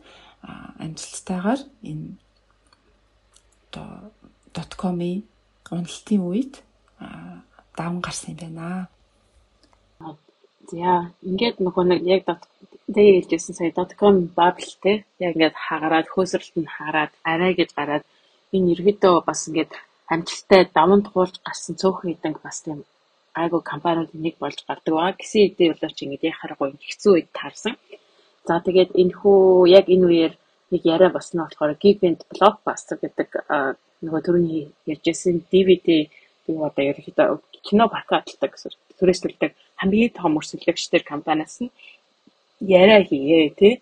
[0.85, 1.61] амжилттайгаар
[1.91, 2.09] энэ
[3.71, 5.23] одоо .com-ийн
[5.71, 6.55] уналтын үед
[7.79, 8.89] даван гарсан юм байна.
[10.71, 12.23] За ингээд нөгөө нэг яг
[12.95, 14.93] дээр хэлжсэн сая .com bubble те
[15.23, 18.05] яг ингээд хагараад хөөсрөлт нь хараад арай гэж гараад
[18.55, 19.73] энэ ерөөдөө бас ингээд
[20.13, 22.83] амжилттай даван туулж гарсан цөөхөн хэдэн бас тийм
[23.35, 25.19] айгуу компаниудын нэг болж гардаг байгаа.
[25.19, 27.75] Гэсэн хэдий боловч ингэж яхахаргүй хэцүү үед таарсан.
[28.47, 30.33] За тэгээд энэ хүү яг энэ үеэр
[30.71, 33.29] нэг яриа босноо болохоор Geekend Blockbuster гэдэг
[34.03, 36.09] нөгөө төрөний ярьжсэн DVD
[36.49, 37.29] юу одоо ерөөхдөө
[37.67, 41.75] кино прокатладаг гэсэн түрээсэлдэг хамгийн том өрсөлдөгчдөр компаниас нь
[42.61, 43.75] яриа хийе тий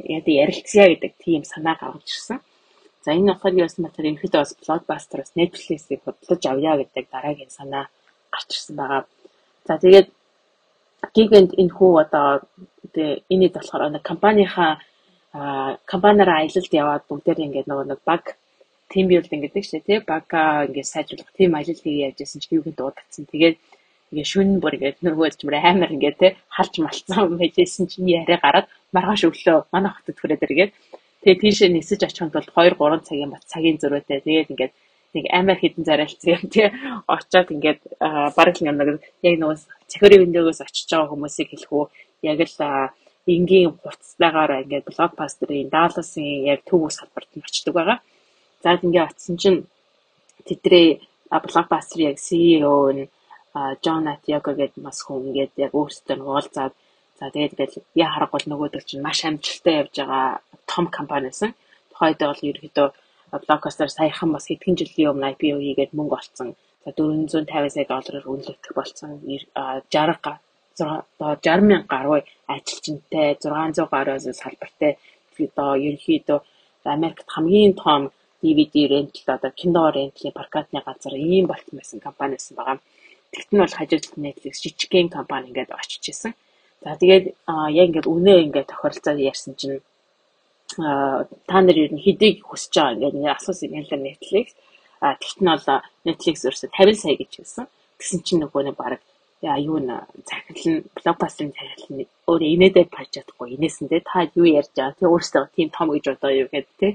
[0.00, 2.38] яа ярилцъя гэдэг тийм санаа гаргаж ирсэн.
[3.04, 7.84] За энэ ухааны бас матер ерөөхдөө бас Blockbuster-аас Netflix-ийг бодлож авъя гэдэг дараагийн санаа
[8.36, 9.02] гарч ирсэн байгаа.
[9.66, 10.08] За тэгээд
[11.16, 12.28] гигэнт энэ хүү одоо
[13.34, 14.72] энэд болохоор нэг компанийнхаа
[15.92, 18.24] компаниараа аялалд яваад бүгдээр ингээд нөгөө нэг баг
[18.92, 23.24] тим билдинг гэдэг чинь тий бага ингээд сайжруулах тийм аялал хийе яжсэн чинь юуг дуудагдсан.
[23.32, 23.56] Тэгээд
[24.10, 28.38] ингээ шүн бүр ингээд нөгөө ч мөр амар ингээд тий халж малцсан байжсэн чинь яриа
[28.44, 30.72] гараад маргааш өглөө манай хотод хүрээд иргээд
[31.22, 34.72] тэгээ тийшээ нисэж очихын тулд 2 3 цагийн бат цагийн зөрөөтэй тэгээд ингээд
[35.14, 36.66] нэг амар хідэн зарайлцсан юм тий
[37.14, 37.80] очоод ингээд
[38.36, 39.56] бараг л нэг яг нөгөө
[39.90, 41.86] цахирын өндөгөөс очиж байгаа хүмүүсийг хэлэх үү
[42.30, 42.56] яг л
[43.26, 47.98] энгийн хуцтайгаар ингээд блокбастерын Далласын яг төв ус салбарт нь очдөг байгаа.
[48.62, 49.58] За ингээд очисон чинь
[50.46, 50.88] тэдрээ
[51.46, 53.10] блокбастер яг CEO нь
[53.82, 56.72] Джон Атиаго гэдэг бас хүн ингээд яг өөрсдөө уулзаад
[57.18, 60.26] за тэгээд ингээд яа харахгүй нөгөөдөг чинь маш амжилттай явж байгаа
[60.70, 61.50] том компани байсан.
[61.90, 62.88] Тухайд бол ерөөдөө
[63.30, 66.48] блокбастер саяхан бас хэдхэн жилийн өмнө IPO хийгээд мөнгө олцсон.
[66.84, 70.38] За 450 сая доллараар үнэлэгдэх болсон 60 га
[70.78, 74.92] 60 мянга гаруй ажилчинтай 600 гаруй салбартай
[75.44, 76.38] одоо ерөнхийдөө
[76.96, 78.10] Америкт хамгийн том
[78.42, 82.78] DVD рентл одоо кино рентлийн прокатны газар ийм болтон байсан компани байсан байгаа.
[83.32, 86.32] Тэгт нь бол хажууд Netflix жижигхэн компани ингээд очиж исэн.
[86.84, 87.24] За тэгээд
[87.80, 89.82] яг ингээд үнэ ингээд тохиролцоо ярьсан чинь
[90.74, 94.46] та нар ер нь хэдийг хүсэж байгаа ингээд нэг асуусан юм л Netflix.
[95.00, 95.66] А тэгт нь бол
[96.06, 97.66] Netflix ерөөсө 50 сая гэж хэлсэн.
[97.98, 99.00] Тэгсэн чинь нөгөө нэг баг
[99.42, 104.46] юу н захирал нь блокбастерын захирал нь өөрөө инээдээ тарж чадахгүй инээсэн те та юу
[104.58, 106.88] ярьж байгаа тий өөрсдөө тийм том гэж бодоо юу гэдэг те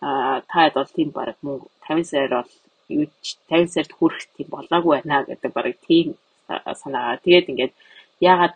[0.00, 2.52] а таад бол тийм баг мөнгө 50 саяар бол
[2.88, 3.06] юу
[3.48, 6.16] 50 сард хүрэх тийм болоогүй байна гэдэг баг тийм
[6.48, 7.22] санаагаа.
[7.24, 7.72] Тэгээд ингээд
[8.20, 8.54] яагаад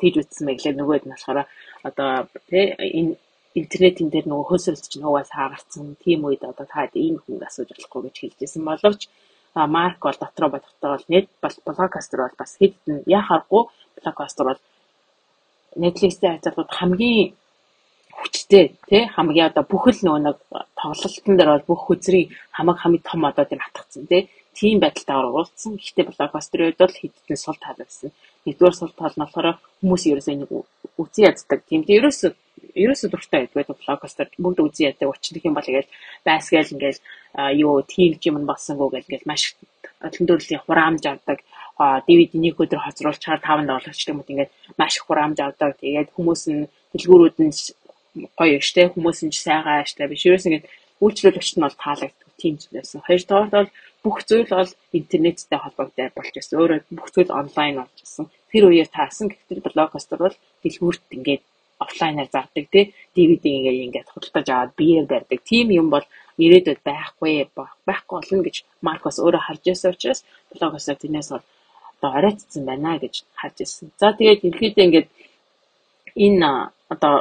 [0.00, 1.38] тэгж үтсэн бэ гэхлээр нөгөөд нь болохоор
[1.88, 2.10] одоо
[2.50, 2.64] тий
[2.98, 3.12] энэ
[3.60, 8.00] интернетийн дээр нөгөө хөөсрөлт чинь угаас хаагарсан тийм үед одоо та ийм хүн асууж болохгүй
[8.04, 9.02] гэж хэлжсэн боловч
[9.76, 12.76] марк бол дотроо бодохдоо бол нет бол блокастер бол бас хэд
[13.18, 13.62] яхаагүй
[13.98, 14.60] блокастер бол
[15.82, 17.32] Netflix-тэй харьцуулбал хамгийн
[18.18, 20.36] хүчтэй тий хамгийн одоо бүхэл нөгөө нэг
[20.80, 24.22] тоглолтын дээр бол бүх хүзрийн хамаг хамгийн том одоо тийм хатгцсан тий
[24.56, 25.76] тийм байдалтай оруулсан.
[25.76, 28.10] Гэхдээ блокбастерын үед бол хэдэн сул тал байсан.
[28.46, 30.50] Нэгдүгээр сул тал нь болохоор хүмүүс ерөөсөө нэг
[31.02, 31.60] үзий яддаг.
[31.68, 32.30] Тийм тийм ерөөсөө
[32.82, 35.10] ерөөсөө дуртай байдаг блокбастер бүгд үзий яддаг.
[35.10, 35.92] Нь юм бол ингээл
[36.26, 37.00] байсгээл ингээл
[37.60, 39.42] юу тийм юм болсонгүй гэл ингээл маш
[40.06, 41.38] олон төрлийн хураамж авдаг.
[42.08, 44.50] DVD нэг өдөр хоцруулж чаар 5 долларч юм уу ингээд
[44.80, 45.76] маш их хураамж авдаг.
[45.82, 47.52] Тэгээд хүмүүс нь дэлгүүрүүд нь
[48.38, 50.68] гоё штэ хүмүүс нь ч сайгаа штэ биш ерөөс ингээд
[51.04, 53.04] үйлчлүүлэгч нь бол таалагддаг тийм зүйл байсан.
[53.04, 53.68] Хоёрдугаар бол
[54.06, 56.56] бүх зүйл бол интернеттэй холбоотой болж байсан.
[56.62, 58.24] Өөрөөр бүх зүйл онлайн болж байсан.
[58.50, 61.42] Тэр үеэр таасан гэхдээ блокбастер бол дэлгүүрт ингээд
[61.84, 62.84] офлайнаар зардаг тий
[63.16, 65.40] DVD ингээд ингээд худалдаж аваад биеэр барьдаг.
[65.50, 66.06] Тийм юм бол
[66.44, 67.32] ирээдүйд байхгүй
[67.88, 68.56] байхгүй болно гэж
[68.86, 70.20] Маркос өөрөө харж байсан учраас
[70.52, 71.44] блогосоо тэрнээс бол
[71.96, 73.86] одоо оройтцсан байна гэж харж ирсэн.
[74.00, 75.08] За тэгээд ерөөдөө ингээд
[76.26, 76.50] энэ
[76.94, 77.14] одоо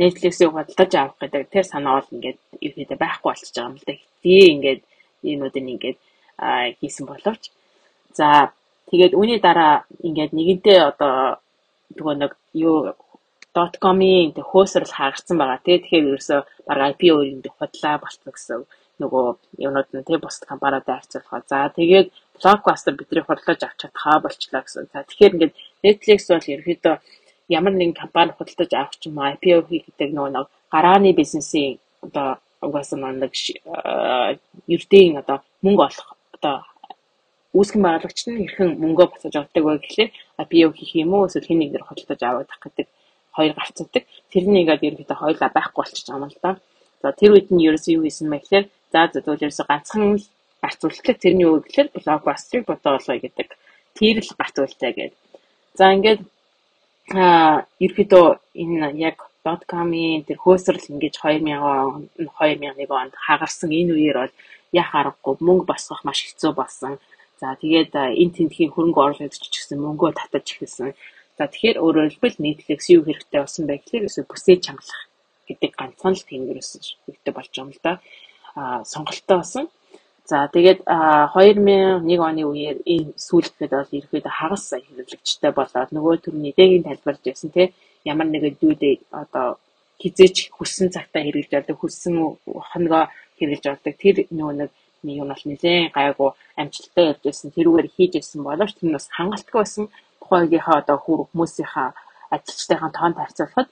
[0.00, 3.94] Netflix-ийг худалдаж авах гэдэг тэр санаа бол ингээд ерөөдөө байхгүй болчихж байгаа юм л да.
[3.96, 4.82] Хитээ ингээд
[5.32, 5.98] энүүдэн ингээд
[6.80, 7.42] хийсэн боловч
[8.18, 8.52] за
[8.90, 11.40] тэгээд үүний дараа ингээд нэгэнтээ одоо
[11.96, 12.94] нөгөө нэг юу
[13.56, 15.64] .com-ийн хөөсрөл хаагарсан байгаа.
[15.64, 18.60] Тэгэхээр ерөөсөө баг IPO-ийн худлаа болчихсон гэсэн
[19.00, 19.26] нөгөө
[19.64, 21.42] юмнууд нь тэг бусад компаниудад харьцуулахаа.
[21.48, 24.84] За тэгээд блокбастер бидний худалдаж авч чадхаа болчлаа гэсэн.
[24.92, 25.54] За тэгэхээр ингээд
[25.84, 26.94] Netflix бол ерөөдөө
[27.56, 32.28] ямар нэгэн компани худалдаж авах юм IPO хийх гэдэг нөгөө нэг гарааны бизнесийн одоо
[32.60, 33.32] угаасаа нэг
[34.74, 36.08] ердийн одоо мөнгө олох
[36.46, 36.62] одоо
[37.56, 40.10] үүсгэн байгуулагч нь хэрхэн мөнгөө босож авдаг вэ гэхлээр
[40.42, 42.86] IPO хийх юм уу эсвэл хэн нэгнэр худалдаж авах гэдэг
[43.36, 44.04] хоёр гарцдаг.
[44.32, 46.50] Тэрний ингээд ерөөдөө хоёлаа байхгүй байгаа юм л да.
[47.02, 50.26] За тэр үед нь ерөөсөө юу хийсэн бэ гэхээр за зөвхөн ерөөсөө ганцхан л
[50.62, 51.16] гарцуулдаг.
[51.24, 53.48] Тэрний үг гэхээр блокбастерыг бодоолоо гэдэг.
[53.96, 55.18] Тэр л гарцуултай гэдэг.
[55.78, 56.20] За ингээд
[57.16, 58.26] аа ерөөдөө
[58.62, 59.16] энэ яг
[59.46, 64.34] .com-ийн тэр хөөсрөл ингэж 2000 он 2001 онд хагарсан энэ үеэр бол
[64.72, 66.98] яах аргагүй мөнгө босгох маш хэцүү болсон.
[67.40, 70.96] За тэгээд энэ тентхийн хөрөнгө оруулагч ч гэсэн мөнгөө татаж эхэлсэн.
[71.36, 75.02] За тэгэхээр өөрөөр хэлбэл Netflix юу хэрэгтэй болсон бэ гэхээр ерөөсөө бүсээ чангалах
[75.48, 77.92] гэдэг ганцхан л ерөөсөө хэрэгтэй болж байгаа юм л да.
[78.56, 79.66] Аа сонголттой болсон.
[80.26, 86.50] За тэгээд 2001 оны үеэр энэ сүүлдэхэд бол ерөөдөө хагас сая хэрэглэгчтэй болоод нөгөө төрний
[86.56, 87.70] дэгийн тайлбарж байсан тийм
[88.10, 89.60] ямар нэгэн дүүдээ одоо
[90.02, 93.04] хизээч хүссэн цагтаа хэрэглэж байдаг хүссэн хоногоо
[93.38, 94.70] хэрэглэж байдаг тэр нөгөө нэг
[95.04, 96.30] юм бол нэлээд гайгүй
[96.60, 99.84] амжилттай явж байсан тэрүүгээр хийж байсан боловч тэр нь бас хангалттай байсан.
[100.20, 101.88] Тухайн үеийнхээ одоо хүмүүсийнхаа
[102.34, 103.68] ажилчтайхаа тоонд харьцуулахад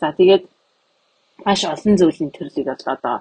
[0.00, 0.44] за тэгээд
[1.44, 3.16] маш олон зүйлийн төрлийг бол одоо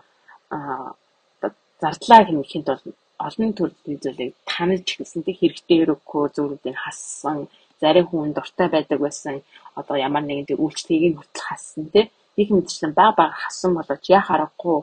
[1.81, 2.83] зардлаа хэмжихэд бол
[3.27, 7.37] олон төрлийн зүйлийг таньж гэсэн тэг хэрэгтэй өрөхгүй зүйлүүдийг хассан
[7.81, 9.35] зарим хүн дуртай байдаг байсан.
[9.79, 12.05] Одоо ямар нэгэн тэг үйлчлэгийг хүртэл хассан тий
[12.41, 14.77] их мэдчлэн баг баг хассан боловч яа харахгүй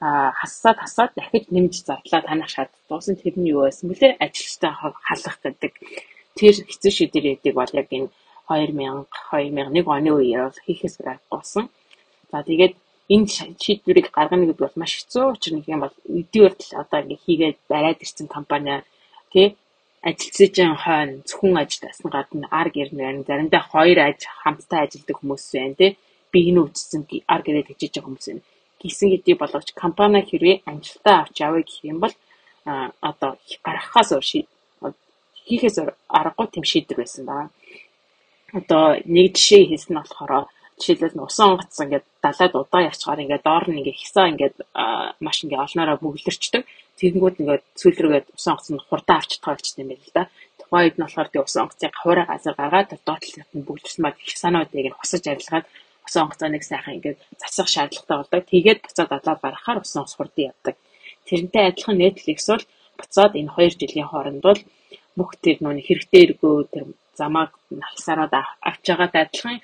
[0.00, 4.72] хассаад хасаад дахиж нэмж зардлаа танах шаардлагасан тэр нь юу байсан бэлээ ажилчтай
[5.06, 5.72] халах гэдэг
[6.38, 8.08] тэр хэцүү шийдвэрүүдийг бол яг энэ
[8.48, 11.64] 2000 2001 оны үеэр хийхээс гаргасан.
[12.30, 12.74] За тэгээд
[13.14, 13.26] энэ
[13.62, 15.24] шийдвэрийг гаргана гэдэг бол маш хэцүү.
[15.34, 18.86] Учир нь юм бол өдөрт л одоо ингээ хийгээд бариад ирсэн компани
[19.32, 19.46] тий
[20.08, 23.26] ажилтсажийн хойно зөвхөн ажилласан гадна ар гэрн байна.
[23.28, 25.90] Заримдаа хоёр аж хамтдаа ажилладаг хүмүүс байна тий.
[26.30, 27.02] Би энэ үдцсэн
[27.32, 28.46] ар гэрээ тэжиж байгаа хүмүүс байна.
[28.80, 32.14] Гисэн гэдэг боловч компани хэрвээ амжилтаа авч яваа гэх юм бол
[33.08, 33.30] одоо
[33.66, 34.26] гаргахаас өөр
[35.48, 35.76] хийхээс
[36.18, 37.50] аргагүй тийм шийдвэр байсан байна.
[38.58, 40.48] Одоо нэг жишээ хэлсэн нь болохоор
[40.78, 44.56] жишээлбэл усан онгоцсон ингээд далайд удаа явчихаар ингээд доор нь ингээд хисаа ингээд
[45.24, 46.62] маш ингээд олноороо бүглэрчдэг.
[46.98, 50.24] Тэгэнгүүт ингээд сүүл рүүгээд усан онгоц нь хурдаа авч чадгаа болчихсон юм байна л да.
[50.60, 54.86] Тухайн үед нь болохоор тий усан онгоцыг хавраа газар гаргаад доотлолт нь бүглэрсэн маа хисаануудыг
[54.88, 55.66] нь хосож арилгаад
[56.08, 58.42] усан онгоцоо нэг сайхан ингээд засах шаардлагатай болдог.
[58.48, 60.74] Тэгээд буцаад далаад гаргахаар усан онгоц хурдан явдаг.
[61.28, 62.64] Тэрнтэй адилхан Netflix бол
[62.98, 64.60] буцаад энэ 2 жилийн хооронд бол
[65.18, 66.84] бүх тэр нүуний хэрэгтэй эргөө тэр
[67.20, 67.50] замааг
[67.90, 68.32] хасараад
[68.68, 69.58] авч байгаатай адилхан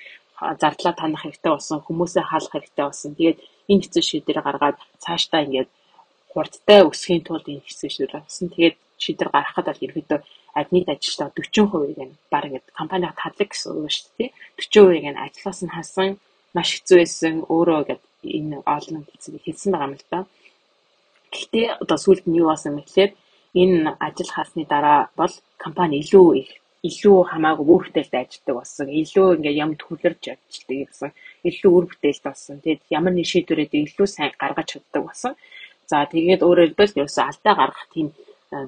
[0.62, 3.10] зардлаа танах хэрэгтэй болсон хүмүүсээ хаалах хэрэгтэй болсон.
[3.16, 3.38] Тэгээд
[3.70, 5.70] энэ хэцүү шийдвэр гаргаад цаашдаа ингээд
[6.32, 8.48] хурдтай өсөхийн тулд энэ хэцүү шийдвэр гаргасан.
[8.52, 10.20] Тэгээд шийдвэр гаргахад бол ерөөдөө
[10.60, 14.30] адмид ажилчдаа 40% нь баг ингээд компаниг тадлаг гэсэн үг шүү дээ.
[14.58, 16.10] 40% нь ажлаас нь хасан
[16.56, 17.34] маш хэцүү байсан.
[17.54, 18.02] Өөрөө ингээд
[18.38, 20.20] энэ олон хэцүү хэлсэн байгаа юм л да.
[21.34, 23.10] Гэхдээ одоо сүүлд нь юу болсон гэхээр
[23.62, 26.50] энэ ажил хаасны дараа бол компани илүү их
[26.88, 28.86] илүү хамаагүй үр бүтээлтэй ажилладаг болсон.
[29.00, 31.10] Илүү ингээд юм төвлөрж ажилладаг гэсэн.
[31.48, 32.56] Илүү үр бүтээлтэй болсон.
[32.64, 35.32] Тэгэд ямар нэг шийдвэрээд илүү сайн гаргаж чаддаг болсон.
[35.90, 38.08] За тэгээд өөрөөр хэлбэл ерөөсөө алдаа гаргах тийм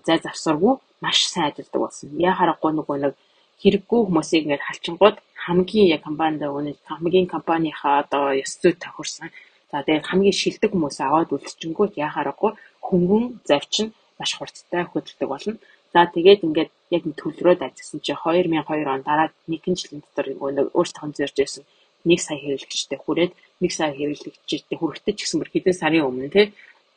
[0.07, 2.09] зай завсаргүй маш сайн ажилладаг болсон.
[2.17, 3.15] Яа харахгүй нөгөө нэг
[3.61, 9.31] хэрэггүй хүмүүсийг ингээд халчингууд хамгийн яг компанид өнөө хамгийн компанийнхаа одоо ёс зүй тохирсон.
[9.71, 12.53] За тэгээд хамгийн шилдэг хүмүүс аваад үлдчихэнгүүт яа харахгүй
[12.87, 13.87] хөнгөн завчин
[14.19, 15.55] маш хурцтай хөдөлдөг болно.
[15.95, 21.11] За тэгээд ингээд яг төлрөөд ажилласан чи 2002 он дараа нэгэн жилийн дотор нөгөө өөртөө
[21.19, 21.65] зорж байсан
[22.07, 23.33] нэг сая хэрэглэгчтэй хүрээд
[23.63, 26.47] нэг сая хэрэглэгчтэй хүрэхтэй ч гэсэн бүр хэдэн сарын өмнө тий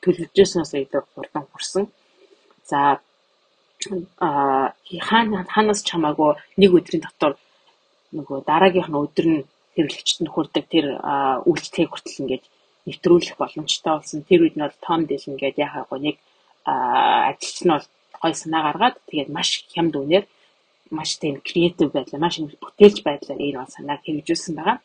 [0.03, 1.83] төлөвлөжсөнөөс илүү хурдан хүрсэн.
[2.69, 2.79] За
[4.19, 4.73] аа
[5.07, 6.31] хаана ханаас чамаагүй
[6.61, 7.33] нэг өдрийн дотор
[8.15, 9.39] нөгөө дараагийнх нь өдөр нь
[9.75, 10.85] хэрэглэгчд нь хүрдэг тэр
[11.49, 12.45] үйлчлэгийг хүртэл ингээд
[12.87, 14.19] нэвтрүүлэх боломжтой болсон.
[14.25, 16.15] Тэр үед нь бол том дэлэн ингээд яхаагүй нэг
[16.65, 17.87] ажилч нь бол
[18.21, 20.25] гой санаа гаргаад тэгээд маш хямд үнээр
[20.97, 24.77] маш тийм креатив байдлаар маш бүтээлч байдлаар энэ бол санааг хэрэгжүүлсэн байгаа.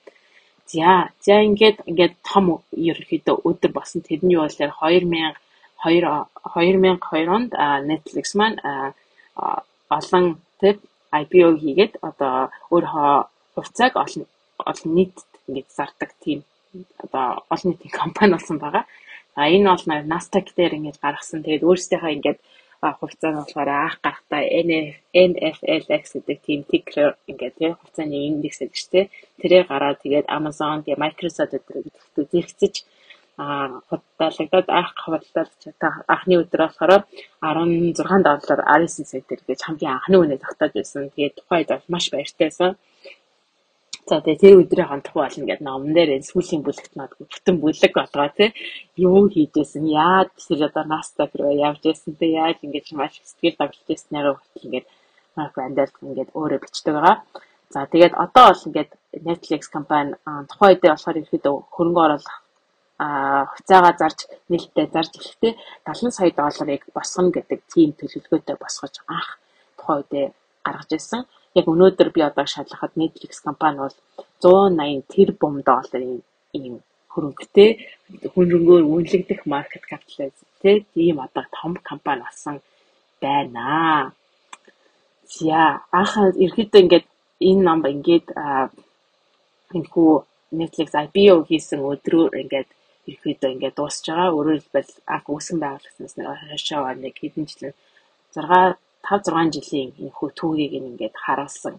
[0.67, 5.37] За за ингээд ингээд том ерөнхийдөө өдөр болсон тэрний болоор 2000
[5.85, 7.53] 2002 онд
[7.91, 8.59] Netflix маань
[9.97, 10.25] олон
[10.61, 10.77] тэг
[11.23, 12.35] IPO хийгээд одоо
[12.75, 13.13] өөрийнхөө
[13.55, 14.25] хувьцааг олон
[14.71, 16.41] олон нийтэд ингээд зардаг тийм
[17.05, 18.85] одоо олон нийтийн компани болсон байгаа.
[19.39, 21.43] А энэ бол Nasdaq дээр ингээд гаргасан.
[21.43, 22.39] Тэгээд өөрсдийнхөө ингээд
[23.01, 24.43] хувьцаа нь болохоор анх гарахтаа
[25.29, 29.11] NFLX гэдэг тийм ticker ингээд тийм хувьцааны индекс гэдэг чинь
[29.41, 32.75] тэрээр гараад тэгээд Amazon, тэгээд Microsoft гэдэг зэрэгцэж
[33.37, 35.51] а худалдагдаад анх худалдаж
[36.15, 37.03] анхны өдөр болохоор
[37.43, 41.11] 16 доллар 19 центээр гэж хамгийн анхны үнэ тогтоож байсан.
[41.11, 42.79] Тэгээд тухайд бол маш баяртайсан.
[44.07, 48.29] За тэгээ тэр өдрийн хонтох болно гэдэг номон дээр сүүлийн бүлэгт надгүй бүтэн бүлэг болгоо
[48.37, 48.51] тий
[49.01, 53.89] юу хийжсэн яаж тэр одоо Nasdaq руу явж байсан тий яаж ингэж маш сэтгэл давталж
[53.89, 54.87] ирснээр хүртэл ингээд
[55.37, 57.17] Mark Randall ингээд өөрөө бичдэг байгаа.
[57.73, 58.91] За тэгээд одоо бол ингээд
[59.27, 60.13] Netflix компани
[60.53, 62.44] тухайн үедээ болохоор ерөөдөө хөрөнгө оруулах
[62.99, 64.19] хуцаагаа зарж
[64.51, 65.53] нээлттэй зарж ирэхдээ
[65.87, 69.29] 70 сая долларыг босгоно гэдэг тийм төлөвлөгөөтэй босгож анх
[69.79, 70.27] тухайн үедээ
[70.67, 71.23] гаргаж ирсэн
[71.59, 73.97] яг өнөөдөр би одоо шалгахад Netflix компани бол
[74.43, 76.23] 180 тэрбум долларын
[76.55, 76.75] ийм
[77.13, 77.71] хөрөнгөтэй
[78.35, 82.57] хөрөнгөөр үнэлэгдэх маркет капитализмтэй тийм одоо том компани болсон
[83.23, 84.13] байна.
[85.37, 87.07] За анхаа ерөөдөө ингээд
[87.49, 88.27] энэ ном ингээд
[89.77, 90.13] энэ хүү
[90.59, 92.69] Netflix IPO хийсэн өдрөөр ингээд
[93.13, 94.35] ерөөдөө ингээд дуусж байгаа.
[94.37, 96.15] Өөрөөр хэлбэл анх үүсгэн байгуулагдсанаас
[96.51, 97.75] хойшоо нэг хэдэн жилийн
[98.35, 101.75] 6 5 6 жилийн энэхүү түүхийг ингээд харуулсан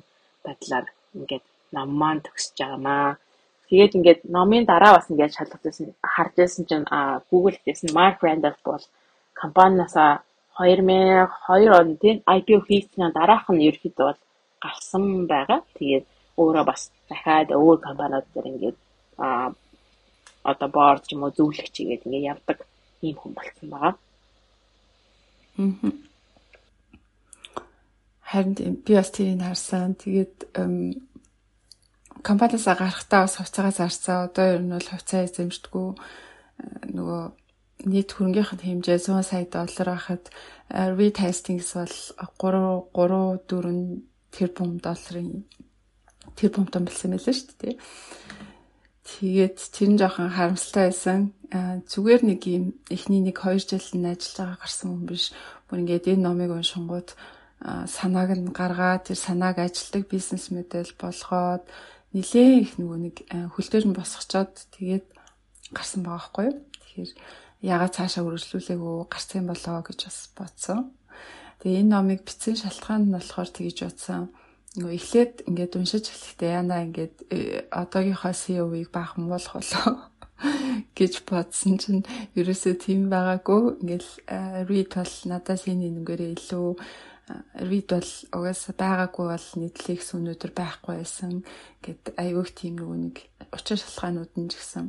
[0.46, 0.86] байдлаар
[1.18, 1.46] ингээд
[1.76, 3.18] ном маань төгсөж байгаамаа.
[3.68, 6.86] Тэгээд ингээд номын дараа бас ингээд шалгажсэн харж байсан чинь
[7.30, 8.86] Google гэсэн Mark Randolph бол
[9.42, 10.12] компаниасаа
[10.58, 14.22] 2002 онд тийм IPO хийсний дараах нь ерөөхдөө бол
[14.64, 15.60] гарсан байгаа.
[15.78, 16.06] Тэгээд
[16.42, 18.78] өөрөө бас дахиад өөр компаниуд дээр ингээд
[20.52, 22.58] одоо board ч юм уу зөвлөгч игээд ингээд явдаг
[23.02, 23.94] ийм хүн болсон байгаа.
[25.58, 25.94] Мм.
[28.30, 28.54] Харин
[28.86, 29.96] би бас тэрийг харсан.
[29.98, 30.36] Тэгээд
[32.22, 34.18] компаниас гарахтаа бас хувьцаагаа зарцаа.
[34.28, 35.88] Одоо ер нь бол хувьцаа эзэмшдэггүй
[36.98, 37.24] нөгөө
[37.92, 40.24] нийт хөрөнгөхийн хэмжээ 100 сая доллар байхад
[40.72, 41.96] retestings бол
[42.40, 44.02] 3 3 4
[44.36, 45.30] тэрбум долларын
[46.36, 47.76] тэрбумтон болсон байлаа шүү дээ.
[49.06, 51.20] Тэгээд тэр нь жоохон харамсалтай байсан.
[51.86, 55.30] Зүгээр нэг юм эхний нэг 2 жил нь ажиллаж байгаа гарсан хүн биш.
[55.70, 57.14] Бүр ингээд энэ номыг уншингууд
[57.86, 61.64] санааг нь гаргаад тэр санааг ажилдаг бизнес модель болгоод
[62.18, 63.16] нилээн их нөгөө нэг
[63.54, 65.06] хөлтөр нь босгочоод тэгээд
[65.70, 66.58] гарсан байгаа байхгүй юу.
[66.82, 67.12] Тэгэхээр
[67.62, 70.80] ягаад цаашаа үргэлжлүүлээгүй гарсан болоо гэж бас бодсон.
[71.62, 74.34] Тэгээ энэ номыг бичсэн шалтгаан нь болохоор тэгж бодсон.
[74.76, 80.12] Нөгөө эхлээд ингээд уншиж эхлэхдээ яна ингээд э, одоогийнхоо CEO-ийг баахан болох болоо?
[80.98, 82.04] гэж бодсон чинь
[82.36, 83.80] ерөөсөө тийм байгаагүй.
[83.82, 84.12] Ингээл
[84.68, 86.68] read бол надаас энэ нэгээрээ илүү
[87.72, 91.42] read бол угаасаа байгаагүй бол нийтлэгс өнөөдөр байхгүй байсан
[91.82, 93.16] гэд айгүйх тийм нөгөө нэг
[93.56, 94.86] учир шалтгаанууд нь ч гэсэн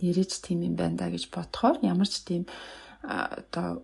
[0.00, 2.46] нэрэж тийм юм байна да гэж бодохоор ямар ч тийм
[3.02, 3.82] одоо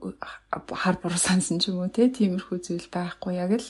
[0.72, 3.34] хар буруу сансан ч юм уу те тиймэрхүү зүйл байхгүй.
[3.36, 3.68] Яг л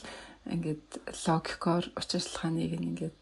[0.54, 0.86] ингээд
[1.26, 3.16] логикоор учир шалтгааныг ингээд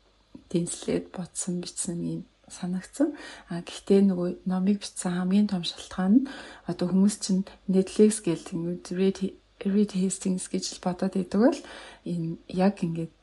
[0.51, 3.19] дэнслээд бодсон бичсэн юм санагдсан.
[3.51, 6.29] А гэхдээ нөгөө номыг бичсэн хамгийн том шалтгаан нь
[6.71, 9.19] одоо хүмүүс чинь Netflix тийм read
[9.65, 11.61] Reed Hastings гэж бодоод идэг бол
[12.05, 13.15] энэ яг ингээд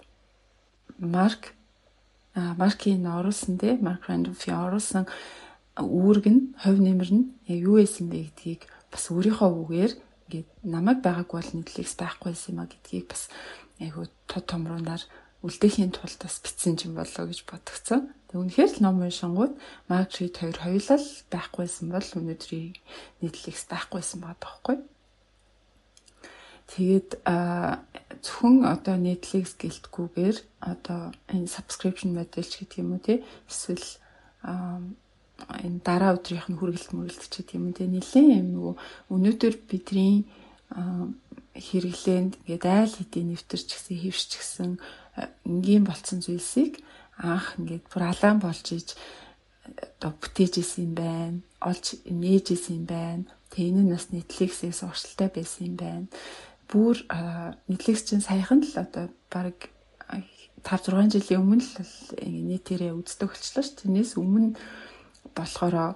[0.99, 1.53] Марк
[2.35, 5.05] а Маркийн оруулсан те Марк Рандольфийн оруулсан
[5.77, 8.61] үүрэг нь хувь нэмэр нь юу байсан бэ гэдгийг
[8.91, 9.93] бас өөрийнхөө үгээр
[10.33, 13.29] гээд намайг байгаагүй бол Netflix байхгүйсэн юм а гэдгийг бас
[13.79, 15.03] айгуу тод томруунаар
[15.43, 18.13] үлдээхийн тулд бас бичсэн юм болоо гэж бодгцсан.
[18.31, 19.53] Тэг үнэхээр л ном уншингууд
[19.91, 20.99] Margaret хоёр хоёулаа
[21.33, 22.73] байхгүйсэн бол өнөөдрийн
[23.19, 24.77] Netflix байхгүйсэн байгаа байхгүй.
[26.71, 27.09] Тэгээд
[28.23, 33.19] зөвхөн одоо Netflix гэлтгүүгээр одоо энэ subscription model ч гэдэг юм уу тий
[33.51, 33.83] эсвэл
[35.59, 38.75] энэ дараа өдрийнх нь хүргэлт гэдэг юм тий нэлээд юм нөгөө
[39.11, 40.23] өнөөдөр бидний
[41.53, 44.71] хэрэглээнд ингээд айл хэдийн нэвтэрч гисэн хөвшч гисэн
[45.45, 46.81] энгийн болцсон зүйлсийг
[47.21, 48.97] анх ингээд бүр алаан болж иж
[49.69, 51.37] одоо бүтээж исэн юм байна.
[51.61, 53.23] Олж нээж исэн юм байна.
[53.53, 56.07] Тэгээ энэ нь бас Netflix-ээс уршилтай байсан юм байна.
[56.67, 56.95] Бүр
[57.69, 59.69] Netflix чинь саяхан л одоо баг
[60.09, 61.93] 5 6 жилийн өмнө л
[62.49, 63.77] нийтээрээ үздэг болчихлоо ш.
[63.77, 64.57] Тэрнээс өмнө
[65.37, 65.95] болохоро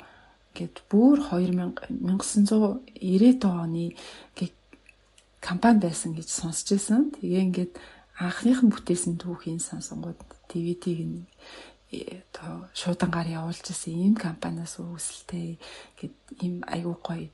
[0.55, 3.95] гээд бүр 2000 1990-ад оны
[5.41, 7.11] компани байсан гэж сонсч байсан.
[7.15, 7.73] Тэгээ ингээд
[8.17, 10.19] анхныхан бүтээсэн түүхийн сонсонгууд
[10.49, 11.25] DVD-г нь
[11.93, 15.61] э, одоо шуудангаар явуулж ирсэн ийм компаниас үүсэлтэй
[15.99, 17.29] гэд ийм айгүй гоё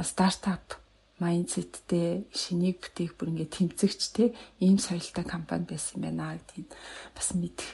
[0.00, 0.80] стартап
[1.18, 4.24] майндсеттэй шинийг бүтээх бүр ингээд тэмцэгч те
[4.64, 6.68] ийм соёлтой компани байсан юм байна гэдгийг
[7.14, 7.68] бас мэдэх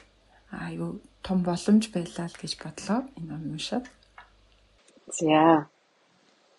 [0.51, 0.91] айгүй
[1.23, 3.85] том боломж байлаа л гэж бодлоо энэ ном уншаад.
[5.17, 5.69] За.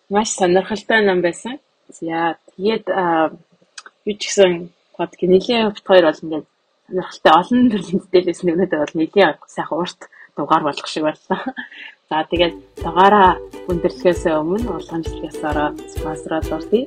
[0.09, 1.59] Маш сонирхолтой ном байсан.
[1.99, 2.85] За тэгээд
[4.05, 6.45] юу ч гэсэн под нэлийн бит хоёр бол ингээд
[6.85, 9.99] сонирхолтой олон төрлийн мэдээлэлс нэгнээд бол нэлийн сайхан урт
[10.37, 11.41] дугаар болох шиг байлаа.
[12.09, 12.55] За тэгээд
[12.85, 13.29] дугаараа
[13.65, 16.85] өндөрлөхөөс өмнө уламжлалсаараа спонсороод ордъё.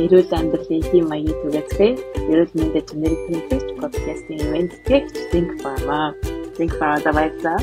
[0.00, 1.92] Эрүүл амьдралын хэм маягийн түгээцгээ,
[2.30, 6.16] эрүүл мэндэд чанарыг тэмдэглэж подкастын ивент гэх Think Pharma.
[6.56, 7.60] Think Pharma баярлалаа.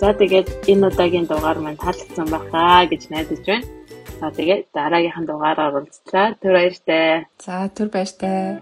[0.00, 3.83] За тэгээд энэ удаагийн дугаар маань таалагдсан байхаа гэж найдаж байна.
[4.20, 6.26] За тэгээд дараагийнхын дугаараар уулзлаа.
[6.40, 7.26] Түр баяртай.
[7.44, 8.58] За түр баяртай.